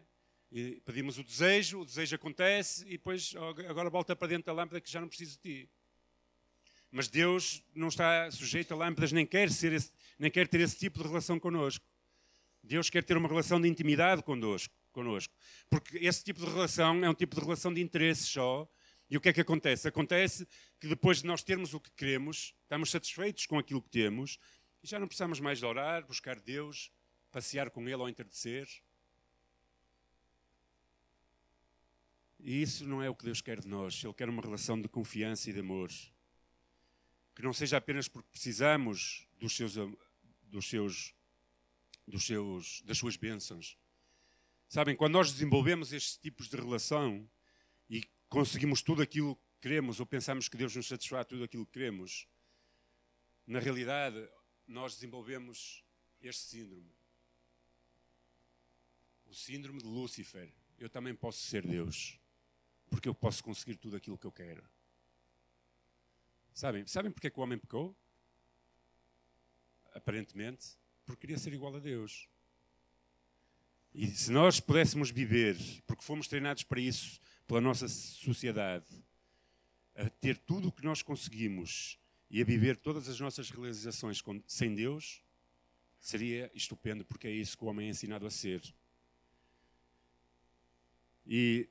E 0.51 0.82
pedimos 0.86 1.18
o 1.18 1.24
desejo, 1.24 1.80
o 1.80 1.86
desejo 1.86 2.18
acontece 2.18 2.84
e 2.84 2.97
depois 2.97 3.34
agora 3.70 3.89
volta 3.89 4.13
para 4.13 4.28
dentro 4.28 4.47
da 4.47 4.51
lâmpada 4.51 4.82
que 4.82 4.91
já 4.91 4.99
não 4.99 5.07
preciso 5.07 5.38
de 5.38 5.63
ti. 5.63 5.70
Mas 6.91 7.07
Deus 7.07 7.63
não 7.74 7.88
está 7.88 8.30
sujeito 8.30 8.74
a 8.74 8.78
lâmpadas, 8.78 9.13
nem 9.13 9.26
quer, 9.26 9.49
ser 9.49 9.72
esse, 9.72 9.93
nem 10.20 10.30
quer 10.30 10.49
ter 10.49 10.59
esse 10.59 10.78
tipo 10.78 11.01
de 11.01 11.07
relação 11.07 11.39
connosco. 11.39 11.86
Deus 12.61 12.89
quer 12.89 13.05
ter 13.05 13.16
uma 13.16 13.30
relação 13.30 13.61
de 13.61 13.70
intimidade 13.70 14.22
connosco, 14.22 14.76
connosco. 14.91 15.34
Porque 15.70 15.97
esse 15.99 16.26
tipo 16.26 16.41
de 16.41 16.51
relação 16.51 17.05
é 17.05 17.09
um 17.09 17.13
tipo 17.13 17.36
de 17.36 17.41
relação 17.41 17.74
de 17.74 17.80
interesse 17.80 18.24
só. 18.24 18.70
E 19.10 19.18
o 19.18 19.22
que 19.22 19.30
é 19.30 19.34
que 19.34 19.41
acontece? 19.41 19.88
Acontece 19.88 20.47
que 20.80 20.88
depois 20.88 21.20
de 21.22 21.28
nós 21.28 21.43
termos 21.43 21.74
o 21.74 21.80
que 21.80 21.91
queremos, 21.91 22.56
estamos 22.64 22.89
satisfeitos 22.89 23.45
com 23.45 23.60
aquilo 23.60 23.82
que 23.82 23.89
temos 23.89 24.39
e 24.84 24.88
já 24.88 24.99
não 24.99 25.08
precisamos 25.08 25.39
mais 25.39 25.60
de 25.60 25.66
orar, 25.66 26.06
buscar 26.06 26.39
Deus, 26.39 26.91
passear 27.32 27.70
com 27.70 27.82
Ele 27.88 28.01
ao 28.01 28.10
entardecer. 28.10 28.68
E 32.39 32.62
isso 32.62 32.88
não 32.88 33.01
é 33.01 33.10
o 33.10 33.16
que 33.16 33.26
Deus 33.26 33.41
quer 33.41 33.60
de 33.60 33.68
nós. 33.68 34.03
Ele 34.03 34.14
quer 34.14 34.30
uma 34.30 34.41
relação 34.41 34.80
de 34.80 34.88
confiança 34.88 35.49
e 35.49 35.53
de 35.53 35.60
amor. 35.60 35.89
Que 37.36 37.41
não 37.41 37.51
seja 37.53 37.78
apenas 37.78 38.08
porque 38.08 38.30
precisamos 38.30 39.28
dos 39.39 39.56
seus, 39.56 39.74
dos 40.43 40.70
seus, 40.70 41.16
dos 42.08 42.26
seus, 42.26 42.82
das 42.84 42.97
suas 42.97 43.18
bênçãos. 43.18 43.78
Sabem, 44.70 44.95
quando 44.95 45.14
nós 45.14 45.32
desenvolvemos 45.32 45.93
estes 45.93 46.18
tipos 46.18 46.47
de 46.47 46.56
relação 46.58 47.28
e 47.89 48.03
conseguimos 48.36 48.82
tudo 48.82 49.02
aquilo 49.02 49.34
que 49.38 49.62
queremos, 49.62 50.02
ou 50.02 50.06
pensamos 50.06 50.50
que 50.50 50.58
Deus 50.58 50.76
nos 50.76 50.90
satisfaz 50.90 51.26
tudo 51.26 51.46
aquilo 51.46 51.66
que 51.66 51.72
queremos, 51.72 52.28
na 53.48 53.60
realidade, 53.60 54.28
nós 54.68 54.96
desenvolvemos 54.96 55.86
este 56.22 56.42
síndrome. 56.44 56.92
O 59.26 59.34
síndrome 59.34 59.80
de 59.82 59.88
Lúcifer. 59.88 60.54
Eu 60.78 60.90
também 60.90 61.16
posso 61.16 61.40
ser 61.40 61.66
Deus, 61.66 62.20
porque 62.90 63.08
eu 63.08 63.16
posso 63.16 63.42
conseguir 63.42 63.78
tudo 63.78 63.96
aquilo 63.96 64.18
que 64.18 64.28
eu 64.28 64.34
quero. 64.34 64.68
Sabem, 66.54 66.86
sabem 66.86 67.14
porque 67.14 67.28
é 67.28 67.30
que 67.30 67.40
o 67.40 67.44
homem 67.44 67.58
pecou? 67.58 67.96
Aparentemente, 69.94 70.78
porque 71.06 71.22
queria 71.22 71.38
ser 71.38 71.54
igual 71.54 71.74
a 71.74 71.80
Deus. 71.80 72.28
E 73.94 74.08
se 74.08 74.30
nós 74.30 74.60
pudéssemos 74.60 75.10
viver, 75.10 75.58
porque 75.88 76.04
fomos 76.04 76.28
treinados 76.28 76.64
para 76.64 76.82
isso 76.82 77.22
pela 77.48 77.62
nossa 77.62 77.88
sociedade, 77.88 78.88
a 79.96 80.10
ter 80.10 80.38
tudo 80.38 80.70
o 80.70 80.72
que 80.72 80.84
nós 80.84 81.02
conseguimos 81.02 82.00
e 82.30 82.41
a 82.41 82.46
viver 82.46 82.78
todas 82.78 83.08
as 83.08 83.20
nossas 83.20 83.50
realizações 83.50 84.22
sem 84.48 84.74
Deus, 84.74 85.24
seria 86.00 86.52
estupendo, 86.54 87.06
porque 87.06 87.28
é 87.28 87.32
isso 87.32 87.58
que 87.58 87.64
o 87.64 87.68
homem 87.68 87.88
é 87.88 87.89
ensinado 87.91 88.26
a 88.26 88.32
ser. 88.32 88.62
E 91.26 91.70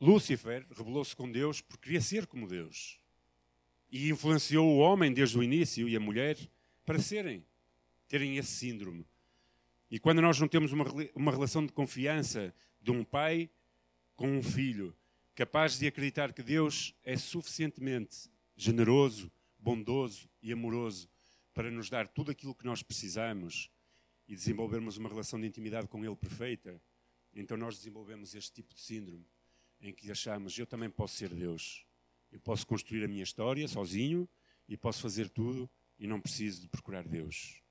Lúcifer 0.00 0.66
rebelou-se 0.70 1.14
com 1.14 1.30
Deus 1.30 1.60
porque 1.60 1.84
queria 1.84 2.00
ser 2.00 2.26
como 2.26 2.48
Deus. 2.48 2.98
E 3.90 4.08
influenciou 4.08 4.66
o 4.66 4.78
homem 4.78 5.12
desde 5.12 5.38
o 5.38 5.42
início 5.42 5.88
e 5.88 5.96
a 5.96 6.00
mulher 6.00 6.38
para 6.84 6.98
serem, 6.98 7.44
terem 8.08 8.36
esse 8.36 8.52
síndrome. 8.52 9.06
E 9.90 9.98
quando 9.98 10.22
nós 10.22 10.38
não 10.38 10.48
temos 10.48 10.72
uma, 10.72 10.84
uma 11.14 11.32
relação 11.32 11.64
de 11.64 11.72
confiança 11.72 12.54
de 12.80 12.90
um 12.90 13.04
pai 13.04 13.50
com 14.20 14.36
um 14.36 14.42
filho, 14.42 14.94
capaz 15.34 15.78
de 15.78 15.86
acreditar 15.86 16.34
que 16.34 16.42
Deus 16.42 16.94
é 17.02 17.16
suficientemente 17.16 18.30
generoso, 18.54 19.32
bondoso 19.58 20.28
e 20.42 20.52
amoroso 20.52 21.08
para 21.54 21.70
nos 21.70 21.88
dar 21.88 22.06
tudo 22.06 22.30
aquilo 22.30 22.54
que 22.54 22.66
nós 22.66 22.82
precisamos 22.82 23.70
e 24.28 24.34
desenvolvermos 24.34 24.98
uma 24.98 25.08
relação 25.08 25.40
de 25.40 25.46
intimidade 25.46 25.88
com 25.88 26.04
Ele 26.04 26.14
perfeita, 26.14 26.78
então 27.34 27.56
nós 27.56 27.78
desenvolvemos 27.78 28.34
este 28.34 28.52
tipo 28.52 28.74
de 28.74 28.80
síndrome 28.80 29.26
em 29.80 29.90
que 29.90 30.10
achamos 30.10 30.58
eu 30.58 30.66
também 30.66 30.90
posso 30.90 31.16
ser 31.16 31.30
Deus. 31.30 31.86
Eu 32.30 32.40
posso 32.40 32.66
construir 32.66 33.02
a 33.02 33.08
minha 33.08 33.22
história 33.22 33.66
sozinho 33.68 34.28
e 34.68 34.76
posso 34.76 35.00
fazer 35.00 35.30
tudo 35.30 35.66
e 35.98 36.06
não 36.06 36.20
preciso 36.20 36.60
de 36.60 36.68
procurar 36.68 37.08
Deus. 37.08 37.62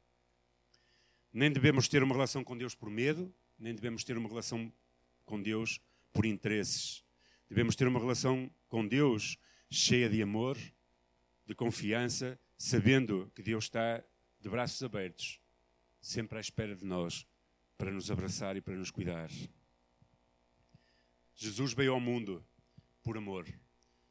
Nem 1.32 1.52
devemos 1.52 1.88
ter 1.88 2.02
uma 2.02 2.16
relação 2.16 2.44
com 2.44 2.58
Deus 2.58 2.74
por 2.74 2.90
medo, 2.90 3.32
nem 3.60 3.76
devemos 3.76 4.04
ter 4.04 4.18
uma 4.18 4.28
relação 4.28 4.74
com 5.28 5.40
Deus 5.40 5.80
por 6.14 6.26
interesses. 6.26 7.04
Devemos 7.50 7.76
ter 7.76 7.88
uma 7.88 8.00
relação 8.00 8.50
com 8.68 8.88
Deus 8.88 9.38
cheia 9.70 10.10
de 10.10 10.22
amor, 10.22 10.58
de 11.46 11.56
confiança, 11.56 12.40
sabendo 12.58 13.32
que 13.36 13.42
Deus 13.42 13.66
está 13.66 14.04
de 14.40 14.50
braços 14.50 14.82
abertos, 14.84 15.40
sempre 16.00 16.38
à 16.38 16.42
espera 16.42 16.76
de 16.76 16.86
nós, 16.86 17.26
para 17.78 17.92
nos 17.92 18.12
abraçar 18.12 18.56
e 18.56 18.62
para 18.62 18.76
nos 18.76 18.92
cuidar. 18.92 19.30
Jesus 21.36 21.74
veio 21.74 21.94
ao 21.94 22.00
mundo 22.00 22.46
por 23.02 23.18
amor. 23.18 23.48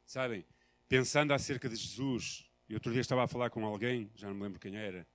Sabem, 0.05 0.45
pensando 0.87 1.33
acerca 1.33 1.69
de 1.69 1.75
Jesus, 1.75 2.49
e 2.67 2.73
outro 2.73 2.91
dia 2.91 3.01
estava 3.01 3.23
a 3.23 3.27
falar 3.27 3.49
com 3.49 3.65
alguém, 3.65 4.11
já 4.15 4.27
não 4.27 4.35
me 4.35 4.43
lembro 4.43 4.59
quem 4.59 4.75
era, 4.75 5.07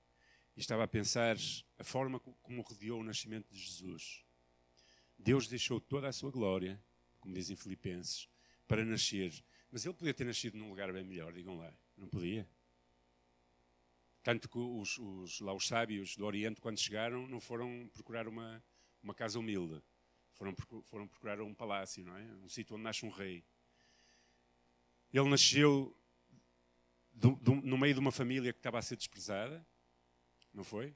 e 0.56 0.60
estava 0.60 0.84
a 0.84 0.88
pensar 0.88 1.36
a 1.78 1.84
forma 1.84 2.20
como 2.20 2.62
rodeou 2.62 3.00
o 3.00 3.04
nascimento 3.04 3.52
de 3.52 3.58
Jesus. 3.58 4.23
Deus 5.18 5.48
deixou 5.48 5.80
toda 5.80 6.08
a 6.08 6.12
sua 6.12 6.30
glória, 6.30 6.82
como 7.20 7.34
dizem 7.34 7.56
Filipenses, 7.56 8.28
para 8.66 8.84
nascer. 8.84 9.32
Mas 9.70 9.84
ele 9.84 9.94
podia 9.94 10.14
ter 10.14 10.24
nascido 10.24 10.56
num 10.56 10.68
lugar 10.68 10.92
bem 10.92 11.04
melhor, 11.04 11.32
digam 11.32 11.56
lá. 11.56 11.72
Não 11.96 12.08
podia. 12.08 12.48
Tanto 14.22 14.48
que 14.48 14.58
os, 14.58 14.98
os, 14.98 15.40
lá 15.40 15.52
os 15.52 15.66
sábios 15.66 16.16
do 16.16 16.24
Oriente, 16.24 16.60
quando 16.60 16.78
chegaram, 16.78 17.26
não 17.26 17.40
foram 17.40 17.88
procurar 17.92 18.26
uma, 18.26 18.62
uma 19.02 19.14
casa 19.14 19.38
humilde. 19.38 19.82
Foram, 20.32 20.54
foram 20.84 21.06
procurar 21.06 21.40
um 21.40 21.54
palácio, 21.54 22.04
não 22.04 22.16
é? 22.16 22.22
Um 22.42 22.48
sítio 22.48 22.74
onde 22.74 22.84
nasce 22.84 23.04
um 23.04 23.10
rei. 23.10 23.44
Ele 25.12 25.28
nasceu 25.28 25.96
do, 27.12 27.36
do, 27.36 27.54
no 27.54 27.78
meio 27.78 27.94
de 27.94 28.00
uma 28.00 28.10
família 28.10 28.52
que 28.52 28.58
estava 28.58 28.78
a 28.78 28.82
ser 28.82 28.96
desprezada, 28.96 29.64
não 30.52 30.64
foi? 30.64 30.94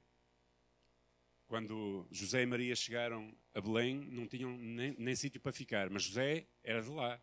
Quando 1.47 2.05
José 2.11 2.41
e 2.43 2.45
Maria 2.45 2.75
chegaram 2.75 3.33
a 3.59 3.61
Belém, 3.61 3.95
não 4.11 4.27
tinham 4.27 4.57
nem, 4.57 4.95
nem 4.97 5.15
sítio 5.15 5.39
para 5.39 5.51
ficar, 5.51 5.89
mas 5.89 6.03
José 6.03 6.47
era 6.63 6.81
de 6.81 6.89
lá. 6.89 7.21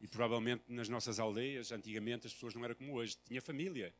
E 0.00 0.06
provavelmente 0.06 0.62
nas 0.68 0.88
nossas 0.88 1.18
aldeias, 1.18 1.72
antigamente, 1.72 2.26
as 2.26 2.32
pessoas 2.32 2.54
não 2.54 2.64
eram 2.64 2.74
como 2.74 2.94
hoje. 2.94 3.16
Tinha 3.24 3.40
família. 3.40 3.94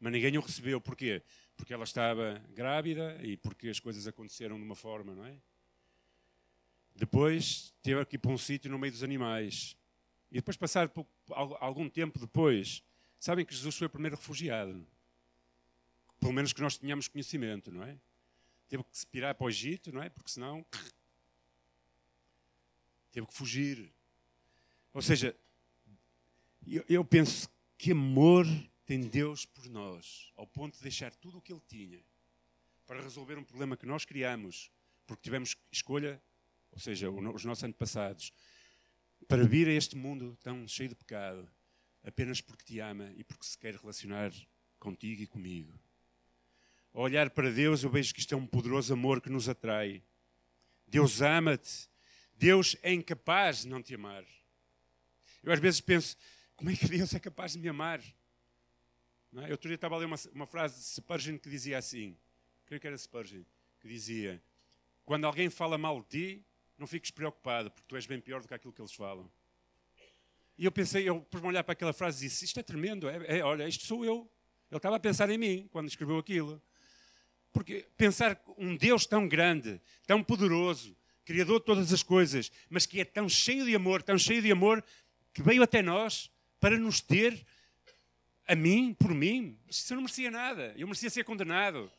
Mas 0.00 0.12
ninguém 0.12 0.36
o 0.36 0.40
recebeu. 0.40 0.80
Porquê? 0.80 1.22
Porque 1.56 1.72
ela 1.72 1.84
estava 1.84 2.42
grávida 2.50 3.18
e 3.22 3.36
porque 3.36 3.68
as 3.68 3.78
coisas 3.78 4.06
aconteceram 4.06 4.56
de 4.56 4.62
uma 4.64 4.74
forma, 4.74 5.14
não 5.14 5.24
é? 5.24 5.36
Depois 6.94 7.74
teve 7.82 8.00
aqui 8.00 8.18
para 8.18 8.30
um 8.30 8.38
sítio 8.38 8.70
no 8.70 8.78
meio 8.78 8.92
dos 8.92 9.02
animais. 9.02 9.76
E 10.30 10.36
depois, 10.36 10.56
passar 10.56 10.90
algum 11.60 11.88
tempo 11.88 12.18
depois, 12.18 12.82
sabem 13.18 13.44
que 13.44 13.54
Jesus 13.54 13.76
foi 13.76 13.86
o 13.86 13.90
primeiro 13.90 14.16
refugiado. 14.16 14.86
Pelo 16.18 16.32
menos 16.32 16.52
que 16.52 16.60
nós 16.60 16.76
tenhamos 16.76 17.06
conhecimento, 17.06 17.70
não 17.70 17.84
é? 17.84 17.96
Teve 18.68 18.82
que 18.82 18.98
se 18.98 19.06
pirar 19.06 19.34
para 19.34 19.46
o 19.46 19.48
Egito, 19.48 19.92
não 19.92 20.02
é? 20.02 20.08
Porque 20.08 20.30
senão. 20.30 20.66
Teve 23.16 23.28
que 23.28 23.32
fugir. 23.32 23.90
Ou 24.92 25.00
seja, 25.00 25.34
eu, 26.66 26.84
eu 26.86 27.02
penso 27.02 27.48
que 27.78 27.92
amor 27.92 28.44
tem 28.84 29.08
Deus 29.08 29.46
por 29.46 29.66
nós, 29.70 30.30
ao 30.36 30.46
ponto 30.46 30.76
de 30.76 30.82
deixar 30.82 31.14
tudo 31.14 31.38
o 31.38 31.40
que 31.40 31.50
Ele 31.50 31.62
tinha 31.66 32.04
para 32.86 33.00
resolver 33.00 33.38
um 33.38 33.42
problema 33.42 33.74
que 33.74 33.86
nós 33.86 34.04
criamos, 34.04 34.70
porque 35.06 35.22
tivemos 35.22 35.56
escolha, 35.72 36.22
ou 36.70 36.78
seja, 36.78 37.10
os 37.10 37.42
nossos 37.42 37.64
antepassados, 37.64 38.34
para 39.26 39.46
vir 39.46 39.66
a 39.66 39.72
este 39.72 39.96
mundo 39.96 40.36
tão 40.42 40.68
cheio 40.68 40.90
de 40.90 40.94
pecado, 40.94 41.48
apenas 42.04 42.42
porque 42.42 42.64
te 42.64 42.80
ama 42.80 43.10
e 43.16 43.24
porque 43.24 43.46
se 43.46 43.56
quer 43.56 43.76
relacionar 43.76 44.30
contigo 44.78 45.22
e 45.22 45.26
comigo. 45.26 45.72
Ao 46.92 47.00
olhar 47.00 47.30
para 47.30 47.50
Deus, 47.50 47.82
eu 47.82 47.88
vejo 47.88 48.12
que 48.12 48.20
isto 48.20 48.34
é 48.34 48.36
um 48.36 48.46
poderoso 48.46 48.92
amor 48.92 49.22
que 49.22 49.30
nos 49.30 49.48
atrai. 49.48 50.02
Deus 50.86 51.22
ama-te 51.22 51.88
Deus 52.36 52.76
é 52.82 52.92
incapaz 52.92 53.62
de 53.62 53.68
não 53.68 53.82
te 53.82 53.94
amar. 53.94 54.24
Eu 55.42 55.52
às 55.52 55.60
vezes 55.60 55.80
penso, 55.80 56.16
como 56.54 56.70
é 56.70 56.76
que 56.76 56.86
Deus 56.88 57.14
é 57.14 57.18
capaz 57.18 57.52
de 57.52 57.58
me 57.58 57.68
amar? 57.68 58.02
Não 59.32 59.42
é? 59.42 59.46
Eu 59.46 59.52
outro 59.52 59.68
dia 59.68 59.74
estava 59.74 59.94
a 59.94 59.98
ler 59.98 60.06
uma, 60.06 60.16
uma 60.32 60.46
frase 60.46 60.76
de 60.76 60.86
Spurgeon 60.86 61.38
que 61.38 61.48
dizia 61.48 61.78
assim, 61.78 62.16
creio 62.64 62.80
que 62.80 62.86
era 62.86 62.96
Spurgeon, 62.96 63.42
que 63.80 63.88
dizia, 63.88 64.42
quando 65.04 65.24
alguém 65.24 65.48
fala 65.50 65.78
mal 65.78 66.00
de 66.02 66.08
ti, 66.08 66.46
não 66.78 66.86
fiques 66.86 67.10
preocupado, 67.10 67.70
porque 67.70 67.86
tu 67.88 67.96
és 67.96 68.06
bem 68.06 68.20
pior 68.20 68.40
do 68.40 68.48
que 68.48 68.54
aquilo 68.54 68.72
que 68.72 68.80
eles 68.80 68.92
falam. 68.92 69.30
E 70.58 70.64
eu 70.64 70.72
pensei, 70.72 71.08
eu 71.08 71.20
por 71.20 71.44
olhar 71.44 71.62
para 71.62 71.72
aquela 71.72 71.92
frase 71.92 72.20
disse, 72.20 72.44
isto 72.44 72.58
é 72.58 72.62
tremendo, 72.62 73.08
é, 73.08 73.38
é, 73.38 73.44
olha, 73.44 73.68
isto 73.68 73.84
sou 73.84 74.04
eu. 74.04 74.30
Ele 74.70 74.78
estava 74.78 74.96
a 74.96 75.00
pensar 75.00 75.30
em 75.30 75.38
mim 75.38 75.68
quando 75.70 75.88
escreveu 75.88 76.18
aquilo. 76.18 76.60
Porque 77.52 77.86
pensar 77.96 78.42
um 78.58 78.76
Deus 78.76 79.06
tão 79.06 79.28
grande, 79.28 79.80
tão 80.06 80.22
poderoso, 80.22 80.96
Criador 81.26 81.58
de 81.58 81.66
todas 81.66 81.92
as 81.92 82.04
coisas, 82.04 82.52
mas 82.70 82.86
que 82.86 83.00
é 83.00 83.04
tão 83.04 83.28
cheio 83.28 83.64
de 83.64 83.74
amor, 83.74 84.00
tão 84.00 84.16
cheio 84.16 84.40
de 84.40 84.50
amor, 84.50 84.82
que 85.34 85.42
veio 85.42 85.60
até 85.60 85.82
nós 85.82 86.30
para 86.60 86.78
nos 86.78 87.00
ter 87.00 87.44
a 88.46 88.54
mim, 88.54 88.94
por 88.94 89.12
mim. 89.12 89.58
Isso 89.68 89.92
eu 89.92 89.96
não 89.96 90.04
merecia 90.04 90.30
nada. 90.30 90.72
Eu 90.76 90.86
merecia 90.86 91.10
ser 91.10 91.24
condenado. 91.24 91.90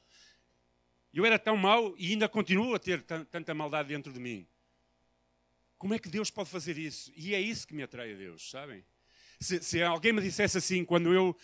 Eu 1.13 1.25
era 1.25 1.37
tão 1.37 1.57
mau 1.57 1.93
e 1.97 2.11
ainda 2.11 2.29
continuo 2.29 2.73
a 2.73 2.79
ter 2.79 3.01
tanta 3.01 3.53
maldade 3.53 3.89
dentro 3.89 4.13
de 4.13 4.19
mim. 4.19 4.47
Como 5.77 5.93
é 5.93 5.99
que 5.99 6.07
Deus 6.07 6.31
pode 6.31 6.49
fazer 6.49 6.77
isso? 6.77 7.11
E 7.13 7.35
é 7.35 7.41
isso 7.41 7.67
que 7.67 7.75
me 7.75 7.83
atrai 7.83 8.13
a 8.13 8.15
Deus, 8.15 8.49
sabem? 8.49 8.81
Se, 9.41 9.61
se 9.61 9.83
alguém 9.83 10.13
me 10.13 10.21
dissesse 10.21 10.57
assim, 10.57 10.85
quando 10.85 11.13
eu, 11.13 11.35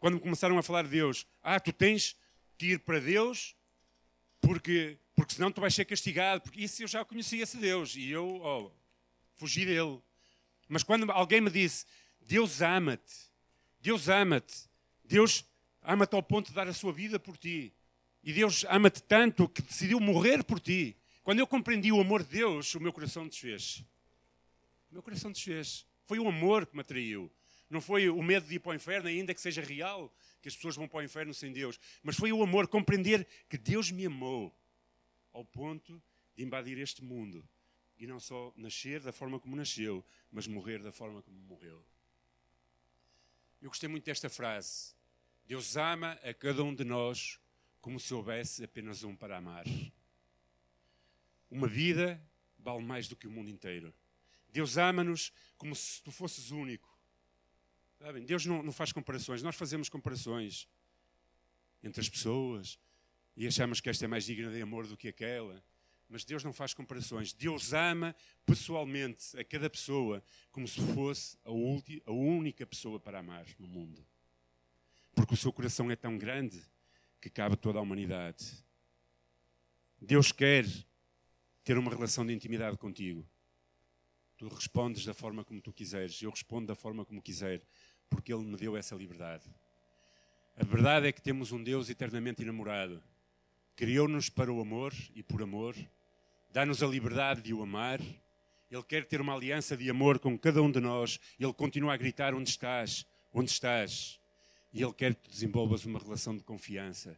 quando 0.00 0.18
começaram 0.18 0.58
a 0.58 0.62
falar 0.62 0.82
de 0.82 0.90
Deus, 0.90 1.24
ah, 1.40 1.60
tu 1.60 1.72
tens 1.72 2.16
que 2.58 2.72
ir 2.72 2.80
para 2.80 2.98
Deus 2.98 3.54
porque, 4.48 4.98
porque 5.14 5.34
senão 5.34 5.52
tu 5.52 5.60
vais 5.60 5.74
ser 5.74 5.84
castigado. 5.84 6.40
Porque 6.40 6.62
isso 6.62 6.82
eu 6.82 6.88
já 6.88 7.04
conhecia 7.04 7.42
esse 7.42 7.58
Deus 7.58 7.94
e 7.94 8.08
eu 8.08 8.40
oh, 8.42 8.70
fugi 9.36 9.66
dele. 9.66 10.00
Mas 10.66 10.82
quando 10.82 11.10
alguém 11.12 11.38
me 11.42 11.50
disse, 11.50 11.84
Deus 12.18 12.62
ama-te, 12.62 13.14
Deus 13.78 14.08
ama-te, 14.08 14.66
Deus 15.04 15.44
ama-te 15.82 16.14
ao 16.14 16.22
ponto 16.22 16.48
de 16.48 16.54
dar 16.54 16.66
a 16.66 16.72
sua 16.72 16.94
vida 16.94 17.20
por 17.20 17.36
ti. 17.36 17.74
E 18.24 18.32
Deus 18.32 18.64
ama-te 18.70 19.02
tanto 19.02 19.46
que 19.50 19.60
decidiu 19.60 20.00
morrer 20.00 20.42
por 20.42 20.58
ti. 20.58 20.96
Quando 21.22 21.40
eu 21.40 21.46
compreendi 21.46 21.92
o 21.92 22.00
amor 22.00 22.22
de 22.22 22.30
Deus, 22.30 22.74
o 22.74 22.80
meu 22.80 22.92
coração 22.92 23.28
desfez. 23.28 23.84
O 24.90 24.94
meu 24.94 25.02
coração 25.02 25.30
desfez. 25.30 25.84
Foi 26.06 26.18
o 26.18 26.26
amor 26.26 26.64
que 26.64 26.74
me 26.74 26.80
atraiu. 26.80 27.30
Não 27.68 27.82
foi 27.82 28.08
o 28.08 28.22
medo 28.22 28.46
de 28.46 28.54
ir 28.54 28.60
para 28.60 28.72
o 28.72 28.74
inferno, 28.74 29.08
ainda 29.08 29.34
que 29.34 29.42
seja 29.42 29.60
real, 29.60 30.10
que 30.40 30.48
as 30.48 30.56
pessoas 30.56 30.76
vão 30.76 30.88
para 30.88 30.98
o 30.98 31.02
inferno 31.02 31.34
sem 31.34 31.52
Deus. 31.52 31.78
Mas 32.02 32.16
foi 32.16 32.32
o 32.32 32.42
amor, 32.42 32.68
compreender 32.68 33.26
que 33.48 33.58
Deus 33.58 33.90
me 33.90 34.06
amou 34.06 34.54
ao 35.32 35.44
ponto 35.44 36.02
de 36.36 36.44
invadir 36.44 36.78
este 36.78 37.02
mundo. 37.02 37.48
E 37.98 38.06
não 38.06 38.20
só 38.20 38.52
nascer 38.56 39.00
da 39.00 39.12
forma 39.12 39.40
como 39.40 39.56
nasceu, 39.56 40.04
mas 40.30 40.46
morrer 40.46 40.82
da 40.82 40.92
forma 40.92 41.22
como 41.22 41.38
morreu. 41.40 41.84
Eu 43.60 43.68
gostei 43.68 43.88
muito 43.88 44.04
desta 44.04 44.30
frase. 44.30 44.94
Deus 45.44 45.76
ama 45.76 46.12
a 46.22 46.32
cada 46.32 46.62
um 46.62 46.74
de 46.74 46.84
nós 46.84 47.40
como 47.80 47.98
se 47.98 48.14
houvesse 48.14 48.62
apenas 48.62 49.02
um 49.02 49.16
para 49.16 49.38
amar. 49.38 49.64
Uma 51.50 51.66
vida 51.66 52.22
vale 52.58 52.82
mais 52.82 53.08
do 53.08 53.16
que 53.16 53.26
o 53.26 53.30
mundo 53.30 53.50
inteiro. 53.50 53.94
Deus 54.48 54.76
ama-nos 54.76 55.32
como 55.56 55.74
se 55.74 56.02
tu 56.02 56.10
fosses 56.10 56.50
único. 56.50 56.97
Sabem? 57.98 58.24
Deus 58.24 58.46
não, 58.46 58.62
não 58.62 58.72
faz 58.72 58.92
comparações. 58.92 59.42
Nós 59.42 59.56
fazemos 59.56 59.88
comparações 59.88 60.68
entre 61.82 62.00
as 62.00 62.08
pessoas 62.08 62.78
e 63.36 63.46
achamos 63.46 63.80
que 63.80 63.90
esta 63.90 64.04
é 64.04 64.08
mais 64.08 64.24
digna 64.24 64.50
de 64.52 64.60
amor 64.62 64.86
do 64.86 64.96
que 64.96 65.08
aquela. 65.08 65.62
Mas 66.08 66.24
Deus 66.24 66.42
não 66.42 66.52
faz 66.52 66.72
comparações. 66.72 67.32
Deus 67.32 67.72
ama 67.72 68.14
pessoalmente 68.46 69.38
a 69.38 69.44
cada 69.44 69.68
pessoa 69.68 70.22
como 70.50 70.66
se 70.66 70.80
fosse 70.94 71.36
a, 71.44 71.50
a 71.50 72.12
única 72.12 72.66
pessoa 72.66 72.98
para 72.98 73.18
amar 73.18 73.46
no 73.58 73.66
mundo. 73.66 74.06
Porque 75.14 75.34
o 75.34 75.36
seu 75.36 75.52
coração 75.52 75.90
é 75.90 75.96
tão 75.96 76.16
grande 76.16 76.62
que 77.20 77.28
cabe 77.28 77.56
toda 77.56 77.78
a 77.78 77.82
humanidade. 77.82 78.64
Deus 80.00 80.30
quer 80.30 80.64
ter 81.64 81.76
uma 81.76 81.90
relação 81.90 82.24
de 82.24 82.32
intimidade 82.32 82.78
contigo. 82.78 83.28
Tu 84.38 84.46
respondes 84.46 85.04
da 85.04 85.12
forma 85.12 85.44
como 85.44 85.60
tu 85.60 85.72
quiseres, 85.72 86.22
eu 86.22 86.30
respondo 86.30 86.68
da 86.68 86.76
forma 86.76 87.04
como 87.04 87.20
quiser, 87.20 87.60
porque 88.08 88.32
Ele 88.32 88.44
me 88.44 88.56
deu 88.56 88.76
essa 88.76 88.94
liberdade. 88.94 89.44
A 90.56 90.64
verdade 90.64 91.06
é 91.06 91.12
que 91.12 91.22
temos 91.22 91.52
um 91.52 91.62
Deus 91.62 91.88
eternamente 91.88 92.42
enamorado. 92.42 93.02
Criou-nos 93.76 94.28
para 94.28 94.52
o 94.52 94.60
amor 94.60 94.92
e 95.14 95.22
por 95.22 95.42
amor, 95.42 95.76
dá-nos 96.50 96.82
a 96.82 96.86
liberdade 96.86 97.42
de 97.42 97.54
o 97.54 97.62
amar. 97.62 98.00
Ele 98.70 98.82
quer 98.82 99.04
ter 99.04 99.20
uma 99.20 99.34
aliança 99.34 99.76
de 99.76 99.88
amor 99.88 100.18
com 100.18 100.36
cada 100.36 100.60
um 100.60 100.70
de 100.70 100.80
nós. 100.80 101.20
Ele 101.38 101.52
continua 101.52 101.94
a 101.94 101.96
gritar: 101.96 102.34
Onde 102.34 102.50
estás? 102.50 103.06
Onde 103.32 103.50
estás? 103.50 104.18
E 104.72 104.82
Ele 104.82 104.92
quer 104.92 105.14
que 105.14 105.30
desenvolvas 105.30 105.84
uma 105.84 105.98
relação 105.98 106.36
de 106.36 106.42
confiança. 106.42 107.16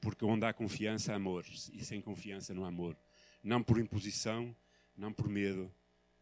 Porque 0.00 0.24
onde 0.24 0.44
há 0.44 0.52
confiança, 0.52 1.12
há 1.12 1.16
amor. 1.16 1.44
E 1.72 1.84
sem 1.84 2.00
confiança, 2.00 2.52
não 2.52 2.64
há 2.64 2.68
amor. 2.68 2.96
Não 3.42 3.62
por 3.62 3.78
imposição, 3.78 4.54
não 4.96 5.12
por 5.12 5.28
medo, 5.28 5.72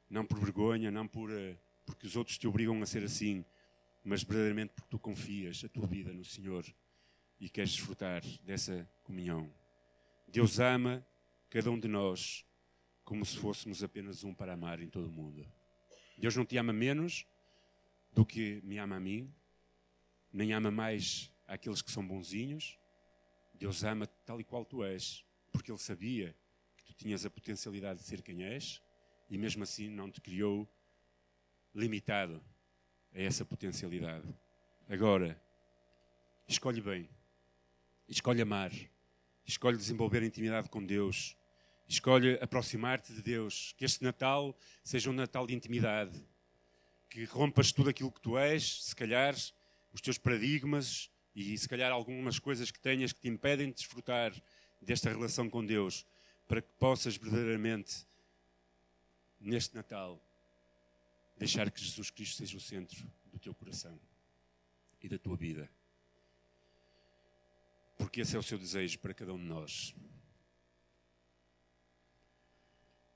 não 0.08 0.24
por 0.24 0.38
vergonha, 0.38 0.90
não 0.90 1.06
por, 1.08 1.30
eh, 1.32 1.56
porque 1.84 2.06
os 2.06 2.14
outros 2.14 2.38
te 2.38 2.46
obrigam 2.46 2.80
a 2.82 2.86
ser 2.86 3.02
assim, 3.02 3.44
mas 4.04 4.22
verdadeiramente 4.22 4.72
porque 4.74 4.90
tu 4.90 4.98
confias 4.98 5.62
a 5.64 5.68
tua 5.68 5.86
vida 5.86 6.12
no 6.12 6.24
Senhor 6.24 6.64
e 7.40 7.48
queres 7.48 7.70
desfrutar 7.70 8.22
dessa 8.42 8.88
comunhão. 9.04 9.52
Deus 10.26 10.58
ama 10.58 11.06
cada 11.50 11.70
um 11.70 11.78
de 11.78 11.88
nós 11.88 12.44
como 13.04 13.24
se 13.24 13.36
fôssemos 13.38 13.82
apenas 13.82 14.24
um 14.24 14.34
para 14.34 14.52
amar 14.52 14.80
em 14.80 14.88
todo 14.88 15.08
o 15.08 15.12
mundo. 15.12 15.46
Deus 16.16 16.36
não 16.36 16.44
te 16.44 16.56
ama 16.56 16.72
menos 16.72 17.26
do 18.12 18.24
que 18.24 18.60
me 18.64 18.78
ama 18.78 18.96
a 18.96 19.00
mim, 19.00 19.32
nem 20.32 20.52
ama 20.52 20.70
mais 20.70 21.32
aqueles 21.46 21.80
que 21.80 21.90
são 21.90 22.06
bonzinhos. 22.06 22.78
Deus 23.54 23.82
ama 23.84 24.06
tal 24.26 24.40
e 24.40 24.44
qual 24.44 24.64
tu 24.64 24.84
és, 24.84 25.24
porque 25.50 25.70
Ele 25.70 25.78
sabia 25.78 26.36
que 26.76 26.84
tu 26.84 26.94
tinhas 26.94 27.24
a 27.24 27.30
potencialidade 27.30 28.00
de 28.00 28.06
ser 28.06 28.22
quem 28.22 28.44
és 28.44 28.82
e 29.30 29.38
mesmo 29.38 29.62
assim 29.62 29.88
não 29.88 30.10
te 30.10 30.20
criou 30.20 30.68
limitado 31.74 32.42
a 33.14 33.20
essa 33.20 33.44
potencialidade. 33.44 34.26
Agora, 34.88 35.40
escolhe 36.46 36.80
bem, 36.80 37.08
escolhe 38.08 38.40
amar, 38.40 38.72
escolhe 39.46 39.76
desenvolver 39.76 40.22
intimidade 40.22 40.68
com 40.68 40.84
Deus, 40.84 41.36
escolhe 41.86 42.38
aproximar-te 42.40 43.12
de 43.12 43.22
Deus. 43.22 43.74
Que 43.76 43.84
este 43.84 44.02
Natal 44.04 44.56
seja 44.84 45.10
um 45.10 45.12
Natal 45.12 45.46
de 45.46 45.54
intimidade, 45.54 46.18
que 47.08 47.24
rompas 47.24 47.72
tudo 47.72 47.90
aquilo 47.90 48.12
que 48.12 48.20
tu 48.20 48.38
és, 48.38 48.84
se 48.84 48.94
calhar 48.94 49.34
os 49.92 50.00
teus 50.00 50.18
paradigmas 50.18 51.10
e 51.34 51.56
se 51.56 51.68
calhar 51.68 51.90
algumas 51.90 52.38
coisas 52.38 52.70
que 52.70 52.78
tenhas 52.78 53.12
que 53.12 53.20
te 53.20 53.28
impedem 53.28 53.68
de 53.68 53.74
desfrutar 53.74 54.32
desta 54.80 55.08
relação 55.08 55.48
com 55.48 55.64
Deus, 55.64 56.06
para 56.46 56.62
que 56.62 56.68
possas 56.78 57.16
verdadeiramente, 57.16 58.06
neste 59.40 59.74
Natal, 59.74 60.22
deixar 61.38 61.70
que 61.70 61.80
Jesus 61.80 62.10
Cristo 62.10 62.36
seja 62.36 62.56
o 62.56 62.60
centro 62.60 63.06
do 63.26 63.38
teu 63.38 63.54
coração 63.54 63.98
e 65.00 65.08
da 65.08 65.18
tua 65.18 65.36
vida. 65.36 65.70
Porque 67.96 68.20
esse 68.20 68.36
é 68.36 68.38
o 68.38 68.42
seu 68.42 68.58
desejo 68.58 68.98
para 68.98 69.14
cada 69.14 69.32
um 69.32 69.38
de 69.38 69.44
nós. 69.44 69.94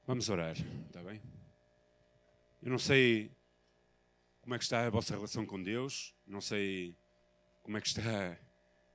Vamos 0.07 0.29
orar, 0.29 0.57
está 0.87 1.03
bem? 1.03 1.23
Eu 2.61 2.71
não 2.71 2.79
sei 2.79 3.31
como 4.41 4.55
é 4.55 4.59
que 4.59 4.65
está 4.65 4.85
a 4.87 4.91
vossa 4.91 5.15
relação 5.15 5.47
com 5.47 5.63
Deus, 5.63 6.15
não 6.27 6.41
sei 6.41 6.97
como 7.63 7.77
é 7.77 7.81
que 7.81 7.87
está 7.87 8.39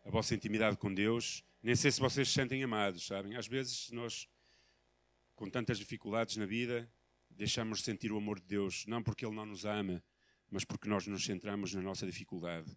a 0.05 0.09
vossa 0.09 0.35
intimidade 0.35 0.77
com 0.77 0.93
Deus, 0.93 1.43
nem 1.63 1.75
sei 1.75 1.91
se 1.91 1.99
vocês 1.99 2.27
se 2.27 2.33
sentem 2.33 2.63
amados, 2.63 3.05
sabem? 3.05 3.35
Às 3.35 3.47
vezes 3.47 3.89
nós, 3.91 4.27
com 5.35 5.49
tantas 5.49 5.77
dificuldades 5.77 6.35
na 6.37 6.45
vida, 6.45 6.89
deixamos 7.37 7.79
de 7.79 7.85
sentir 7.85 8.11
o 8.11 8.17
amor 8.17 8.39
de 8.39 8.47
Deus, 8.47 8.85
não 8.87 9.03
porque 9.03 9.25
Ele 9.25 9.35
não 9.35 9.45
nos 9.45 9.63
ama, 9.63 10.03
mas 10.49 10.65
porque 10.65 10.89
nós 10.89 11.05
nos 11.05 11.23
centramos 11.23 11.73
na 11.73 11.81
nossa 11.81 12.05
dificuldade 12.05 12.75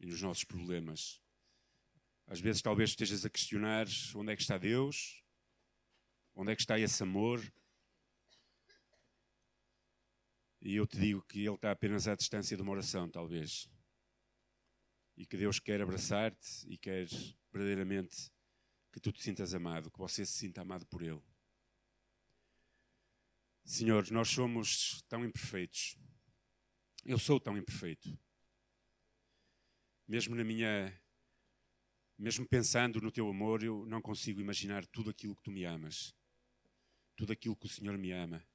e 0.00 0.06
nos 0.06 0.20
nossos 0.22 0.44
problemas. 0.44 1.20
Às 2.26 2.40
vezes 2.40 2.62
talvez 2.62 2.90
estejas 2.90 3.24
a 3.24 3.30
questionar 3.30 3.86
onde 4.14 4.32
é 4.32 4.36
que 4.36 4.42
está 4.42 4.56
Deus, 4.56 5.22
onde 6.34 6.52
é 6.52 6.56
que 6.56 6.62
está 6.62 6.78
esse 6.78 7.02
amor, 7.02 7.40
e 10.62 10.74
eu 10.74 10.86
te 10.86 10.98
digo 10.98 11.22
que 11.22 11.40
Ele 11.40 11.54
está 11.54 11.70
apenas 11.70 12.08
à 12.08 12.16
distância 12.16 12.56
de 12.56 12.62
uma 12.62 12.72
oração, 12.72 13.08
talvez. 13.08 13.68
E 15.16 15.24
que 15.24 15.36
Deus 15.36 15.60
quer 15.60 15.80
abraçar-te 15.80 16.66
e 16.66 16.76
quer 16.76 17.06
verdadeiramente 17.52 18.30
que 18.90 18.98
tu 18.98 19.12
te 19.12 19.22
sintas 19.22 19.54
amado, 19.54 19.90
que 19.90 19.98
você 19.98 20.26
se 20.26 20.32
sinta 20.32 20.62
amado 20.62 20.86
por 20.86 21.02
Ele. 21.02 21.22
Senhor, 23.66 24.08
nós 24.12 24.28
somos 24.28 25.02
tão 25.08 25.24
imperfeitos. 25.24 25.98
Eu 27.04 27.18
sou 27.18 27.40
tão 27.40 27.58
imperfeito. 27.58 28.16
Mesmo 30.06 30.36
na 30.36 30.44
minha. 30.44 30.96
Mesmo 32.16 32.46
pensando 32.46 33.00
no 33.00 33.10
teu 33.10 33.28
amor, 33.28 33.64
eu 33.64 33.84
não 33.86 34.00
consigo 34.00 34.40
imaginar 34.40 34.86
tudo 34.86 35.10
aquilo 35.10 35.34
que 35.34 35.42
tu 35.42 35.50
me 35.50 35.64
amas. 35.64 36.14
Tudo 37.16 37.32
aquilo 37.32 37.56
que 37.56 37.66
o 37.66 37.68
Senhor 37.68 37.98
me 37.98 38.12
ama 38.12 38.46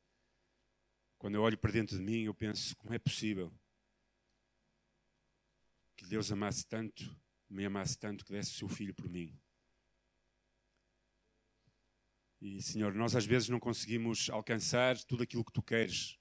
Quando 1.18 1.36
eu 1.36 1.42
olho 1.42 1.58
para 1.58 1.72
dentro 1.72 1.98
de 1.98 2.04
mim, 2.04 2.24
eu 2.24 2.34
penso: 2.34 2.74
como 2.78 2.94
é 2.94 3.00
possível 3.00 3.54
que 5.98 6.06
Deus 6.06 6.32
amasse 6.32 6.66
tanto, 6.66 7.04
me 7.50 7.66
amasse 7.66 8.00
tanto, 8.00 8.24
que 8.24 8.32
desse 8.32 8.52
o 8.52 8.56
seu 8.60 8.70
filho 8.70 8.96
por 8.96 9.10
mim? 9.10 9.38
E, 12.42 12.60
Senhor, 12.60 12.92
nós 12.96 13.16
às 13.16 13.24
vezes 13.24 13.50
não 13.50 13.60
conseguimos 13.60 14.28
alcançar 14.32 14.98
tudo 15.04 15.22
aquilo 15.22 15.46
que 15.46 15.54
tu 15.54 15.62
queres. 15.62 16.18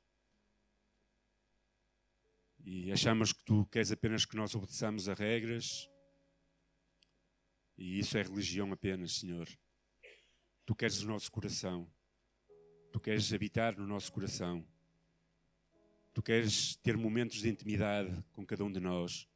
E 2.63 2.93
achamos 2.93 3.33
que 3.33 3.43
tu 3.43 3.65
queres 3.67 3.91
apenas 3.91 4.27
que 4.27 4.37
nós 4.37 4.55
obedeçamos 4.55 5.09
a 5.09 5.15
regras. 5.15 5.89
E 7.79 7.99
isso 7.99 8.19
é 8.19 8.23
religião 8.23 8.71
apenas, 8.71 9.17
Senhor. 9.17 9.49
Tu 10.67 10.75
queres 10.75 11.01
o 11.01 11.07
nosso 11.07 11.33
coração. 11.33 11.91
Tu 12.93 13.01
queres 13.01 13.33
habitar 13.33 13.75
no 13.79 13.87
nosso 13.87 14.13
coração. 14.13 14.63
Tu 16.13 16.23
queres 16.23 16.77
ter 16.77 16.99
momentos 16.99 17.39
de 17.39 17.49
intimidade 17.49 18.23
com 18.33 18.45
cada 18.45 18.63
um 18.63 18.71
de 18.71 18.79
nós. 18.79 19.27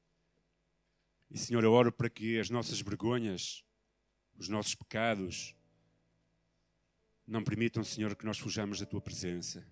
E, 1.30 1.38
Senhor, 1.38 1.64
eu 1.64 1.72
oro 1.72 1.90
para 1.90 2.10
que 2.10 2.38
as 2.38 2.50
nossas 2.50 2.82
vergonhas, 2.82 3.64
os 4.36 4.50
nossos 4.50 4.74
pecados, 4.74 5.56
não 7.26 7.42
permitam, 7.42 7.82
Senhor, 7.82 8.14
que 8.14 8.24
nós 8.24 8.38
fujamos 8.38 8.80
da 8.80 8.86
tua 8.86 9.00
presença. 9.00 9.66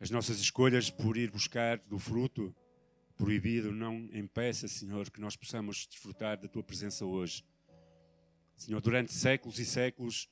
As 0.00 0.10
nossas 0.10 0.38
escolhas 0.38 0.90
por 0.90 1.16
ir 1.16 1.30
buscar 1.30 1.78
do 1.78 1.98
fruto 1.98 2.54
proibido 3.16 3.72
não 3.72 4.08
impeça, 4.12 4.68
Senhor, 4.68 5.10
que 5.10 5.20
nós 5.20 5.34
possamos 5.34 5.88
desfrutar 5.88 6.40
da 6.40 6.46
tua 6.46 6.62
presença 6.62 7.04
hoje. 7.04 7.44
Senhor, 8.56 8.80
durante 8.80 9.12
séculos 9.12 9.58
e 9.58 9.64
séculos 9.64 10.28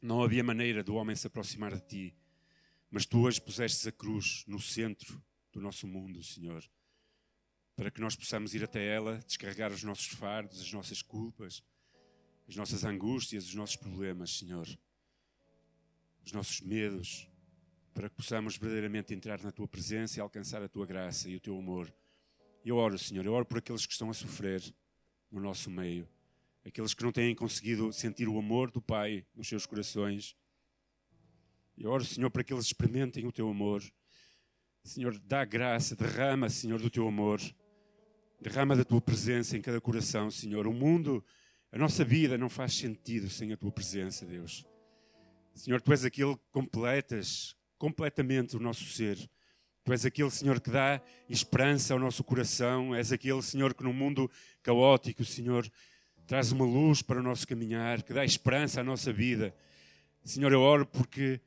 não 0.00 0.22
havia 0.22 0.42
maneira 0.42 0.82
do 0.82 0.94
homem 0.94 1.14
se 1.14 1.26
aproximar 1.26 1.74
de 1.74 1.80
ti, 1.82 2.16
mas 2.90 3.04
tu 3.04 3.20
hoje 3.20 3.40
pusestes 3.40 3.86
a 3.86 3.92
cruz 3.92 4.44
no 4.46 4.58
centro 4.58 5.22
do 5.52 5.60
nosso 5.60 5.86
mundo, 5.86 6.22
Senhor, 6.22 6.64
para 7.74 7.90
que 7.90 8.00
nós 8.00 8.16
possamos 8.16 8.54
ir 8.54 8.64
até 8.64 8.86
ela, 8.86 9.18
descarregar 9.26 9.70
os 9.70 9.82
nossos 9.82 10.06
fardos, 10.06 10.60
as 10.60 10.72
nossas 10.72 11.02
culpas, 11.02 11.62
as 12.48 12.56
nossas 12.56 12.84
angústias, 12.84 13.46
os 13.46 13.54
nossos 13.54 13.76
problemas, 13.76 14.38
Senhor 14.38 14.66
os 16.26 16.32
nossos 16.32 16.60
medos, 16.60 17.28
para 17.94 18.08
que 18.08 18.16
possamos 18.16 18.56
verdadeiramente 18.56 19.14
entrar 19.14 19.40
na 19.42 19.52
tua 19.52 19.68
presença 19.68 20.18
e 20.18 20.20
alcançar 20.20 20.60
a 20.60 20.68
tua 20.68 20.84
graça 20.84 21.30
e 21.30 21.36
o 21.36 21.40
teu 21.40 21.56
amor. 21.56 21.92
Eu 22.64 22.76
oro, 22.76 22.98
Senhor, 22.98 23.24
eu 23.24 23.32
oro 23.32 23.46
por 23.46 23.58
aqueles 23.58 23.86
que 23.86 23.92
estão 23.92 24.10
a 24.10 24.12
sofrer 24.12 24.60
no 25.30 25.40
nosso 25.40 25.70
meio, 25.70 26.08
aqueles 26.64 26.94
que 26.94 27.04
não 27.04 27.12
têm 27.12 27.32
conseguido 27.32 27.92
sentir 27.92 28.28
o 28.28 28.36
amor 28.36 28.72
do 28.72 28.82
Pai 28.82 29.24
nos 29.36 29.48
seus 29.48 29.66
corações. 29.66 30.36
Eu 31.78 31.90
oro, 31.90 32.04
Senhor, 32.04 32.28
para 32.28 32.42
que 32.42 32.52
eles 32.52 32.66
experimentem 32.66 33.24
o 33.24 33.30
teu 33.30 33.48
amor. 33.48 33.80
Senhor, 34.82 35.16
dá 35.20 35.44
graça, 35.44 35.94
derrama, 35.94 36.50
Senhor, 36.50 36.80
do 36.80 36.90
teu 36.90 37.06
amor. 37.06 37.40
Derrama 38.40 38.74
da 38.74 38.84
tua 38.84 39.00
presença 39.00 39.56
em 39.56 39.62
cada 39.62 39.80
coração, 39.80 40.28
Senhor. 40.28 40.66
O 40.66 40.72
mundo, 40.72 41.24
a 41.72 41.78
nossa 41.78 42.04
vida 42.04 42.38
não 42.38 42.48
faz 42.48 42.74
sentido 42.74 43.28
sem 43.28 43.52
a 43.52 43.56
tua 43.56 43.72
presença, 43.72 44.24
Deus. 44.24 44.64
Senhor, 45.54 45.80
tu 45.80 45.90
és 45.92 46.04
aquele 46.04 46.36
que 46.36 46.42
completas 46.52 47.56
completamente 47.78 48.56
o 48.56 48.60
nosso 48.60 48.84
ser. 48.84 49.16
Tu 49.84 49.92
és 49.92 50.04
aquele, 50.04 50.30
Senhor, 50.30 50.60
que 50.60 50.70
dá 50.70 51.00
esperança 51.28 51.94
ao 51.94 52.00
nosso 52.00 52.22
coração. 52.24 52.94
És 52.94 53.12
aquele, 53.12 53.40
Senhor, 53.42 53.74
que 53.74 53.82
no 53.82 53.92
mundo 53.92 54.30
caótico, 54.62 55.24
Senhor, 55.24 55.70
traz 56.26 56.52
uma 56.52 56.64
luz 56.64 57.02
para 57.02 57.20
o 57.20 57.22
nosso 57.22 57.46
caminhar, 57.46 58.02
que 58.02 58.12
dá 58.12 58.24
esperança 58.24 58.80
à 58.80 58.84
nossa 58.84 59.12
vida. 59.12 59.54
Senhor, 60.24 60.52
eu 60.52 60.60
oro 60.60 60.84
porque 60.86 61.40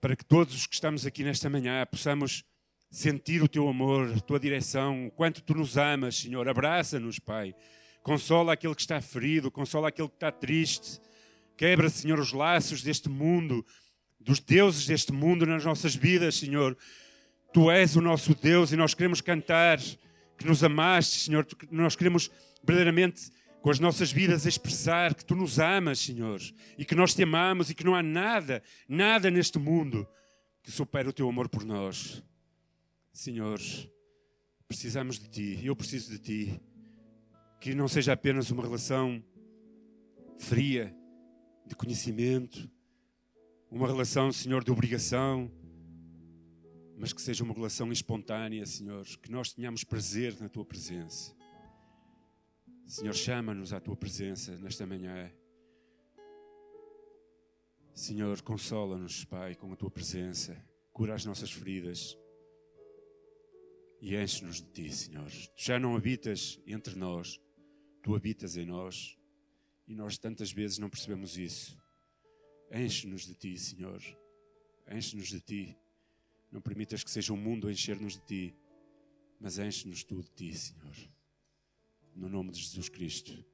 para 0.00 0.14
que 0.14 0.24
todos 0.24 0.54
os 0.54 0.66
que 0.66 0.74
estamos 0.74 1.06
aqui 1.06 1.24
nesta 1.24 1.48
manhã 1.48 1.84
possamos 1.86 2.44
sentir 2.90 3.42
o 3.42 3.48
teu 3.48 3.68
amor, 3.68 4.12
a 4.12 4.20
tua 4.20 4.38
direção, 4.38 5.06
o 5.06 5.10
quanto 5.10 5.42
tu 5.42 5.54
nos 5.54 5.76
amas, 5.76 6.16
Senhor. 6.16 6.48
Abraça-nos, 6.48 7.18
Pai. 7.18 7.54
Consola 8.02 8.52
aquele 8.52 8.74
que 8.74 8.80
está 8.80 9.00
ferido, 9.00 9.50
consola 9.50 9.88
aquele 9.88 10.08
que 10.08 10.14
está 10.14 10.32
triste. 10.32 11.00
Quebra, 11.56 11.88
Senhor, 11.90 12.18
os 12.18 12.32
laços 12.32 12.82
deste 12.82 13.08
mundo, 13.08 13.64
dos 14.18 14.40
deuses 14.40 14.86
deste 14.86 15.12
mundo 15.12 15.44
nas 15.44 15.64
nossas 15.64 15.94
vidas, 15.94 16.36
Senhor. 16.36 16.76
Tu 17.52 17.70
és 17.70 17.96
o 17.96 18.00
nosso 18.00 18.34
Deus 18.34 18.72
e 18.72 18.76
nós 18.76 18.94
queremos 18.94 19.20
cantar 19.20 19.78
que 20.38 20.46
nos 20.46 20.64
amaste, 20.64 21.18
Senhor. 21.18 21.46
Nós 21.70 21.94
queremos 21.94 22.30
verdadeiramente 22.64 23.30
com 23.60 23.70
as 23.70 23.78
nossas 23.78 24.10
vidas 24.10 24.46
expressar 24.46 25.14
que 25.14 25.24
tu 25.24 25.34
nos 25.34 25.58
amas, 25.58 25.98
Senhor, 25.98 26.40
e 26.78 26.84
que 26.84 26.94
nós 26.94 27.14
te 27.14 27.22
amamos 27.22 27.68
e 27.68 27.74
que 27.74 27.84
não 27.84 27.94
há 27.94 28.02
nada, 28.02 28.62
nada 28.88 29.30
neste 29.30 29.58
mundo 29.58 30.08
que 30.62 30.70
supere 30.70 31.08
o 31.08 31.12
teu 31.12 31.28
amor 31.28 31.48
por 31.48 31.64
nós. 31.64 32.22
Senhor, 33.12 33.60
precisamos 34.66 35.18
de 35.18 35.28
ti, 35.28 35.60
eu 35.62 35.76
preciso 35.76 36.10
de 36.10 36.18
ti. 36.18 36.60
Que 37.60 37.74
não 37.74 37.86
seja 37.86 38.14
apenas 38.14 38.50
uma 38.50 38.62
relação 38.62 39.22
fria, 40.38 40.96
de 41.66 41.76
conhecimento, 41.76 42.68
uma 43.70 43.86
relação, 43.86 44.32
Senhor, 44.32 44.64
de 44.64 44.72
obrigação, 44.72 45.48
mas 46.96 47.12
que 47.12 47.22
seja 47.22 47.44
uma 47.44 47.54
relação 47.54 47.92
espontânea, 47.92 48.66
Senhor, 48.66 49.06
que 49.22 49.30
nós 49.30 49.52
tenhamos 49.52 49.84
prazer 49.84 50.36
na 50.40 50.48
tua 50.48 50.64
presença. 50.64 51.32
Senhor, 52.86 53.14
chama-nos 53.14 53.72
à 53.72 53.78
tua 53.78 53.94
presença 53.94 54.58
nesta 54.58 54.84
manhã. 54.84 55.30
Senhor, 57.94 58.42
consola-nos, 58.42 59.24
Pai, 59.24 59.54
com 59.54 59.72
a 59.72 59.76
tua 59.76 59.90
presença, 59.90 60.60
cura 60.92 61.14
as 61.14 61.24
nossas 61.24 61.52
feridas 61.52 62.18
e 64.00 64.16
enche-nos 64.16 64.56
de 64.56 64.72
ti, 64.72 64.90
Senhor. 64.92 65.30
Tu 65.30 65.62
já 65.62 65.78
não 65.78 65.94
habitas 65.94 66.60
entre 66.66 66.96
nós, 66.96 67.40
tu 68.02 68.14
habitas 68.14 68.56
em 68.56 68.64
nós. 68.66 69.16
E 69.86 69.94
nós 69.94 70.18
tantas 70.18 70.52
vezes 70.52 70.78
não 70.78 70.88
percebemos 70.88 71.36
isso. 71.36 71.76
Enche-nos 72.72 73.26
de 73.26 73.34
ti, 73.34 73.58
Senhor. 73.58 74.00
Enche-nos 74.88 75.28
de 75.28 75.40
ti. 75.40 75.76
Não 76.50 76.60
permitas 76.60 77.02
que 77.02 77.10
seja 77.10 77.32
o 77.32 77.36
mundo 77.36 77.68
a 77.68 77.72
encher-nos 77.72 78.14
de 78.14 78.24
ti, 78.26 78.54
mas 79.40 79.58
enche-nos 79.58 80.04
tu 80.04 80.20
de 80.20 80.30
ti, 80.30 80.54
Senhor. 80.54 80.94
No 82.14 82.28
nome 82.28 82.50
de 82.50 82.60
Jesus 82.60 82.88
Cristo 82.88 83.44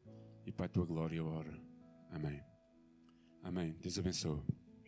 e 0.46 0.52
para 0.52 0.66
a 0.66 0.68
tua 0.68 0.84
glória, 0.84 1.22
ora. 1.22 1.58
Amém. 2.10 2.42
Amém. 3.42 3.72
Deus 3.80 3.98
abençoe. 3.98 4.65